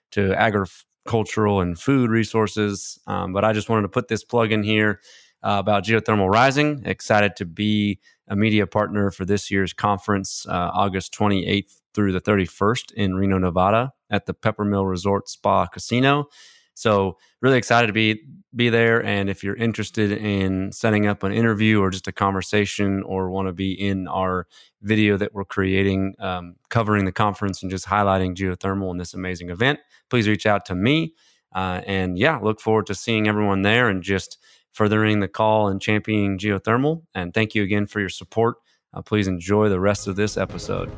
to 0.10 0.34
agricultural 0.34 1.62
and 1.62 1.80
food 1.80 2.10
resources. 2.10 3.00
Um, 3.06 3.32
but 3.32 3.46
I 3.46 3.54
just 3.54 3.70
wanted 3.70 3.84
to 3.84 3.90
put 3.90 4.08
this 4.08 4.24
plug 4.24 4.54
in 4.54 4.64
here 4.64 5.02
uh, 5.44 5.58
about 5.60 5.84
Geothermal 5.84 6.32
Rising. 6.32 6.82
Excited 6.84 7.36
to 7.36 7.46
be 7.46 8.00
a 8.28 8.36
media 8.36 8.66
partner 8.66 9.12
for 9.12 9.24
this 9.24 9.52
year's 9.52 9.72
conference, 9.72 10.48
uh, 10.50 10.72
August 10.74 11.14
28th 11.14 11.82
through 11.96 12.12
the 12.12 12.22
31st 12.22 12.92
in 12.94 13.16
Reno, 13.16 13.38
Nevada 13.38 13.94
at 14.10 14.26
the 14.26 14.34
Peppermill 14.34 14.88
Resort 14.88 15.30
Spa 15.30 15.66
Casino. 15.66 16.28
So 16.76 17.18
really 17.42 17.58
excited 17.58 17.88
to 17.88 17.94
be 17.94 18.22
be 18.54 18.70
there. 18.70 19.04
And 19.04 19.30
if 19.30 19.44
you're 19.44 19.56
interested 19.56 20.12
in 20.12 20.72
setting 20.72 21.08
up 21.08 21.24
an 21.24 21.32
interview 21.32 21.82
or 21.82 21.90
just 21.90 22.08
a 22.08 22.12
conversation, 22.12 23.02
or 23.04 23.30
want 23.30 23.48
to 23.48 23.54
be 23.54 23.74
in 23.74 24.08
our 24.08 24.48
video 24.82 25.18
that 25.18 25.34
we're 25.34 25.46
creating 25.46 26.16
um, 26.20 26.56
covering 26.70 27.06
the 27.06 27.12
conference 27.12 27.62
and 27.62 27.72
just 27.72 27.88
highlighting 27.88 28.36
geothermal 28.36 28.92
in 28.92 28.98
this 28.98 29.14
amazing 29.14 29.50
event, 29.50 29.80
please 30.10 30.28
reach 30.28 30.46
out 30.46 30.66
to 30.66 30.76
me. 30.76 31.14
Uh, 31.54 31.82
and 31.86 32.18
yeah, 32.18 32.38
look 32.38 32.60
forward 32.60 32.86
to 32.88 32.96
seeing 32.96 33.28
everyone 33.28 33.62
there 33.62 33.88
and 33.88 34.04
just 34.04 34.38
furthering 34.74 35.22
the 35.22 35.28
call 35.28 35.70
and 35.70 35.82
championing 35.82 36.38
geothermal. 36.38 37.04
And 37.14 37.34
thank 37.34 37.56
you 37.56 37.64
again 37.64 37.88
for 37.88 38.02
your 38.02 38.10
support. 38.10 38.58
Uh, 38.94 39.02
please 39.02 39.28
enjoy 39.28 39.70
the 39.70 39.80
rest 39.80 40.08
of 40.08 40.18
this 40.18 40.38
episode. 40.38 40.92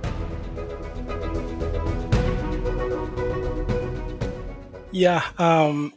Yeah, 4.97 5.23
um, 5.37 5.93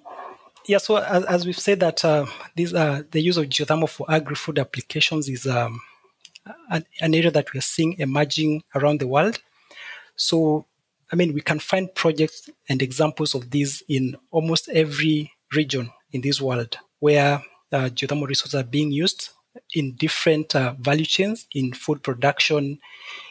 yeah. 0.66 0.76
So 0.76 0.96
as, 0.96 1.24
as, 1.24 1.46
we've 1.46 1.58
said 1.58 1.80
that 1.80 2.04
uh, 2.04 2.26
these 2.54 2.74
uh, 2.74 3.02
the 3.10 3.22
use 3.22 3.38
of 3.38 3.46
geothermal 3.46 3.88
for 3.88 4.04
agri-food 4.10 4.58
applications 4.58 5.26
is 5.26 5.46
um, 5.46 5.80
an, 6.68 6.84
an, 7.00 7.14
area 7.14 7.30
that 7.30 7.50
we 7.54 7.58
are 7.58 7.62
seeing 7.62 7.94
emerging 7.98 8.62
around 8.74 9.00
the 9.00 9.06
world. 9.06 9.38
So 10.16 10.66
I 11.10 11.16
mean, 11.16 11.32
we 11.32 11.40
can 11.40 11.60
find 11.60 11.94
projects 11.94 12.50
and 12.68 12.82
examples 12.82 13.34
of 13.34 13.50
these 13.50 13.82
in 13.88 14.16
almost 14.30 14.68
every 14.68 15.32
region 15.56 15.90
in 16.12 16.20
this 16.20 16.38
world 16.38 16.76
where 16.98 17.42
uh, 17.72 17.88
geothermal 17.88 18.28
resources 18.28 18.54
are 18.54 18.64
being 18.64 18.92
used 18.92 19.30
in 19.72 19.94
different 19.96 20.54
uh, 20.54 20.74
value 20.78 21.06
chains 21.06 21.46
in 21.54 21.72
food 21.72 22.02
production, 22.02 22.78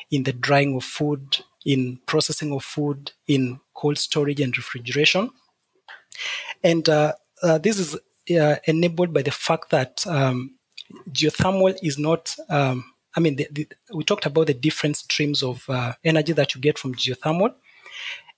in 0.09 0.23
the 0.23 0.33
drying 0.33 0.75
of 0.75 0.83
food, 0.83 1.37
in 1.63 1.99
processing 2.07 2.53
of 2.53 2.63
food, 2.63 3.11
in 3.27 3.59
cold 3.75 3.99
storage 3.99 4.41
and 4.41 4.57
refrigeration. 4.57 5.29
And 6.63 6.87
uh, 6.87 7.13
uh, 7.41 7.57
this 7.57 7.79
is 7.79 7.95
uh, 8.37 8.55
enabled 8.65 9.13
by 9.13 9.21
the 9.21 9.31
fact 9.31 9.69
that 9.71 10.05
um, 10.07 10.55
geothermal 11.11 11.77
is 11.81 11.97
not, 11.97 12.35
um, 12.49 12.85
I 13.15 13.19
mean, 13.19 13.35
the, 13.35 13.47
the, 13.51 13.67
we 13.93 14.03
talked 14.03 14.25
about 14.25 14.47
the 14.47 14.53
different 14.53 14.97
streams 14.97 15.43
of 15.43 15.65
uh, 15.69 15.93
energy 16.03 16.33
that 16.33 16.55
you 16.55 16.61
get 16.61 16.77
from 16.77 16.95
geothermal. 16.95 17.53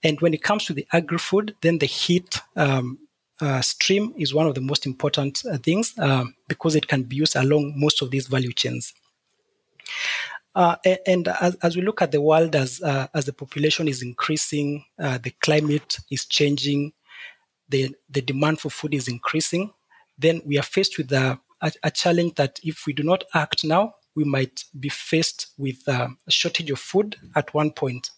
And 0.04 0.20
when 0.22 0.34
it 0.34 0.42
comes 0.42 0.66
to 0.66 0.74
the 0.74 0.88
agri 0.94 1.20
food, 1.20 1.56
then 1.62 1.78
the 1.78 1.86
heat 1.86 2.42
um, 2.56 3.00
uh, 3.40 3.62
stream 3.62 4.14
is 4.18 4.34
one 4.34 4.48
of 4.48 4.56
the 4.56 4.62
most 4.62 4.86
important 4.86 5.44
uh, 5.46 5.58
things 5.58 5.94
um, 5.98 6.36
because 6.48 6.76
it 6.76 6.88
can 6.88 7.04
be 7.04 7.16
used 7.18 7.36
along 7.36 7.74
most 7.76 8.02
of 8.02 8.12
these 8.12 8.28
value 8.28 8.54
chains. 8.54 8.94
Uh, 10.54 10.76
and 11.08 11.28
as, 11.28 11.56
as, 11.64 11.76
we 11.78 11.82
look 11.82 12.02
at 12.02 12.12
the 12.12 12.20
world 12.20 12.56
as 12.56 12.82
uh, 12.82 13.08
as 13.14 13.26
the 13.26 13.32
population 13.32 13.88
is 13.88 14.02
increasing, 14.02 14.84
uh, 15.00 15.18
the 15.18 15.32
climate 15.42 15.98
is 16.10 16.26
changing, 16.26 16.92
the, 17.72 17.96
the 18.10 18.22
demand 18.22 18.60
for 18.60 18.70
food 18.70 18.94
is 18.94 19.08
increasing, 19.08 19.72
then 20.18 20.42
we 20.46 20.58
are 20.60 20.64
faced 20.64 20.98
with 20.98 21.12
a, 21.12 21.40
a, 21.62 21.72
a 21.84 21.92
challenge 21.92 22.36
that 22.36 22.60
if 22.64 22.86
we 22.86 22.94
do 22.94 23.04
not 23.04 23.24
act 23.34 23.64
now, 23.64 23.96
we 24.16 24.24
might 24.24 24.66
be 24.80 24.90
faced 24.90 25.48
with 25.58 25.78
uh, 25.88 26.10
a 26.28 26.32
shortage 26.32 26.70
of 26.70 26.80
food 26.80 27.16
at 27.36 27.54
one 27.54 27.72
point. 27.72 28.12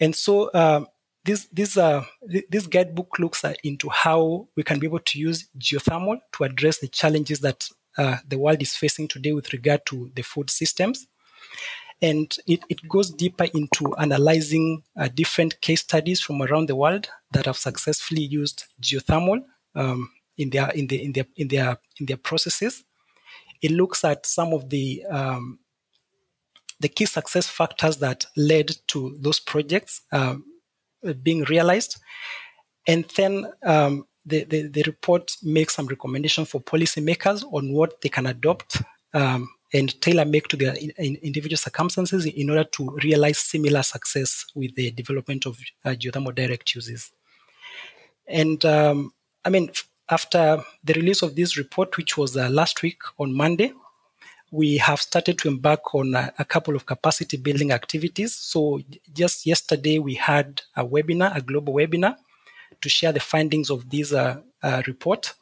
And 0.00 0.16
so 0.16 0.48
uh, 0.48 0.84
this 1.24 1.46
this 1.52 1.76
uh, 1.76 2.04
this 2.48 2.66
guidebook 2.66 3.18
looks 3.18 3.44
into 3.62 3.90
how 3.90 4.48
we 4.56 4.62
can 4.62 4.78
be 4.78 4.86
able 4.86 5.00
to 5.00 5.18
use 5.18 5.48
geothermal 5.58 6.18
to 6.32 6.44
address 6.44 6.78
the 6.78 6.88
challenges 6.88 7.40
that 7.40 7.68
uh, 7.98 8.16
the 8.26 8.38
world 8.38 8.62
is 8.62 8.74
facing 8.74 9.08
today 9.08 9.32
with 9.32 9.52
regard 9.52 9.84
to 9.86 10.10
the 10.14 10.22
food 10.22 10.48
systems. 10.48 11.06
And 12.02 12.34
it, 12.46 12.62
it 12.68 12.88
goes 12.88 13.10
deeper 13.10 13.46
into 13.54 13.94
analyzing 13.96 14.82
uh, 14.96 15.08
different 15.08 15.60
case 15.60 15.80
studies 15.80 16.20
from 16.20 16.40
around 16.42 16.68
the 16.68 16.76
world 16.76 17.08
that 17.32 17.46
have 17.46 17.58
successfully 17.58 18.22
used 18.22 18.64
geothermal 18.80 19.42
um, 19.74 20.10
in 20.38 20.50
their 20.50 20.70
in, 20.70 20.86
the, 20.86 21.04
in 21.04 21.12
their 21.12 21.26
in 21.36 21.48
their 21.48 21.78
in 21.98 22.06
their 22.06 22.16
processes. 22.16 22.84
It 23.60 23.72
looks 23.72 24.04
at 24.04 24.24
some 24.24 24.52
of 24.52 24.70
the 24.70 25.04
um, 25.10 25.58
the 26.80 26.88
key 26.88 27.04
success 27.04 27.46
factors 27.46 27.98
that 27.98 28.24
led 28.36 28.70
to 28.88 29.16
those 29.20 29.38
projects 29.38 30.00
um, 30.12 30.44
being 31.22 31.44
realized, 31.44 32.00
and 32.86 33.04
then 33.16 33.46
um, 33.62 34.06
the, 34.24 34.44
the, 34.44 34.68
the 34.68 34.82
report 34.84 35.32
makes 35.42 35.74
some 35.74 35.86
recommendation 35.86 36.44
for 36.44 36.60
policymakers 36.60 37.42
on 37.52 37.72
what 37.72 38.00
they 38.00 38.08
can 38.08 38.26
adopt 38.26 38.82
um, 39.12 39.48
and 39.72 40.00
tailor 40.00 40.24
make 40.24 40.48
to 40.48 40.56
their 40.56 40.74
in, 40.74 40.92
in 40.98 41.16
individual 41.16 41.56
circumstances 41.56 42.26
in 42.26 42.50
order 42.50 42.64
to 42.64 42.90
realize 43.02 43.38
similar 43.38 43.82
success 43.82 44.44
with 44.54 44.74
the 44.74 44.90
development 44.90 45.46
of 45.46 45.58
uh, 45.84 45.90
geothermal 45.90 46.34
direct 46.34 46.74
uses. 46.74 47.12
And 48.26 48.64
um, 48.64 49.12
I 49.44 49.50
mean, 49.50 49.70
after 50.10 50.62
the 50.82 50.94
release 50.94 51.22
of 51.22 51.36
this 51.36 51.56
report, 51.56 51.96
which 51.96 52.16
was 52.16 52.36
uh, 52.36 52.48
last 52.48 52.82
week 52.82 53.00
on 53.18 53.32
Monday, 53.32 53.72
we 54.50 54.78
have 54.78 55.00
started 55.00 55.38
to 55.38 55.48
embark 55.48 55.94
on 55.94 56.14
a, 56.14 56.32
a, 56.38 56.44
couple 56.44 56.74
of 56.74 56.84
capacity 56.84 57.36
building 57.36 57.70
activities. 57.70 58.34
So 58.34 58.80
just 59.12 59.46
yesterday, 59.46 60.00
we 60.00 60.14
had 60.14 60.62
a 60.76 60.84
webinar, 60.84 61.36
a 61.36 61.40
global 61.40 61.74
webinar, 61.74 62.16
to 62.80 62.88
share 62.88 63.12
the 63.12 63.20
findings 63.20 63.70
of 63.70 63.88
this 63.88 64.12
uh, 64.12 64.40
uh, 64.62 64.82
report 64.88 65.34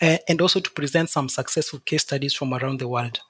uh, 0.00 0.18
and 0.28 0.40
also 0.40 0.60
to 0.60 0.70
present 0.70 1.10
some 1.10 1.28
successful 1.28 1.80
case 1.80 2.02
studies 2.02 2.34
from 2.34 2.54
around 2.54 2.80
the 2.80 2.88
world. 2.88 3.20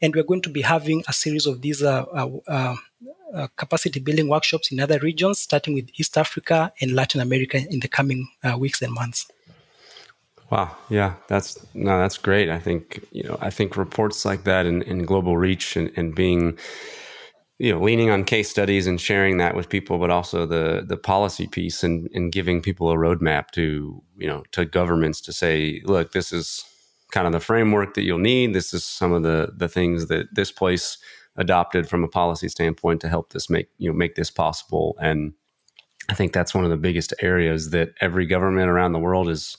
And 0.00 0.14
we're 0.14 0.24
going 0.24 0.42
to 0.42 0.50
be 0.50 0.62
having 0.62 1.04
a 1.08 1.12
series 1.12 1.46
of 1.46 1.60
these 1.60 1.82
uh, 1.82 2.04
uh, 2.48 2.76
uh, 3.32 3.46
capacity 3.56 4.00
building 4.00 4.28
workshops 4.28 4.72
in 4.72 4.80
other 4.80 4.98
regions, 4.98 5.38
starting 5.38 5.74
with 5.74 5.88
East 5.94 6.18
Africa 6.18 6.72
and 6.80 6.92
Latin 6.92 7.20
America 7.20 7.58
in 7.70 7.80
the 7.80 7.88
coming 7.88 8.28
weeks 8.58 8.82
and 8.82 8.92
months. 8.92 9.26
Wow. 10.50 10.76
Yeah, 10.88 11.14
that's 11.28 11.58
no, 11.74 11.98
that's 11.98 12.18
great. 12.18 12.50
I 12.50 12.58
think 12.58 13.06
you 13.12 13.22
know, 13.22 13.38
I 13.40 13.50
think 13.50 13.76
reports 13.76 14.24
like 14.24 14.44
that 14.44 14.66
and, 14.66 14.82
and 14.82 15.06
global 15.06 15.36
reach 15.36 15.76
and, 15.76 15.90
and 15.96 16.14
being 16.14 16.58
you 17.64 17.72
know 17.72 17.80
leaning 17.80 18.10
on 18.10 18.24
case 18.24 18.50
studies 18.50 18.86
and 18.86 19.00
sharing 19.00 19.38
that 19.38 19.54
with 19.56 19.68
people 19.68 19.98
but 19.98 20.10
also 20.10 20.46
the 20.46 20.84
the 20.86 20.96
policy 20.96 21.46
piece 21.46 21.82
and 21.82 22.08
and 22.14 22.32
giving 22.32 22.60
people 22.60 22.90
a 22.90 22.96
roadmap 22.96 23.50
to 23.52 24.02
you 24.16 24.26
know 24.26 24.42
to 24.52 24.64
governments 24.64 25.20
to 25.20 25.32
say 25.32 25.80
look 25.84 26.12
this 26.12 26.32
is 26.32 26.64
kind 27.14 27.28
of 27.28 27.32
the 27.32 27.40
framework 27.40 27.94
that 27.94 28.02
you'll 28.02 28.18
need. 28.18 28.52
This 28.52 28.74
is 28.74 28.84
some 28.84 29.12
of 29.12 29.22
the 29.22 29.52
the 29.56 29.68
things 29.68 30.08
that 30.08 30.34
this 30.34 30.50
place 30.50 30.98
adopted 31.36 31.88
from 31.88 32.02
a 32.04 32.08
policy 32.08 32.48
standpoint 32.48 33.00
to 33.00 33.08
help 33.08 33.32
this 33.32 33.48
make 33.48 33.68
you 33.78 33.88
know 33.88 33.96
make 33.96 34.16
this 34.16 34.30
possible. 34.30 34.96
And 35.00 35.32
i 36.10 36.14
think 36.14 36.34
that's 36.34 36.54
one 36.54 36.64
of 36.64 36.70
the 36.70 36.76
biggest 36.76 37.14
areas 37.20 37.70
that 37.70 37.88
every 38.02 38.26
government 38.26 38.68
around 38.68 38.92
the 38.92 38.98
world 38.98 39.26
is 39.26 39.56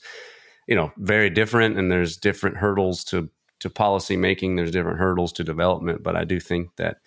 you 0.68 0.76
know 0.76 0.92
very 0.96 1.28
different 1.28 1.76
and 1.76 1.90
there's 1.90 2.16
different 2.16 2.56
hurdles 2.56 3.02
to 3.02 3.28
to 3.58 3.68
policy 3.68 4.16
making 4.16 4.54
there's 4.54 4.70
different 4.70 4.98
hurdles 4.98 5.32
to 5.32 5.42
development. 5.42 6.02
But 6.02 6.14
i 6.14 6.24
do 6.24 6.38
think 6.38 6.76
that 6.76 6.98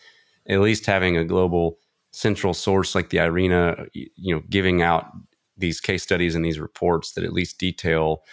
at 0.50 0.60
least 0.60 0.86
having 0.86 1.16
a 1.18 1.24
global 1.24 1.78
central 2.12 2.54
source 2.54 2.96
like 2.96 3.10
the 3.10 3.20
IRENA, 3.20 3.88
you 3.94 4.36
know, 4.36 4.42
giving 4.50 4.82
out 4.82 5.06
these 5.58 5.80
case 5.80 6.04
studies 6.04 6.36
and 6.36 6.44
these 6.44 6.60
reports 6.60 7.12
that 7.14 7.24
at 7.24 7.34
least 7.34 7.60
detail, 7.60 8.24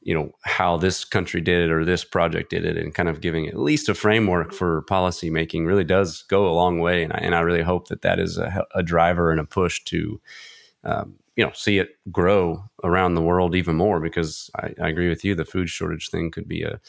you 0.00 0.14
know, 0.14 0.32
how 0.42 0.76
this 0.76 1.04
country 1.04 1.40
did 1.40 1.64
it 1.64 1.70
or 1.70 1.84
this 1.84 2.04
project 2.04 2.50
did 2.50 2.64
it, 2.64 2.76
and 2.76 2.94
kind 2.94 3.08
of 3.08 3.20
giving 3.20 3.46
at 3.46 3.58
least 3.58 3.88
a 3.88 3.94
framework 3.94 4.52
for 4.52 4.82
policy 4.82 5.30
making 5.30 5.64
really 5.64 5.84
does 5.84 6.24
go 6.28 6.48
a 6.48 6.52
long 6.52 6.80
way. 6.80 7.04
And 7.04 7.12
I, 7.12 7.18
and 7.18 7.34
I 7.34 7.40
really 7.40 7.62
hope 7.62 7.88
that 7.88 8.02
that 8.02 8.18
is 8.18 8.36
a, 8.36 8.66
a 8.74 8.82
driver 8.82 9.30
and 9.30 9.40
a 9.40 9.44
push 9.44 9.82
to, 9.84 10.20
um, 10.84 11.14
you 11.36 11.44
know, 11.44 11.52
see 11.54 11.78
it 11.78 11.90
grow 12.10 12.64
around 12.82 13.14
the 13.14 13.22
world 13.22 13.54
even 13.54 13.76
more. 13.76 14.00
Because 14.00 14.50
I, 14.56 14.74
I 14.82 14.88
agree 14.88 15.08
with 15.08 15.24
you, 15.24 15.34
the 15.34 15.44
food 15.44 15.68
shortage 15.68 16.10
thing 16.10 16.30
could 16.30 16.48
be 16.48 16.62
a 16.62 16.80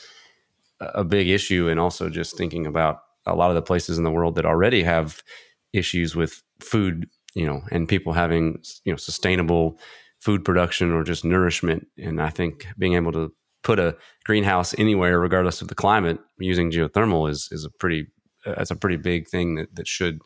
a 0.80 1.04
big 1.06 1.30
issue, 1.30 1.70
and 1.70 1.80
also 1.80 2.10
just 2.10 2.36
thinking 2.36 2.66
about 2.66 3.04
a 3.26 3.36
lot 3.36 3.50
of 3.50 3.56
the 3.56 3.62
places 3.62 3.98
in 3.98 4.04
the 4.04 4.12
world 4.12 4.36
that 4.36 4.46
already 4.46 4.84
have 4.84 5.22
issues 5.72 6.16
with 6.16 6.42
food, 6.60 7.08
you 7.36 7.46
know, 7.46 7.62
and 7.72 7.90
people 7.90 8.14
having, 8.14 8.62
you 8.86 8.94
know, 8.94 8.98
sustainable 8.98 9.80
food 10.20 10.46
production 10.46 10.92
or 10.92 11.04
just 11.04 11.26
nourishment. 11.26 11.88
And 11.98 12.22
I 12.22 12.30
think 12.30 12.68
being 12.78 12.94
able 12.94 13.12
to 13.14 13.34
put 13.64 13.80
a 13.80 13.96
greenhouse 14.26 14.78
anywhere, 14.78 15.20
regardless 15.20 15.62
of 15.62 15.68
the 15.68 15.76
climate, 15.76 16.20
using 16.40 16.72
geothermal 16.72 17.30
is 17.30 17.50
is 17.52 17.66
a 17.66 17.70
pretty 17.70 18.08
that's 18.46 18.72
a 18.72 18.76
pretty 18.76 18.98
big 18.98 19.28
thing 19.28 19.56
that 19.56 19.76
that 19.76 19.88
should 19.88 20.20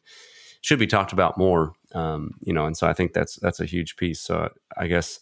should 0.62 0.80
be 0.80 0.88
talked 0.88 1.14
about 1.14 1.38
more. 1.38 1.74
Um, 1.94 2.32
you 2.42 2.54
know, 2.54 2.66
and 2.66 2.76
so 2.76 2.88
I 2.88 2.94
think 2.94 3.14
that's 3.14 3.38
that's 3.42 3.60
a 3.60 3.66
huge 3.66 3.96
piece. 3.96 4.20
So 4.20 4.50
I 4.78 4.88
guess 4.88 5.20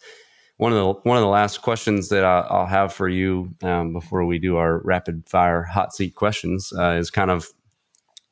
one 0.57 0.71
of 0.71 0.77
the 0.77 1.09
one 1.09 1.17
of 1.17 1.21
the 1.21 1.29
last 1.29 1.61
questions 1.61 2.09
that 2.09 2.23
I, 2.23 2.47
will 2.49 2.65
have 2.65 2.93
for 2.93 3.07
you 3.07 3.53
um, 3.61 3.93
before 3.93 4.25
we 4.25 4.39
do 4.39 4.57
our 4.57 4.81
rapid 4.83 5.27
fire 5.27 5.63
hot 5.63 5.93
seat 5.93 6.15
questions 6.15 6.71
uh, 6.77 6.91
is 6.91 7.11
kind 7.11 7.29
of 7.29 7.47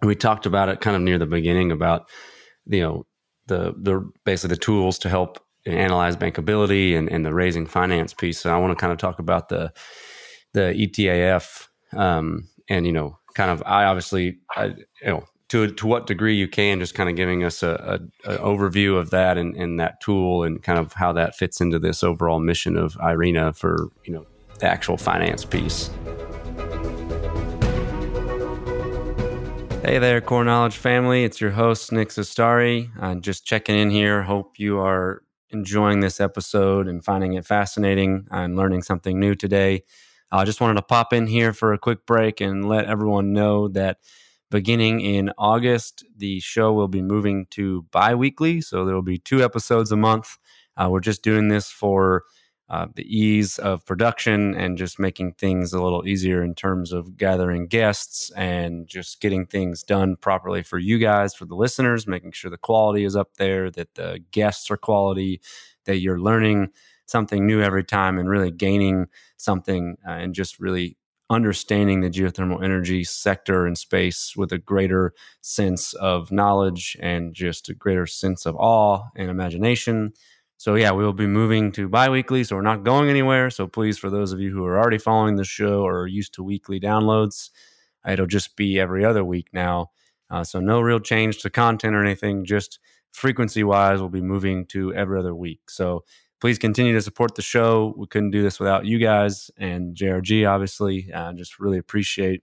we 0.04 0.16
talked 0.16 0.46
about 0.46 0.70
it 0.70 0.82
kind 0.82 0.96
of 0.96 1.02
near 1.02 1.18
the 1.18 1.26
beginning 1.26 1.72
about 1.72 2.10
you 2.66 2.82
know 2.82 3.06
the 3.48 3.74
the 3.78 4.10
basically 4.26 4.56
the 4.56 4.60
tools 4.60 5.00
to 5.00 5.10
help 5.10 5.40
analyze 5.66 6.18
bankability 6.18 6.98
and, 6.98 7.10
and 7.10 7.26
the 7.26 7.34
raising 7.34 7.66
finance 7.66 8.14
piece. 8.14 8.40
So 8.40 8.54
I 8.54 8.58
want 8.58 8.78
to 8.78 8.82
kind 8.82 8.92
of 8.92 8.98
talk 8.98 9.20
about 9.20 9.50
the 9.50 9.72
the 10.54 10.74
ETAF 10.74 11.68
um, 11.94 12.48
and 12.70 12.86
you 12.86 12.92
know 12.92 13.18
kind 13.34 13.52
of 13.52 13.64
I 13.66 13.86
obviously 13.86 14.40
I, 14.56 14.66
you 14.66 15.08
know 15.08 15.24
to 15.50 15.68
to 15.68 15.88
what 15.88 16.08
degree 16.08 16.36
you 16.36 16.48
can 16.48 16.80
just 16.80 16.96
kind 16.96 17.10
of 17.10 17.16
giving 17.16 17.44
us 17.44 17.64
a, 17.64 18.00
a, 18.26 18.34
a 18.34 18.38
overview 18.40 18.98
of 18.98 19.10
that 19.12 19.38
and, 19.38 19.56
and 19.56 19.80
that 19.80 20.02
tool 20.02 20.44
and 20.44 20.64
kind 20.64 20.80
of 20.80 20.94
how 20.94 21.14
that 21.14 21.36
fits 21.36 21.62
into 21.62 21.80
this 21.80 22.04
overall 22.04 22.40
mission 22.40 22.78
of 22.78 22.98
IRENA 22.98 23.54
for 23.54 23.90
you 24.06 24.14
know 24.14 24.26
the 24.60 24.66
actual 24.66 24.98
finance 24.98 25.46
piece. 25.46 25.90
Hey 29.86 29.98
there, 29.98 30.22
Core 30.22 30.46
Knowledge 30.46 30.78
family. 30.78 31.26
It's 31.26 31.42
your 31.42 31.52
host, 31.52 31.92
Nick 31.92 32.08
Zastari. 32.08 32.90
I'm 33.02 33.20
just 33.20 33.46
checking 33.46 33.78
in 33.78 33.90
here. 33.90 34.22
Hope 34.24 34.58
you 34.58 34.80
are 34.80 35.24
enjoying 35.50 36.00
this 36.00 36.22
episode 36.22 36.88
and 36.88 37.04
finding 37.04 37.34
it 37.34 37.46
fascinating 37.46 38.26
and 38.32 38.56
learning 38.56 38.84
something 38.84 39.20
new 39.20 39.36
today. 39.36 39.84
I 40.32 40.46
just 40.46 40.62
wanted 40.62 40.76
to 40.76 40.84
pop 40.84 41.12
in 41.12 41.28
here 41.28 41.52
for 41.52 41.74
a 41.74 41.78
quick 41.78 42.06
break 42.06 42.40
and 42.40 42.70
let 42.70 42.86
everyone 42.86 43.34
know 43.34 43.68
that 43.68 43.98
beginning 44.50 45.02
in 45.02 45.32
August, 45.38 46.06
the 46.16 46.40
show 46.40 46.72
will 46.72 46.88
be 46.88 47.02
moving 47.02 47.46
to 47.52 47.82
bi 47.92 48.16
weekly. 48.16 48.62
So 48.62 48.86
there 48.86 48.96
will 48.96 49.02
be 49.02 49.20
two 49.20 49.44
episodes 49.44 49.92
a 49.92 49.98
month. 49.98 50.38
Uh, 50.78 50.88
we're 50.90 51.02
just 51.02 51.24
doing 51.24 51.50
this 51.50 51.70
for 51.70 52.24
uh, 52.74 52.88
the 52.96 53.06
ease 53.06 53.60
of 53.60 53.86
production 53.86 54.56
and 54.56 54.80
just 54.80 54.98
making 54.98 55.32
things 55.34 55.74
a 55.74 55.84
little 55.84 56.08
easier 56.08 56.44
in 56.44 56.56
terms 56.56 56.92
of 56.92 57.16
gathering 57.18 57.68
guests 57.68 58.32
and 58.32 58.88
just 58.88 59.22
getting 59.22 59.46
things 59.46 59.84
done 59.84 60.16
properly 60.16 60.64
for 60.64 60.80
you 60.80 60.98
guys, 60.98 61.36
for 61.36 61.46
the 61.46 61.54
listeners, 61.54 62.08
making 62.08 62.32
sure 62.32 62.50
the 62.50 62.58
quality 62.58 63.06
is 63.06 63.16
up 63.16 63.36
there, 63.36 63.70
that 63.70 63.94
the 63.94 64.20
guests 64.32 64.72
are 64.72 64.78
quality, 64.78 65.40
that 65.86 66.00
you're 66.00 66.20
learning 66.20 66.68
something 67.06 67.46
new 67.46 67.62
every 67.62 67.84
time 67.84 68.18
and 68.18 68.28
really 68.28 68.50
gaining 68.50 69.06
something 69.38 69.96
uh, 70.08 70.14
and 70.14 70.34
just 70.34 70.60
really 70.60 70.98
understanding 71.30 72.02
the 72.02 72.10
geothermal 72.10 72.64
energy 72.64 73.04
sector 73.04 73.68
and 73.68 73.78
space 73.78 74.36
with 74.36 74.52
a 74.52 74.58
greater 74.58 75.14
sense 75.42 75.94
of 75.94 76.32
knowledge 76.32 76.98
and 77.00 77.36
just 77.36 77.70
a 77.70 77.76
greater 77.76 78.08
sense 78.08 78.48
of 78.48 78.56
awe 78.56 79.04
and 79.16 79.30
imagination 79.30 80.12
so 80.64 80.76
yeah, 80.76 80.94
we 80.94 81.04
will 81.04 81.12
be 81.12 81.28
moving 81.28 81.74
to 81.74 81.90
bi-weekly, 81.90 82.46
so 82.46 82.56
we're 82.56 82.62
not 82.62 82.86
going 82.86 83.10
anywhere. 83.10 83.50
So 83.50 83.68
please, 83.68 83.98
for 83.98 84.10
those 84.10 84.32
of 84.32 84.40
you 84.40 84.50
who 84.50 84.64
are 84.64 84.80
already 84.80 84.98
following 84.98 85.36
the 85.36 85.44
show 85.44 85.86
or 85.86 86.08
used 86.08 86.36
to 86.36 86.42
weekly 86.42 86.80
downloads, 86.80 87.50
it'll 88.08 88.28
just 88.28 88.56
be 88.56 88.80
every 88.80 89.04
other 89.04 89.26
week 89.26 89.50
now. 89.52 89.92
Uh, 90.30 90.46
so 90.46 90.62
no 90.62 90.80
real 90.80 91.02
change 91.02 91.40
to 91.40 91.50
content 91.50 91.94
or 91.94 92.02
anything. 92.02 92.46
Just 92.46 92.80
frequency-wise, 93.12 94.00
we'll 94.00 94.08
be 94.08 94.22
moving 94.22 94.66
to 94.68 94.94
every 94.94 95.20
other 95.20 95.36
week. 95.36 95.70
So 95.70 96.06
please 96.40 96.58
continue 96.58 96.94
to 96.94 97.02
support 97.02 97.36
the 97.36 97.42
show. 97.42 97.94
We 97.98 98.08
couldn't 98.08 98.32
do 98.32 98.42
this 98.42 98.58
without 98.58 98.86
you 98.86 99.00
guys 99.00 99.52
and 99.58 99.94
JRG, 99.94 100.50
obviously. 100.50 101.12
Uh, 101.14 101.34
just 101.34 101.60
really 101.60 101.78
appreciate 101.78 102.42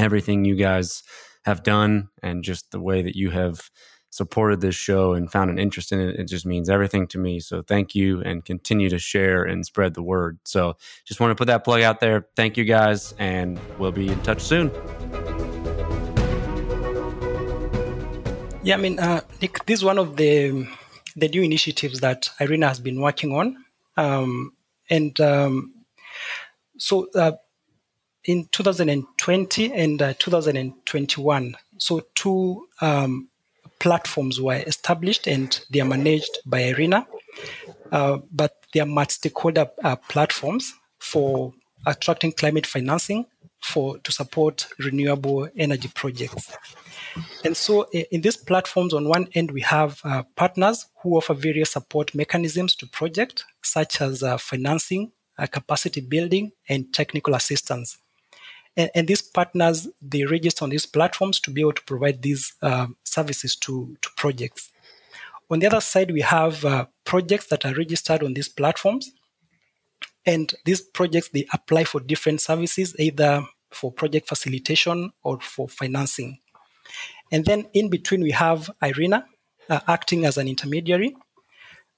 everything 0.00 0.44
you 0.44 0.56
guys 0.56 1.04
have 1.44 1.62
done 1.62 2.08
and 2.24 2.42
just 2.42 2.72
the 2.72 2.80
way 2.80 3.02
that 3.02 3.14
you 3.14 3.30
have 3.30 3.70
supported 4.16 4.60
this 4.60 4.74
show 4.74 5.12
and 5.12 5.30
found 5.30 5.50
an 5.50 5.58
interest 5.58 5.92
in 5.92 6.00
it, 6.00 6.18
it 6.18 6.24
just 6.24 6.46
means 6.46 6.70
everything 6.70 7.06
to 7.08 7.18
me. 7.18 7.38
So 7.38 7.62
thank 7.62 7.94
you 7.94 8.22
and 8.22 8.44
continue 8.44 8.88
to 8.88 8.98
share 8.98 9.44
and 9.44 9.64
spread 9.64 9.94
the 9.94 10.02
word. 10.02 10.38
So 10.44 10.76
just 11.04 11.20
want 11.20 11.30
to 11.32 11.34
put 11.34 11.46
that 11.48 11.64
plug 11.64 11.82
out 11.82 12.00
there. 12.00 12.26
Thank 12.34 12.56
you 12.56 12.64
guys, 12.64 13.14
and 13.18 13.60
we'll 13.78 13.92
be 13.92 14.08
in 14.08 14.20
touch 14.22 14.40
soon. 14.40 14.70
Yeah, 18.62 18.74
I 18.74 18.78
mean, 18.78 18.98
uh, 18.98 19.20
Nick, 19.40 19.64
this 19.66 19.80
is 19.80 19.84
one 19.84 19.98
of 19.98 20.16
the 20.16 20.66
the 21.14 21.28
new 21.28 21.42
initiatives 21.42 22.00
that 22.00 22.28
IRENA 22.40 22.66
has 22.66 22.80
been 22.80 23.00
working 23.00 23.32
on, 23.32 23.64
um, 23.96 24.52
and 24.90 25.18
um, 25.20 25.72
so 26.76 27.06
uh, 27.14 27.32
in 28.24 28.48
2020 28.50 29.72
and 29.72 30.02
uh, 30.02 30.14
2021, 30.18 31.56
so 31.78 32.02
two 32.14 32.66
um, 32.80 33.28
platforms 33.86 34.40
were 34.40 34.62
established 34.72 35.24
and 35.28 35.60
they 35.70 35.80
are 35.80 35.90
managed 35.96 36.34
by 36.44 36.60
IRENA 36.72 37.06
uh, 37.92 38.18
but 38.32 38.52
they 38.72 38.80
are 38.80 38.86
multi-stakeholder 38.86 39.66
uh, 39.84 39.94
platforms 40.08 40.74
for 40.98 41.52
attracting 41.86 42.32
climate 42.32 42.66
financing 42.66 43.24
for 43.62 43.98
to 43.98 44.10
support 44.10 44.66
renewable 44.78 45.48
energy 45.56 45.88
projects. 45.94 46.52
And 47.44 47.56
so, 47.56 47.84
in 47.92 48.20
these 48.20 48.36
platforms, 48.36 48.92
on 48.92 49.08
one 49.08 49.28
end, 49.34 49.50
we 49.52 49.62
have 49.62 50.00
uh, 50.04 50.24
partners 50.34 50.86
who 51.02 51.16
offer 51.16 51.34
various 51.34 51.70
support 51.70 52.14
mechanisms 52.14 52.74
to 52.76 52.86
projects, 52.88 53.44
such 53.62 54.00
as 54.00 54.22
uh, 54.22 54.36
financing, 54.36 55.12
uh, 55.38 55.46
capacity 55.46 56.00
building, 56.00 56.52
and 56.68 56.92
technical 56.92 57.34
assistance. 57.34 57.98
And, 58.76 58.90
and, 58.94 59.08
these 59.08 59.22
partners 59.22 59.88
they 60.02 60.24
register 60.24 60.64
on 60.64 60.70
these 60.70 60.86
platforms 60.86 61.40
to 61.40 61.50
be 61.50 61.62
able 61.62 61.72
to 61.72 61.84
provide 61.84 62.22
these 62.22 62.54
um, 62.62 62.96
services 63.04 63.56
to, 63.56 63.96
to 64.02 64.10
projects. 64.16 64.70
On 65.50 65.60
the 65.60 65.66
other 65.66 65.80
side, 65.80 66.10
we 66.10 66.22
have 66.22 66.64
uh, 66.64 66.86
projects 67.04 67.46
that 67.46 67.64
are 67.64 67.74
registered 67.74 68.22
on 68.22 68.34
these 68.34 68.48
platforms, 68.48 69.12
and 70.26 70.52
these 70.64 70.80
projects 70.80 71.28
they 71.28 71.46
apply 71.52 71.84
for 71.84 72.00
different 72.00 72.40
services, 72.40 72.96
either 72.98 73.44
for 73.70 73.92
project 73.92 74.28
facilitation 74.28 75.12
or 75.22 75.40
for 75.40 75.68
financing. 75.68 76.38
And 77.30 77.44
then 77.44 77.66
in 77.72 77.90
between, 77.90 78.22
we 78.22 78.32
have 78.32 78.70
IRENA 78.82 79.24
uh, 79.68 79.80
acting 79.86 80.24
as 80.24 80.36
an 80.36 80.48
intermediary, 80.48 81.16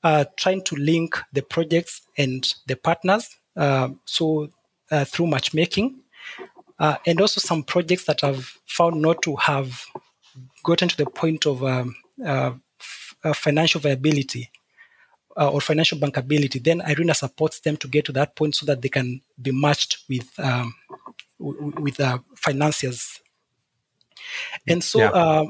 uh, 0.02 0.24
trying 0.36 0.62
to 0.64 0.76
link 0.76 1.18
the 1.32 1.42
projects 1.42 2.02
and 2.16 2.46
the 2.66 2.76
partners. 2.76 3.28
Uh, 3.56 3.90
so 4.04 4.48
uh, 4.90 5.04
through 5.04 5.26
matchmaking, 5.26 6.00
uh, 6.78 6.96
and 7.06 7.20
also 7.20 7.40
some 7.40 7.62
projects 7.62 8.04
that 8.04 8.22
I've 8.22 8.58
found 8.66 9.00
not 9.00 9.22
to 9.22 9.36
have 9.36 9.84
gotten 10.64 10.88
to 10.88 10.96
the 10.96 11.06
point 11.06 11.46
of 11.46 11.64
um, 11.64 11.96
uh, 12.24 12.52
f- 12.80 13.36
financial 13.36 13.80
viability. 13.80 14.50
or 15.36 15.60
financial 15.60 15.98
bankability, 15.98 16.58
then 16.62 16.80
IRENA 16.80 17.14
supports 17.14 17.60
them 17.60 17.76
to 17.76 17.86
get 17.86 18.04
to 18.04 18.12
that 18.12 18.34
point 18.34 18.56
so 18.56 18.66
that 18.66 18.82
they 18.82 18.88
can 18.88 19.20
be 19.40 19.52
matched 19.52 19.98
with 20.08 20.28
um, 20.38 20.74
w- 21.38 21.72
with 21.78 22.00
financiers 22.34 23.20
and 24.66 24.82
so, 24.82 25.00
yeah. 25.00 25.08
Uh, 25.10 25.44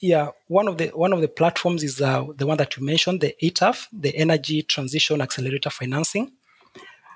yeah, 0.00 0.28
one 0.46 0.68
of 0.68 0.78
the 0.78 0.88
one 0.88 1.12
of 1.12 1.20
the 1.20 1.28
platforms 1.28 1.82
is 1.82 2.00
uh, 2.00 2.24
the 2.36 2.46
one 2.46 2.56
that 2.58 2.76
you 2.76 2.84
mentioned, 2.84 3.20
the 3.20 3.34
ETAF, 3.42 3.88
the 3.92 4.14
Energy 4.14 4.62
Transition 4.62 5.20
Accelerator 5.20 5.70
Financing. 5.70 6.30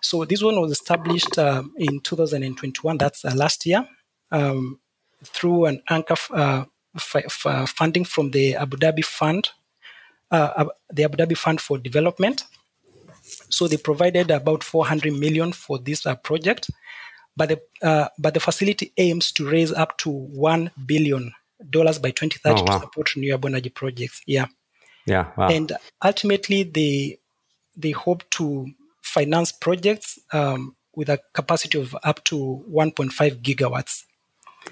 So 0.02 0.24
this 0.24 0.42
one 0.42 0.60
was 0.60 0.72
established 0.72 1.38
uh, 1.38 1.62
in 1.76 2.00
2021. 2.00 2.98
That's 2.98 3.24
uh, 3.24 3.32
last 3.34 3.64
year 3.66 3.86
um, 4.30 4.80
through 5.24 5.66
an 5.66 5.82
anchor 5.88 6.16
uh, 6.34 6.64
f- 6.96 7.46
f- 7.46 7.70
funding 7.70 8.04
from 8.04 8.30
the 8.32 8.56
Abu 8.56 8.76
Dhabi 8.76 9.04
Fund, 9.04 9.50
uh, 10.30 10.66
the 10.92 11.04
Abu 11.04 11.16
Dhabi 11.16 11.36
Fund 11.36 11.60
for 11.60 11.78
Development. 11.78 12.44
So 13.48 13.68
they 13.68 13.76
provided 13.76 14.30
about 14.30 14.64
400 14.64 15.12
million 15.12 15.52
for 15.52 15.78
this 15.78 16.06
project 16.22 16.68
but 17.36 17.48
the 17.48 17.60
uh, 17.82 18.08
but 18.18 18.34
the 18.34 18.40
facility 18.40 18.92
aims 18.96 19.32
to 19.32 19.48
raise 19.48 19.72
up 19.72 19.96
to 19.98 20.10
one 20.10 20.70
billion 20.86 21.32
dollars 21.70 21.98
by 21.98 22.10
2030 22.10 22.60
oh, 22.60 22.64
wow. 22.64 22.78
to 22.78 22.84
support 22.84 23.14
renewable 23.14 23.48
energy 23.48 23.70
projects. 23.70 24.20
Yeah, 24.26 24.46
yeah, 25.06 25.30
wow. 25.36 25.48
and 25.48 25.72
ultimately 26.04 26.62
they 26.64 27.18
they 27.76 27.92
hope 27.92 28.28
to 28.30 28.66
finance 29.12 29.52
projects 29.52 30.18
um, 30.32 30.74
with 30.94 31.08
a 31.08 31.18
capacity 31.32 31.78
of 31.80 31.96
up 32.04 32.22
to 32.24 32.64
1.5 32.70 33.42
gigawatts. 33.42 34.04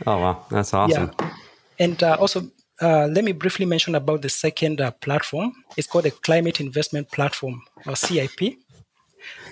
Oh 0.07 0.19
wow, 0.19 0.47
that's 0.51 0.73
awesome. 0.75 1.11
Yeah. 1.19 1.35
And 1.79 2.03
uh, 2.03 2.17
also, 2.21 2.51
uh, 2.81 3.07
let 3.07 3.25
me 3.25 3.33
briefly 3.33 3.67
mention 3.67 3.95
about 3.95 4.23
the 4.23 4.29
second 4.29 4.81
uh, 4.81 4.91
platform. 4.91 5.53
It's 5.77 5.87
called 5.87 6.05
the 6.05 6.11
Climate 6.11 6.61
Investment 6.61 7.11
Platform, 7.11 7.63
or 7.87 7.97
CIP. 7.97 8.59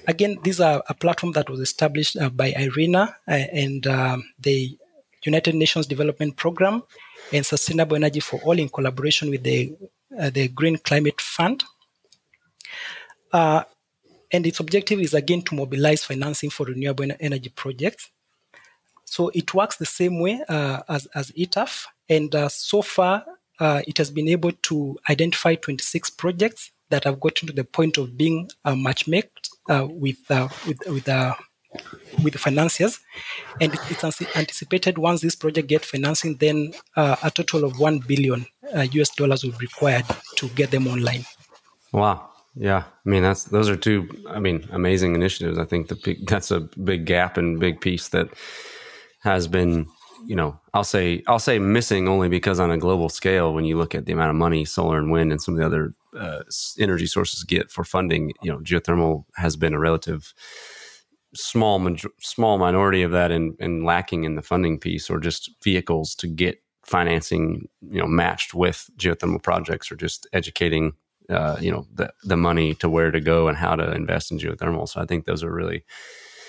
Again, 0.06 0.38
these 0.42 0.60
are 0.60 0.82
a 0.88 0.94
platform 0.94 1.32
that 1.32 1.50
was 1.50 1.60
established 1.60 2.16
uh, 2.16 2.30
by 2.30 2.52
IRENA 2.52 3.14
uh, 3.28 3.30
and 3.30 3.86
um, 3.86 4.24
the 4.38 4.78
United 5.24 5.54
Nations 5.54 5.86
Development 5.86 6.34
Program 6.36 6.82
and 7.32 7.44
Sustainable 7.44 7.96
Energy 7.96 8.20
for 8.20 8.40
All 8.40 8.58
in 8.58 8.68
collaboration 8.68 9.28
with 9.30 9.42
the, 9.42 9.76
uh, 10.18 10.30
the 10.30 10.48
Green 10.48 10.78
Climate 10.78 11.20
Fund. 11.20 11.64
Uh, 13.32 13.64
and 14.32 14.46
its 14.46 14.60
objective 14.60 15.00
is 15.00 15.14
again 15.14 15.42
to 15.42 15.54
mobilize 15.54 16.04
financing 16.04 16.50
for 16.50 16.66
renewable 16.66 17.08
energy 17.20 17.50
projects. 17.50 18.10
So 19.04 19.30
it 19.34 19.54
works 19.54 19.76
the 19.76 19.86
same 19.86 20.20
way 20.20 20.42
uh, 20.48 20.80
as, 20.88 21.06
as 21.14 21.30
ETAF. 21.32 21.86
And 22.08 22.34
uh, 22.34 22.48
so 22.48 22.82
far, 22.82 23.24
it 23.60 23.98
has 23.98 24.10
been 24.10 24.28
able 24.28 24.52
to 24.52 24.98
identify 25.08 25.54
26 25.54 26.10
projects 26.10 26.70
that 26.90 27.04
have 27.04 27.20
gotten 27.20 27.48
to 27.48 27.52
the 27.52 27.64
point 27.64 27.98
of 27.98 28.16
being 28.16 28.50
uh, 28.64 28.74
matchmaked 28.74 29.50
uh, 29.68 29.86
with, 29.88 30.30
uh, 30.30 30.48
with 30.66 30.78
with 30.86 31.08
uh, 31.08 31.34
with 32.24 32.32
the 32.32 32.38
financiers, 32.38 32.98
and 33.60 33.74
it's 33.90 34.02
anticipated 34.36 34.96
once 34.96 35.20
this 35.20 35.36
project 35.36 35.68
get 35.68 35.84
financing, 35.84 36.34
then 36.36 36.72
uh, 36.96 37.16
a 37.22 37.30
total 37.30 37.64
of 37.64 37.78
one 37.78 37.98
billion 37.98 38.46
US 38.72 39.10
uh, 39.10 39.12
dollars 39.18 39.44
will 39.44 39.52
be 39.52 39.66
required 39.66 40.06
to 40.36 40.48
get 40.48 40.70
them 40.70 40.86
online. 40.86 41.26
Wow. 41.92 42.30
Yeah, 42.54 42.84
I 42.84 43.08
mean 43.08 43.22
that's 43.22 43.44
those 43.44 43.68
are 43.68 43.76
two. 43.76 44.08
I 44.28 44.40
mean, 44.40 44.66
amazing 44.72 45.14
initiatives. 45.14 45.58
I 45.58 45.64
think 45.64 45.88
the 45.88 46.16
that's 46.26 46.50
a 46.50 46.60
big 46.60 47.04
gap 47.06 47.36
and 47.36 47.60
big 47.60 47.80
piece 47.80 48.08
that 48.08 48.28
has 49.20 49.46
been 49.46 49.86
you 50.26 50.34
know, 50.36 50.58
I'll 50.74 50.84
say 50.84 51.22
I'll 51.26 51.38
say 51.38 51.58
missing 51.58 52.08
only 52.08 52.28
because 52.28 52.58
on 52.60 52.70
a 52.70 52.78
global 52.78 53.08
scale, 53.08 53.54
when 53.54 53.64
you 53.64 53.76
look 53.76 53.94
at 53.94 54.06
the 54.06 54.12
amount 54.12 54.30
of 54.30 54.36
money 54.36 54.64
solar 54.64 54.98
and 54.98 55.10
wind 55.10 55.30
and 55.32 55.40
some 55.40 55.54
of 55.54 55.60
the 55.60 55.66
other 55.66 55.94
uh, 56.18 56.42
energy 56.78 57.06
sources 57.06 57.44
get 57.44 57.70
for 57.70 57.84
funding, 57.84 58.32
you 58.42 58.50
know, 58.50 58.58
geothermal 58.58 59.24
has 59.36 59.56
been 59.56 59.74
a 59.74 59.78
relative 59.78 60.34
small 61.34 61.94
small 62.20 62.58
minority 62.58 63.02
of 63.02 63.10
that 63.12 63.30
and, 63.30 63.54
and 63.60 63.84
lacking 63.84 64.24
in 64.24 64.34
the 64.34 64.42
funding 64.42 64.78
piece 64.78 65.08
or 65.10 65.20
just 65.20 65.50
vehicles 65.62 66.14
to 66.16 66.26
get 66.26 66.60
financing, 66.84 67.68
you 67.90 68.00
know, 68.00 68.06
matched 68.06 68.54
with 68.54 68.88
geothermal 68.96 69.42
projects 69.42 69.92
or 69.92 69.96
just 69.96 70.26
educating 70.32 70.92
uh, 71.28 71.56
you 71.60 71.70
know 71.70 71.86
the 71.94 72.12
the 72.24 72.36
money 72.36 72.74
to 72.74 72.88
where 72.88 73.10
to 73.10 73.20
go 73.20 73.48
and 73.48 73.56
how 73.56 73.76
to 73.76 73.92
invest 73.92 74.30
in 74.30 74.38
geothermal. 74.38 74.88
So 74.88 75.00
I 75.00 75.06
think 75.06 75.24
those 75.24 75.42
are 75.42 75.52
really 75.52 75.84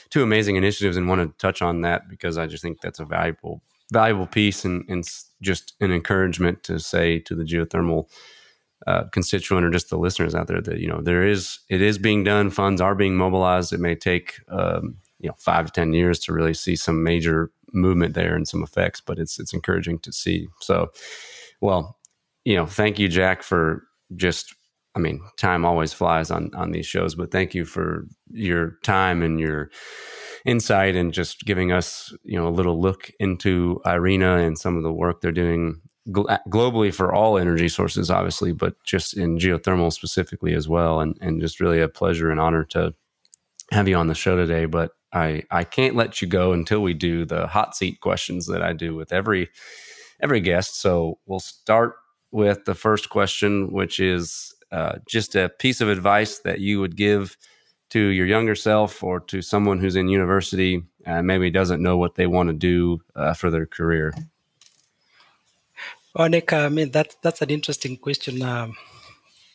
two 0.10 0.24
amazing 0.24 0.56
initiatives 0.56 0.98
and 0.98 1.08
want 1.08 1.22
to 1.22 1.38
touch 1.38 1.62
on 1.62 1.82
that 1.82 2.10
because 2.10 2.38
I 2.38 2.48
just 2.48 2.64
think 2.64 2.82
that's 2.82 3.00
a 3.00 3.06
valuable 3.06 3.62
valuable 3.92 4.28
piece 4.28 4.66
and, 4.66 4.86
and 4.88 5.04
just 5.42 5.74
an 5.82 5.92
encouragement 5.92 6.64
to 6.64 6.80
say 6.80 7.20
to 7.20 7.34
the 7.34 7.44
geothermal 7.44 8.08
uh, 8.88 9.04
constituent 9.12 9.66
or 9.66 9.70
just 9.70 9.90
the 9.90 9.98
listeners 9.98 10.36
out 10.36 10.48
there 10.48 10.62
that 10.62 10.80
you 10.80 10.88
know 10.88 11.02
there 11.02 11.26
is 11.26 11.60
it 11.70 11.82
is 11.82 11.98
being 11.98 12.24
done 12.24 12.50
funds 12.50 12.80
are 12.80 12.96
being 12.96 13.16
mobilized 13.16 13.74
it 13.74 13.80
may 13.80 13.96
take 13.96 14.40
um, 14.50 14.96
you 15.20 15.28
know 15.28 15.36
five 15.38 15.66
to 15.66 15.72
ten 15.72 15.92
years 15.92 16.20
to 16.20 16.32
really 16.32 16.54
see 16.54 16.76
some 16.76 17.04
major 17.04 17.52
movement 17.74 18.14
there 18.14 18.36
and 18.36 18.48
some 18.48 18.64
effects 18.64 19.02
but 19.02 19.20
it's 19.20 19.38
it's 19.40 19.54
encouraging 19.54 20.00
to 20.00 20.12
see 20.14 20.48
so 20.62 20.90
well 21.62 21.98
you 22.46 22.56
know 22.56 22.66
thank 22.66 22.98
you 22.98 23.08
jack 23.08 23.44
for 23.44 23.84
just 24.16 24.56
I 25.00 25.02
mean, 25.02 25.22
time 25.38 25.64
always 25.64 25.94
flies 25.94 26.30
on 26.30 26.52
on 26.54 26.72
these 26.72 26.86
shows, 26.86 27.16
but 27.16 27.32
thank 27.32 27.56
you 27.56 27.64
for 27.64 28.06
your 28.30 28.78
time 28.84 29.24
and 29.24 29.40
your 29.40 29.72
insight 30.46 30.96
and 30.96 31.14
just 31.14 31.46
giving 31.46 31.72
us, 31.72 32.14
you 32.24 32.38
know, 32.38 32.48
a 32.48 32.50
little 32.50 32.82
look 32.82 33.12
into 33.20 33.82
IRENA 33.86 34.46
and 34.46 34.58
some 34.58 34.76
of 34.76 34.84
the 34.84 34.92
work 34.92 35.22
they're 35.22 35.32
doing 35.32 35.82
gl- 36.10 36.40
globally 36.50 36.94
for 36.94 37.14
all 37.14 37.38
energy 37.38 37.70
sources, 37.70 38.12
obviously, 38.12 38.52
but 38.52 38.76
just 38.84 39.16
in 39.16 39.38
geothermal 39.38 39.94
specifically 39.94 40.54
as 40.54 40.68
well. 40.68 41.00
And 41.00 41.18
and 41.22 41.40
just 41.40 41.62
really 41.62 41.80
a 41.80 41.88
pleasure 41.88 42.30
and 42.30 42.40
honor 42.42 42.66
to 42.66 42.94
have 43.72 43.88
you 43.88 43.96
on 43.96 44.08
the 44.08 44.16
show 44.16 44.36
today. 44.36 44.66
But 44.66 44.92
I 45.14 45.44
I 45.50 45.64
can't 45.64 45.96
let 45.96 46.22
you 46.22 46.28
go 46.28 46.52
until 46.52 46.82
we 46.82 46.94
do 46.94 47.24
the 47.24 47.48
hot 47.48 47.74
seat 47.74 48.02
questions 48.02 48.48
that 48.48 48.62
I 48.62 48.74
do 48.74 48.96
with 48.96 49.14
every 49.14 49.50
every 50.22 50.42
guest. 50.42 50.82
So 50.82 51.20
we'll 51.26 51.40
start 51.40 51.94
with 52.32 52.66
the 52.66 52.76
first 52.76 53.10
question, 53.10 53.72
which 53.72 54.00
is 54.00 54.54
uh, 54.72 54.98
just 55.08 55.36
a 55.36 55.50
piece 55.50 55.82
of 55.82 55.90
advice 55.90 56.40
that 56.40 56.60
you 56.60 56.80
would 56.80 56.96
give 56.96 57.38
to 57.90 58.00
your 58.00 58.28
younger 58.28 58.56
self 58.56 59.04
or 59.04 59.20
to 59.20 59.42
someone 59.42 59.80
who's 59.80 59.96
in 59.96 60.08
university 60.08 60.84
and 61.06 61.26
maybe 61.26 61.50
doesn't 61.50 61.82
know 61.82 61.98
what 61.98 62.16
they 62.16 62.28
want 62.28 62.48
to 62.50 62.54
do 62.54 63.02
uh, 63.16 63.34
for 63.34 63.50
their 63.50 63.66
career? 63.66 64.14
Oh, 66.16 66.28
Nick, 66.28 66.54
I 66.54 66.70
mean 66.70 66.92
that 66.92 67.16
that's 67.22 67.42
an 67.42 67.50
interesting 67.50 67.98
question. 67.98 68.42
Um, 68.42 68.76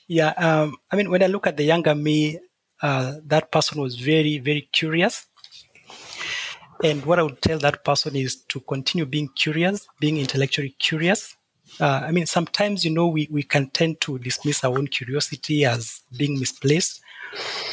yeah, 0.07 0.31
um, 0.37 0.77
I 0.91 0.97
mean 0.97 1.11
when 1.11 1.23
I 1.23 1.27
look 1.27 1.47
at 1.47 1.57
the 1.57 1.65
younger 1.65 1.95
me, 1.95 2.39
uh, 2.81 3.15
that 3.27 3.51
person 3.51 3.81
was 3.81 3.97
very 3.97 4.39
very 4.39 4.69
curious, 4.73 5.27
and 6.83 7.05
what 7.05 7.19
I 7.19 7.23
would 7.23 7.43
tell 7.43 7.59
that 7.59 7.85
person 7.85 8.17
is 8.17 8.37
to 8.49 8.61
continue 8.61 9.07
being 9.07 9.29
curious, 9.29 9.87
being 10.01 10.19
intellectually 10.19 10.77
curious, 10.79 11.37
uh, 11.81 12.03
I 12.07 12.11
mean, 12.11 12.27
sometimes, 12.27 12.85
you 12.85 12.91
know, 12.91 13.07
we, 13.07 13.29
we 13.31 13.43
can 13.43 13.70
tend 13.70 14.01
to 14.03 14.18
dismiss 14.18 14.64
our 14.64 14.79
own 14.79 14.87
curiosity 14.89 15.64
as 15.64 16.03
being 16.16 16.39
misplaced. 16.39 17.01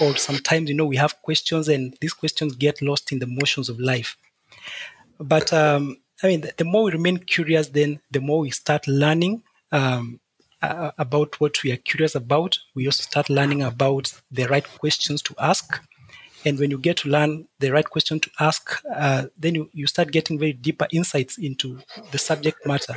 Or 0.01 0.15
sometimes, 0.17 0.69
you 0.69 0.75
know, 0.75 0.85
we 0.85 0.95
have 0.95 1.21
questions 1.21 1.67
and 1.67 1.95
these 2.01 2.13
questions 2.13 2.55
get 2.55 2.81
lost 2.81 3.11
in 3.11 3.19
the 3.19 3.27
motions 3.27 3.69
of 3.69 3.79
life. 3.79 4.17
but 5.19 5.53
um, 5.53 5.97
I 6.23 6.27
mean, 6.27 6.41
the, 6.41 6.53
the, 6.57 6.65
more 6.65 6.83
we 6.83 6.91
remain 6.91 7.17
curious, 7.17 7.69
then 7.69 7.99
the 8.11 8.21
more 8.21 8.39
we 8.39 8.49
start 8.51 8.87
learning 8.87 9.43
um, 9.71 10.19
uh, 10.61 10.91
about 10.97 11.39
what 11.39 11.61
we 11.63 11.71
are 11.71 11.77
curious 11.77 12.15
about. 12.15 12.57
We 12.75 12.87
also 12.87 13.03
start 13.03 13.29
learning 13.29 13.63
about 13.63 14.13
the 14.31 14.45
right 14.45 14.67
questions 14.79 15.21
to 15.23 15.35
ask. 15.39 15.79
And 16.43 16.57
when 16.57 16.71
you 16.71 16.79
get 16.79 16.97
to 16.97 17.09
learn 17.09 17.47
the 17.59 17.71
right 17.71 17.87
question 17.87 18.19
to 18.19 18.29
ask, 18.39 18.81
uh, 18.95 19.25
then 19.37 19.55
you, 19.55 19.69
you 19.73 19.87
start 19.87 20.11
getting 20.11 20.39
very 20.39 20.53
deeper 20.53 20.87
insights 20.91 21.37
into 21.37 21.79
the 22.11 22.17
subject 22.17 22.65
matter. 22.65 22.95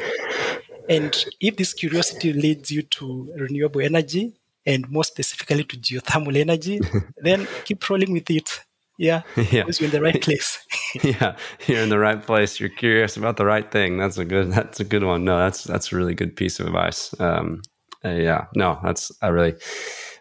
And 0.88 1.24
if 1.40 1.56
this 1.56 1.72
curiosity 1.72 2.32
leads 2.32 2.70
you 2.70 2.82
to 2.82 3.32
renewable 3.38 3.80
energy, 3.80 4.34
and 4.66 4.88
more 4.90 5.04
specifically 5.04 5.64
to 5.64 5.76
geothermal 5.76 6.36
energy, 6.36 6.80
then 7.18 7.46
keep 7.64 7.88
rolling 7.88 8.12
with 8.12 8.30
it. 8.30 8.60
Yeah, 8.96 9.22
yeah. 9.36 9.64
you're 9.66 9.86
in 9.86 9.90
the 9.90 10.00
right 10.00 10.22
place. 10.22 10.58
yeah, 11.02 11.36
you're 11.66 11.82
in 11.82 11.88
the 11.88 11.98
right 11.98 12.22
place. 12.22 12.60
You're 12.60 12.68
curious 12.68 13.16
about 13.16 13.36
the 13.36 13.44
right 13.44 13.68
thing. 13.70 13.98
That's 13.98 14.18
a 14.18 14.24
good. 14.24 14.52
That's 14.52 14.80
a 14.80 14.84
good 14.84 15.04
one. 15.04 15.24
No, 15.24 15.38
that's 15.38 15.64
that's 15.64 15.92
a 15.92 15.96
really 15.96 16.14
good 16.14 16.36
piece 16.36 16.60
of 16.60 16.66
advice. 16.66 17.14
Um, 17.18 17.62
uh, 18.04 18.10
yeah, 18.10 18.46
no, 18.54 18.78
that's 18.84 19.10
I 19.20 19.28
really 19.28 19.54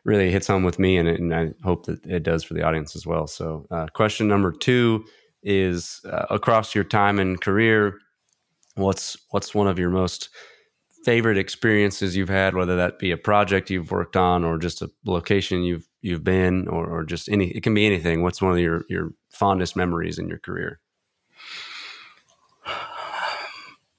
really 0.05 0.31
hits 0.31 0.47
home 0.47 0.63
with 0.63 0.79
me, 0.79 0.97
and, 0.97 1.07
and 1.07 1.33
I 1.33 1.53
hope 1.63 1.85
that 1.85 2.03
it 2.05 2.23
does 2.23 2.43
for 2.43 2.55
the 2.55 2.63
audience 2.63 2.95
as 2.95 3.05
well. 3.05 3.27
So, 3.27 3.65
uh, 3.71 3.87
question 3.93 4.27
number 4.27 4.51
two 4.51 5.05
is 5.43 6.01
uh, 6.05 6.25
across 6.29 6.73
your 6.73 6.83
time 6.83 7.19
and 7.19 7.39
career, 7.39 7.99
what's 8.75 9.17
what's 9.29 9.53
one 9.53 9.67
of 9.67 9.77
your 9.77 9.91
most 9.91 10.29
favorite 11.03 11.37
experiences 11.37 12.15
you've 12.15 12.29
had, 12.29 12.55
whether 12.55 12.75
that 12.77 12.99
be 12.99 13.11
a 13.11 13.17
project 13.17 13.69
you've 13.69 13.91
worked 13.91 14.15
on 14.15 14.43
or 14.43 14.57
just 14.57 14.81
a 14.81 14.89
location 15.05 15.63
you've 15.63 15.87
you've 16.01 16.23
been, 16.23 16.67
or, 16.67 16.85
or 16.87 17.03
just 17.03 17.29
any. 17.29 17.47
It 17.49 17.63
can 17.63 17.73
be 17.73 17.85
anything. 17.85 18.23
What's 18.23 18.41
one 18.41 18.53
of 18.53 18.59
your 18.59 18.83
your 18.89 19.13
fondest 19.29 19.75
memories 19.75 20.19
in 20.19 20.27
your 20.27 20.39
career? 20.39 20.79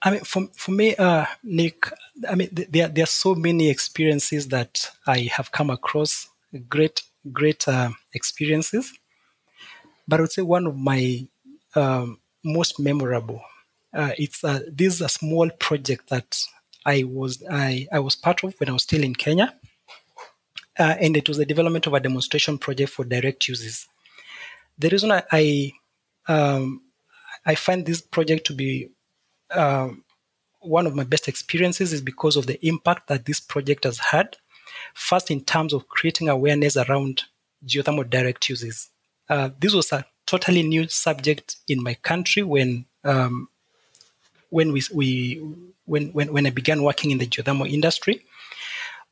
I 0.02 0.11
mean, 0.11 0.20
for 0.20 0.48
for 0.55 0.70
me, 0.72 0.94
uh, 0.96 1.26
Nick, 1.42 1.90
I 2.28 2.34
mean, 2.34 2.50
there 2.52 2.88
there 2.88 3.05
are 3.05 3.07
so 3.07 3.34
many 3.34 3.70
experiences 3.70 4.48
that 4.48 4.90
I 5.07 5.30
have 5.32 5.50
come 5.50 5.70
across, 5.70 6.28
great 6.68 7.02
great 7.32 7.66
uh, 7.68 7.90
experiences. 8.12 8.92
But 10.07 10.20
I 10.20 10.22
would 10.22 10.32
say 10.32 10.42
one 10.42 10.66
of 10.66 10.76
my 10.76 11.26
um, 11.74 12.20
most 12.44 12.78
memorable. 12.78 13.40
Uh, 13.94 14.11
it's 14.18 14.44
uh, 14.44 14.61
this 14.70 14.94
is 14.94 15.00
a 15.00 15.09
small 15.09 15.48
project 15.59 16.11
that 16.11 16.36
I 16.85 17.05
was 17.05 17.43
I, 17.51 17.87
I 17.93 17.99
was 17.99 18.14
part 18.14 18.45
of 18.45 18.55
when 18.59 18.68
I 18.68 18.72
was 18.72 18.82
still 18.82 19.03
in 19.03 19.14
Kenya, 19.14 19.55
uh, 20.78 20.95
and 21.01 21.16
it 21.16 21.28
was 21.28 21.39
the 21.39 21.47
development 21.47 21.87
of 21.87 21.95
a 21.95 22.01
demonstration 22.01 22.59
project 22.59 22.91
for 22.91 23.05
direct 23.05 23.49
uses. 23.49 23.87
The 24.78 24.89
reason 24.89 25.12
I 25.12 25.22
I, 25.32 25.72
um, 26.28 26.82
I 27.47 27.55
find 27.55 27.87
this 27.87 28.01
project 28.01 28.47
to 28.49 28.55
be 28.55 28.91
um, 29.51 30.05
one 30.61 30.87
of 30.87 30.95
my 30.95 31.05
best 31.05 31.28
experiences 31.28 31.93
is 31.93 32.01
because 32.01 32.37
of 32.37 32.47
the 32.47 32.64
impact 32.66 33.09
that 33.09 33.26
this 33.26 33.41
project 33.41 33.85
has 33.85 33.99
had. 33.99 34.37
First, 34.95 35.30
in 35.30 35.43
terms 35.43 35.72
of 35.72 35.89
creating 35.89 36.28
awareness 36.28 36.76
around 36.76 37.22
geothermal 37.66 38.09
direct 38.09 38.49
uses. 38.49 38.91
Uh, 39.28 39.51
this 39.59 39.74
was 39.74 39.93
a 39.93 40.05
totally 40.26 40.62
new 40.62 40.89
subject 40.89 41.57
in 41.68 41.82
my 41.82 41.95
country 41.95 42.43
when 42.43 42.87
um, 43.05 43.49
when 44.55 44.70
we, 44.72 44.82
we 44.92 45.42
when, 45.84 46.05
when, 46.12 46.32
when 46.32 46.46
I 46.46 46.50
began 46.50 46.84
working 46.84 47.11
in 47.11 47.18
the 47.18 47.26
geothermal 47.26 47.68
industry. 47.68 48.24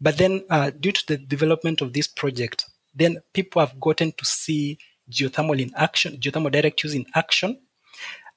But 0.01 0.16
then, 0.16 0.45
uh, 0.49 0.70
due 0.70 0.93
to 0.93 1.07
the 1.09 1.16
development 1.16 1.80
of 1.80 1.93
this 1.93 2.07
project, 2.07 2.64
then 2.95 3.18
people 3.32 3.59
have 3.59 3.80
gotten 3.80 4.12
to 4.12 4.24
see 4.24 4.78
geothermal 5.11 5.61
in 5.61 5.72
action, 5.76 6.18
geothermal 6.18 6.53
direct 6.53 6.84
use 6.84 6.95
in 6.95 7.07
action. 7.16 7.59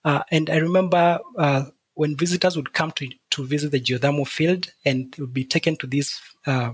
Uh, 0.04 0.24
and 0.32 0.50
I 0.50 0.58
remember 0.58 1.20
uh, 1.38 1.66
when 1.94 2.18
visitors 2.18 2.56
would 2.56 2.74
come 2.74 2.92
to, 2.94 3.08
to 3.32 3.46
visit 3.46 3.72
the 3.72 3.80
geothermal 3.80 4.28
field 4.28 4.72
and 4.84 5.16
would 5.20 5.34
be 5.34 5.46
taken 5.46 5.76
to 5.78 5.88
this 5.88 6.20
uh, 6.48 6.72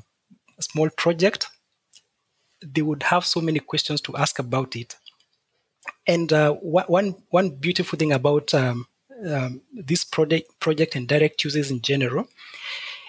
small 0.61 0.89
project, 0.91 1.47
they 2.65 2.81
would 2.81 3.03
have 3.03 3.25
so 3.25 3.41
many 3.41 3.59
questions 3.59 3.99
to 4.01 4.15
ask 4.15 4.39
about 4.39 4.77
it. 4.77 4.95
And 6.07 6.31
uh, 6.31 6.53
one, 6.53 7.15
one 7.29 7.49
beautiful 7.49 7.99
thing 7.99 8.13
about 8.13 8.53
um, 8.53 8.87
um, 9.27 9.61
this 9.73 10.03
project, 10.03 10.59
project 10.59 10.95
and 10.95 11.07
direct 11.07 11.43
uses 11.43 11.71
in 11.71 11.81
general 11.81 12.27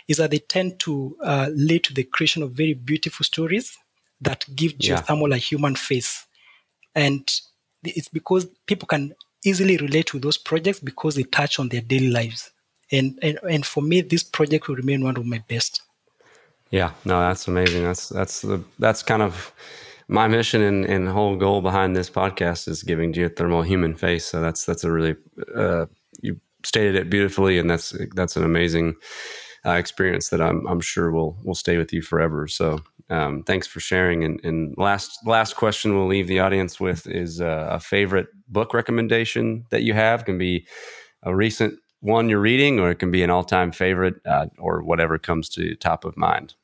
is 0.09 0.17
that 0.17 0.31
they 0.31 0.39
tend 0.39 0.79
to 0.81 1.17
uh, 1.23 1.49
lead 1.55 1.85
to 1.85 1.95
the 1.95 2.05
creation 2.05 2.43
of 2.43 2.53
very 2.53 2.75
beautiful 2.75 3.25
stories 3.25 3.79
that 4.21 4.45
give 4.55 4.79
geothermal 4.79 5.31
yeah. 5.31 5.37
a 5.37 5.39
human 5.39 5.75
face. 5.75 6.27
And 6.95 7.29
it's 7.85 8.09
because 8.09 8.47
people 8.67 8.87
can 8.87 9.15
easily 9.45 9.77
relate 9.77 10.07
to 10.07 10.19
those 10.19 10.39
projects 10.39 10.81
because 10.81 11.15
they 11.15 11.25
touch 11.25 11.59
on 11.59 11.69
their 11.69 11.81
daily 11.81 12.11
lives. 12.11 12.51
And, 12.91 13.19
and, 13.23 13.39
and 13.49 13.65
for 13.65 13.83
me, 13.83 14.03
this 14.03 14.23
project 14.23 14.69
will 14.69 14.77
remain 14.77 15.03
one 15.03 15.17
of 15.17 15.25
my 15.25 15.43
best. 15.49 15.83
Yeah, 16.71 16.93
no, 17.05 17.21
that's 17.21 17.49
amazing. 17.49 17.85
That's 17.85 18.09
that's 18.09 18.41
the 18.41 18.65
that's 18.79 19.03
kind 19.03 19.21
of 19.21 19.53
my 20.09 20.27
mission 20.27 20.63
and, 20.63 20.87
and 20.87 21.07
whole 21.07 21.37
goal 21.37 21.61
behind 21.61 21.95
this 21.95 22.09
podcast 22.09 22.67
is 22.67 22.83
giving 22.83 23.13
geothermal 23.13 23.65
human 23.65 23.95
face. 23.95 24.25
So 24.25 24.41
that's 24.41 24.65
that's 24.65 24.83
a 24.83 24.91
really 24.91 25.17
uh, 25.55 25.87
you 26.21 26.41
stated 26.65 26.95
it 26.95 27.11
beautifully, 27.11 27.59
and 27.59 27.71
that's 27.71 27.95
that's 28.15 28.37
an 28.37 28.45
amazing 28.45 28.95
uh, 29.65 29.73
experience 29.73 30.29
that 30.31 30.41
I'm 30.41 30.67
I'm 30.67 30.81
sure 30.81 31.11
will 31.11 31.39
will 31.45 31.55
stay 31.55 31.77
with 31.77 31.93
you 31.93 32.03
forever. 32.03 32.49
So 32.49 32.81
um, 33.11 33.43
thanks 33.43 33.67
for 33.67 33.81
sharing. 33.81 34.25
And, 34.25 34.43
and, 34.45 34.75
last 34.79 35.19
last 35.27 35.57
question 35.57 35.95
we'll 35.95 36.07
leave 36.07 36.29
the 36.29 36.41
audience 36.41 36.81
with 36.81 37.07
is 37.07 37.41
uh, 37.41 37.69
a 37.71 37.79
favorite 37.79 38.29
book 38.49 38.73
recommendation 38.73 39.67
that 39.71 39.83
you 39.83 39.93
have. 39.93 40.23
It 40.23 40.25
can 40.25 40.39
be 40.39 40.67
a 41.23 41.35
recent 41.35 41.79
one 42.01 42.29
you're 42.29 42.41
reading, 42.41 42.81
or 42.81 42.91
it 42.91 42.99
can 42.99 43.11
be 43.11 43.23
an 43.23 43.31
all 43.31 43.45
time 43.45 43.71
favorite, 43.71 44.15
uh, 44.27 44.47
or 44.59 44.83
whatever 44.83 45.19
comes 45.19 45.49
to 45.51 45.75
top 45.77 46.05
of 46.05 46.17
mind. 46.17 46.55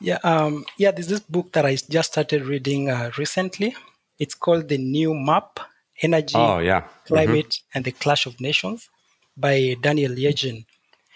Yeah, 0.00 0.18
um, 0.24 0.64
yeah. 0.76 0.90
This 0.90 1.20
book 1.20 1.52
that 1.52 1.64
I 1.64 1.76
just 1.76 2.12
started 2.12 2.44
reading 2.44 2.90
uh, 2.90 3.10
recently. 3.16 3.74
It's 4.18 4.34
called 4.34 4.68
The 4.68 4.78
New 4.78 5.14
Map 5.14 5.60
Energy, 6.02 6.36
oh, 6.36 6.58
yeah. 6.58 6.82
Climate, 7.06 7.48
mm-hmm. 7.48 7.70
and 7.74 7.84
the 7.84 7.92
Clash 7.92 8.26
of 8.26 8.40
Nations 8.40 8.88
by 9.36 9.76
Daniel 9.80 10.12
Yergin. 10.12 10.64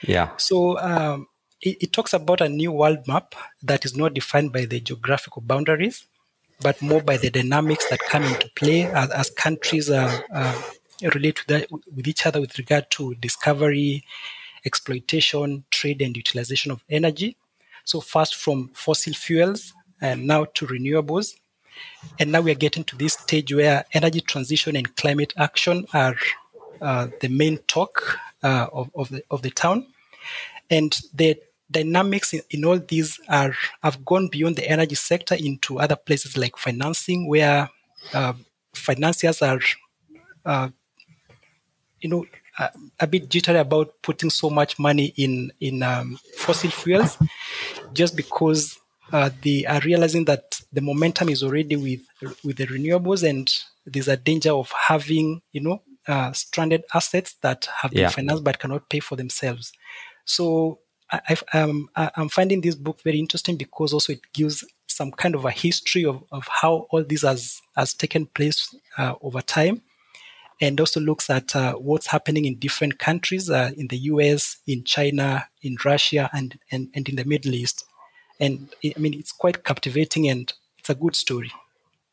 Yeah. 0.03 0.31
So 0.37 0.79
um, 0.79 1.26
it, 1.61 1.83
it, 1.83 1.93
talks 1.93 2.12
about 2.12 2.41
a 2.41 2.49
new 2.49 2.72
world 2.72 3.07
map 3.09 3.35
that 3.62 3.85
is 3.85 3.97
not 3.97 4.14
defined 4.14 4.53
by 4.53 4.64
the 4.64 4.81
geographical 4.81 5.43
boundaries, 5.43 6.07
but 6.61 6.81
more 6.81 7.03
by 7.03 7.16
the 7.16 7.31
dynamics 7.31 7.89
that 7.91 8.01
come 8.01 8.24
into 8.24 8.49
play 8.55 8.85
as, 8.85 9.11
as 9.11 9.31
countries 9.31 9.91
uh, 9.91 10.20
uh, 10.33 10.62
relate 11.14 11.37
to 11.37 11.47
that, 11.49 11.68
with 11.70 12.07
each 12.07 12.26
other 12.26 12.41
with 12.41 12.59
regard 12.59 12.91
to 12.91 13.14
discovery, 13.16 14.05
exploitation, 14.64 15.64
trade, 15.70 16.03
and 16.03 16.16
utilization 16.16 16.70
of 16.70 16.85
energy. 16.89 17.37
So, 17.85 18.01
first 18.01 18.35
from 18.35 18.70
fossil 18.74 19.14
fuels 19.14 19.72
and 20.01 20.26
now 20.26 20.47
to 20.55 20.66
renewables, 20.66 21.35
and 22.18 22.33
now 22.33 22.41
we 22.41 22.51
are 22.51 22.57
getting 22.57 22.85
to 22.85 22.97
this 22.97 23.14
stage 23.14 23.53
where 23.53 23.85
energy 23.93 24.20
transition 24.20 24.76
and 24.76 24.95
climate 24.97 25.33
action 25.37 25.87
are 25.93 26.16
uh, 26.81 27.09
the 27.20 27.29
main 27.29 27.59
talk 27.66 28.18
uh, 28.43 28.66
of, 28.72 28.91
of, 28.95 29.09
the, 29.09 29.22
of 29.31 29.43
the 29.43 29.51
town. 29.51 29.87
And 30.70 30.97
the 31.14 31.37
dynamics 31.70 32.33
in, 32.33 32.43
in, 32.51 32.64
all 32.64 32.79
these 32.79 33.18
are 33.29 33.55
have 33.83 34.05
gone 34.05 34.29
beyond 34.29 34.57
the 34.57 34.68
energy 34.68 34.95
sector 34.95 35.35
into 35.35 35.79
other 35.79 35.97
places 35.97 36.37
like 36.37 36.57
financing, 36.57 37.26
where 37.26 37.68
uh, 38.12 38.33
financiers 38.74 39.43
are, 39.43 39.61
uh, 40.45 40.68
you 42.01 42.09
know, 42.09 42.26
a 42.99 43.07
bit 43.07 43.29
jittery 43.29 43.59
about 43.59 43.95
putting 44.03 44.31
so 44.31 44.51
much 44.51 44.79
money 44.79 45.12
in 45.16 45.53
in 45.61 45.83
um, 45.83 46.18
fossil 46.37 46.70
fuels, 46.70 47.16
just 47.93 48.16
because 48.16 48.79
uh, 49.13 49.31
they 49.43 49.65
are 49.65 49.81
realizing 49.81 50.25
that 50.27 50.61
the 50.73 50.81
momentum 50.81 51.29
is 51.29 51.43
already 51.43 51.77
with 51.77 52.01
with 52.45 52.57
the 52.57 52.67
renewables, 52.67 53.29
and 53.29 53.51
there's 53.87 54.09
a 54.09 54.17
danger 54.17 54.53
of 54.53 54.71
having 54.73 55.41
you 55.53 55.61
know 55.61 55.83
uh, 56.07 56.33
stranded 56.33 56.85
assets 56.95 57.37
that 57.43 57.69
have 57.81 57.91
been 57.91 58.03
yeah. 58.03 58.09
financed 58.09 58.45
but 58.45 58.59
cannot 58.59 58.89
pay 58.89 59.01
for 59.01 59.17
themselves. 59.17 59.73
So 60.25 60.81
I, 61.11 61.37
um, 61.55 61.89
I'm 61.97 62.29
finding 62.29 62.61
this 62.61 62.75
book 62.75 63.01
very 63.03 63.19
interesting 63.19 63.57
because 63.57 63.93
also 63.95 64.13
it 64.13 64.21
gives 64.35 64.65
some 64.89 65.11
kind 65.13 65.35
of 65.35 65.45
a 65.45 65.51
history 65.51 66.05
of, 66.05 66.23
of 66.33 66.47
how 66.49 66.87
all 66.91 67.05
this 67.05 67.23
has 67.23 67.61
has 67.77 67.95
taken 67.95 68.27
place 68.27 68.75
uh, 68.99 69.15
over 69.23 69.41
time, 69.41 69.81
and 70.61 70.79
also 70.81 71.01
looks 71.01 71.31
at 71.31 71.57
uh, 71.57 71.75
what's 71.75 72.09
happening 72.09 72.45
in 72.45 72.59
different 72.59 72.99
countries 72.99 73.49
uh, 73.49 73.71
in 73.77 73.89
the 73.89 73.97
U.S., 74.13 74.59
in 74.67 74.85
China, 74.85 75.49
in 75.63 75.79
Russia, 75.83 76.29
and, 76.35 76.59
and 76.71 76.89
and 76.95 77.09
in 77.09 77.17
the 77.17 77.25
Middle 77.25 77.55
East 77.55 77.85
and 78.41 78.74
I 78.84 78.99
mean 78.99 79.14
it's 79.14 79.32
quite 79.32 79.64
captivating 79.64 80.28
and 80.28 80.53
it's 80.78 80.91
a 80.91 80.95
good 80.95 81.16
story. 81.16 81.53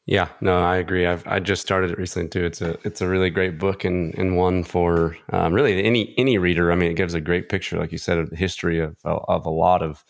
Yeah, 0.08 0.30
no, 0.40 0.60
I 0.60 0.78
agree. 0.78 1.08
I've 1.08 1.26
I 1.26 1.40
just 1.40 1.64
started 1.64 1.90
it 1.90 1.98
recently 1.98 2.30
too. 2.30 2.46
It's 2.46 2.62
a 2.62 2.78
it's 2.84 3.02
a 3.02 3.08
really 3.08 3.32
great 3.32 3.58
book 3.58 3.84
and 3.84 4.14
and 4.16 4.38
one 4.38 4.64
for 4.64 5.18
um, 5.32 5.54
really 5.54 5.84
any 5.84 6.14
any 6.18 6.38
reader. 6.38 6.72
I 6.72 6.76
mean, 6.76 6.92
it 6.92 6.96
gives 6.96 7.16
a 7.16 7.22
great 7.22 7.50
picture, 7.50 7.80
like 7.80 7.92
you 7.92 7.98
said, 7.98 8.20
of 8.20 8.30
the 8.30 8.36
history 8.36 8.80
of 8.80 8.96
of 9.04 9.46
a 9.46 9.50
lot 9.50 9.82
of 9.82 10.04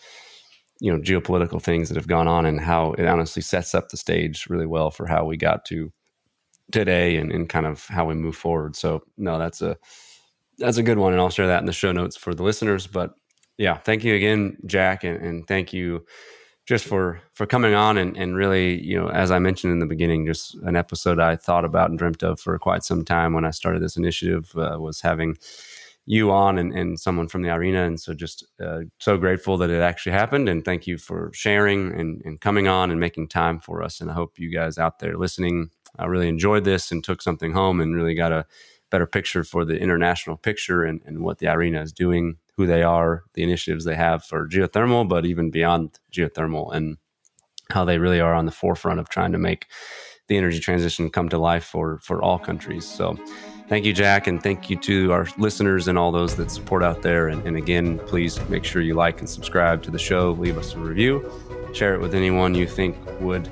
you 0.81 0.91
know 0.91 0.99
geopolitical 0.99 1.61
things 1.61 1.87
that 1.87 1.95
have 1.95 2.07
gone 2.07 2.27
on 2.27 2.45
and 2.45 2.59
how 2.59 2.91
it 2.93 3.05
honestly 3.05 3.41
sets 3.41 3.73
up 3.73 3.89
the 3.89 3.97
stage 3.97 4.47
really 4.49 4.65
well 4.65 4.91
for 4.91 5.07
how 5.07 5.23
we 5.23 5.37
got 5.37 5.63
to 5.65 5.91
today 6.71 7.17
and, 7.17 7.31
and 7.31 7.47
kind 7.47 7.65
of 7.65 7.85
how 7.85 8.05
we 8.05 8.15
move 8.15 8.35
forward. 8.35 8.75
So 8.75 9.01
no, 9.17 9.39
that's 9.39 9.61
a 9.61 9.77
that's 10.57 10.77
a 10.77 10.83
good 10.83 10.97
one, 10.97 11.13
and 11.13 11.21
I'll 11.21 11.29
share 11.29 11.47
that 11.47 11.59
in 11.59 11.65
the 11.65 11.73
show 11.73 11.93
notes 11.93 12.17
for 12.17 12.33
the 12.33 12.43
listeners. 12.43 12.85
But 12.85 13.13
yeah, 13.57 13.77
thank 13.77 14.03
you 14.03 14.15
again, 14.15 14.57
Jack, 14.65 15.03
and, 15.03 15.17
and 15.23 15.47
thank 15.47 15.73
you 15.73 16.05
just 16.65 16.85
for 16.85 17.21
for 17.33 17.45
coming 17.45 17.75
on 17.75 17.97
and, 17.97 18.17
and 18.17 18.35
really, 18.35 18.81
you 18.83 18.99
know, 18.99 19.09
as 19.09 19.31
I 19.31 19.39
mentioned 19.39 19.71
in 19.71 19.79
the 19.79 19.85
beginning, 19.85 20.25
just 20.25 20.55
an 20.63 20.75
episode 20.75 21.19
I 21.19 21.35
thought 21.35 21.63
about 21.63 21.89
and 21.89 21.99
dreamt 21.99 22.23
of 22.23 22.39
for 22.39 22.57
quite 22.57 22.83
some 22.83 23.05
time 23.05 23.33
when 23.33 23.45
I 23.45 23.51
started 23.51 23.81
this 23.83 23.97
initiative 23.97 24.51
uh, 24.57 24.77
was 24.79 25.01
having 25.01 25.37
you 26.05 26.31
on 26.31 26.57
and, 26.57 26.73
and 26.73 26.99
someone 26.99 27.27
from 27.27 27.41
the 27.41 27.49
IRENA 27.49 27.85
And 27.87 27.99
so 27.99 28.13
just 28.13 28.45
uh, 28.63 28.81
so 28.99 29.17
grateful 29.17 29.57
that 29.57 29.69
it 29.71 29.81
actually 29.81 30.11
happened. 30.11 30.47
And 30.47 30.63
thank 30.63 30.85
you 30.85 30.97
for 30.97 31.31
sharing 31.33 31.99
and, 31.99 32.21
and 32.25 32.39
coming 32.39 32.67
on 32.67 32.91
and 32.91 32.99
making 32.99 33.27
time 33.29 33.59
for 33.59 33.81
us. 33.81 34.01
And 34.01 34.11
I 34.11 34.13
hope 34.13 34.37
you 34.37 34.51
guys 34.51 34.77
out 34.77 34.99
there 34.99 35.17
listening 35.17 35.69
uh, 35.99 36.07
really 36.07 36.27
enjoyed 36.27 36.63
this 36.63 36.91
and 36.91 37.03
took 37.03 37.21
something 37.21 37.53
home 37.53 37.79
and 37.79 37.95
really 37.95 38.15
got 38.15 38.31
a 38.31 38.45
better 38.91 39.07
picture 39.07 39.43
for 39.43 39.65
the 39.65 39.79
international 39.79 40.37
picture 40.37 40.83
and, 40.83 41.01
and 41.05 41.23
what 41.23 41.39
the 41.39 41.47
IRENA 41.47 41.81
is 41.81 41.91
doing, 41.91 42.37
who 42.57 42.65
they 42.65 42.83
are, 42.83 43.23
the 43.33 43.43
initiatives 43.43 43.85
they 43.85 43.95
have 43.95 44.23
for 44.23 44.47
geothermal, 44.47 45.07
but 45.07 45.25
even 45.25 45.51
beyond 45.51 45.99
geothermal 46.11 46.73
and 46.73 46.97
how 47.69 47.83
they 47.85 47.97
really 47.97 48.19
are 48.19 48.33
on 48.33 48.45
the 48.45 48.51
forefront 48.51 48.99
of 48.99 49.09
trying 49.09 49.31
to 49.31 49.37
make 49.37 49.67
the 50.27 50.37
energy 50.37 50.59
transition 50.59 51.09
come 51.09 51.29
to 51.29 51.37
life 51.37 51.65
for 51.65 51.99
for 51.99 52.21
all 52.21 52.39
countries. 52.39 52.85
So 52.85 53.17
thank 53.67 53.85
you, 53.85 53.93
Jack, 53.93 54.27
and 54.27 54.41
thank 54.41 54.69
you 54.69 54.77
to 54.77 55.11
our 55.11 55.27
listeners 55.37 55.87
and 55.87 55.97
all 55.97 56.11
those 56.11 56.35
that 56.35 56.51
support 56.51 56.83
out 56.83 57.01
there. 57.01 57.27
And, 57.27 57.45
and 57.45 57.57
again, 57.57 57.99
please 57.99 58.39
make 58.49 58.63
sure 58.63 58.81
you 58.81 58.95
like 58.95 59.19
and 59.19 59.29
subscribe 59.29 59.83
to 59.83 59.91
the 59.91 59.99
show, 59.99 60.31
leave 60.31 60.57
us 60.57 60.73
a 60.73 60.79
review, 60.79 61.29
share 61.73 61.93
it 61.93 62.01
with 62.01 62.15
anyone 62.15 62.55
you 62.55 62.67
think 62.67 62.95
would 63.19 63.49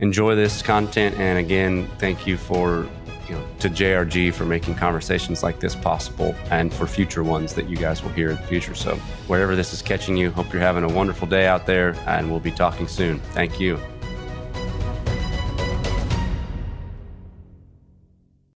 enjoy 0.00 0.34
this 0.34 0.62
content. 0.62 1.16
And 1.18 1.38
again, 1.38 1.88
thank 1.98 2.26
you 2.26 2.36
for 2.36 2.88
you 3.28 3.34
know 3.34 3.46
to 3.60 3.68
JRG 3.68 4.32
for 4.32 4.44
making 4.44 4.74
conversations 4.74 5.42
like 5.42 5.60
this 5.60 5.74
possible 5.74 6.34
and 6.50 6.72
for 6.72 6.86
future 6.86 7.22
ones 7.22 7.54
that 7.54 7.68
you 7.68 7.76
guys 7.76 8.02
will 8.02 8.10
hear 8.10 8.30
in 8.30 8.36
the 8.36 8.42
future. 8.42 8.74
So 8.74 8.96
wherever 9.26 9.54
this 9.56 9.72
is 9.72 9.82
catching 9.82 10.16
you, 10.16 10.30
hope 10.30 10.52
you're 10.52 10.62
having 10.62 10.84
a 10.84 10.92
wonderful 10.92 11.26
day 11.26 11.46
out 11.46 11.66
there 11.66 11.94
and 12.06 12.30
we'll 12.30 12.40
be 12.40 12.52
talking 12.52 12.88
soon. 12.88 13.20
Thank 13.34 13.60
you. 13.60 13.78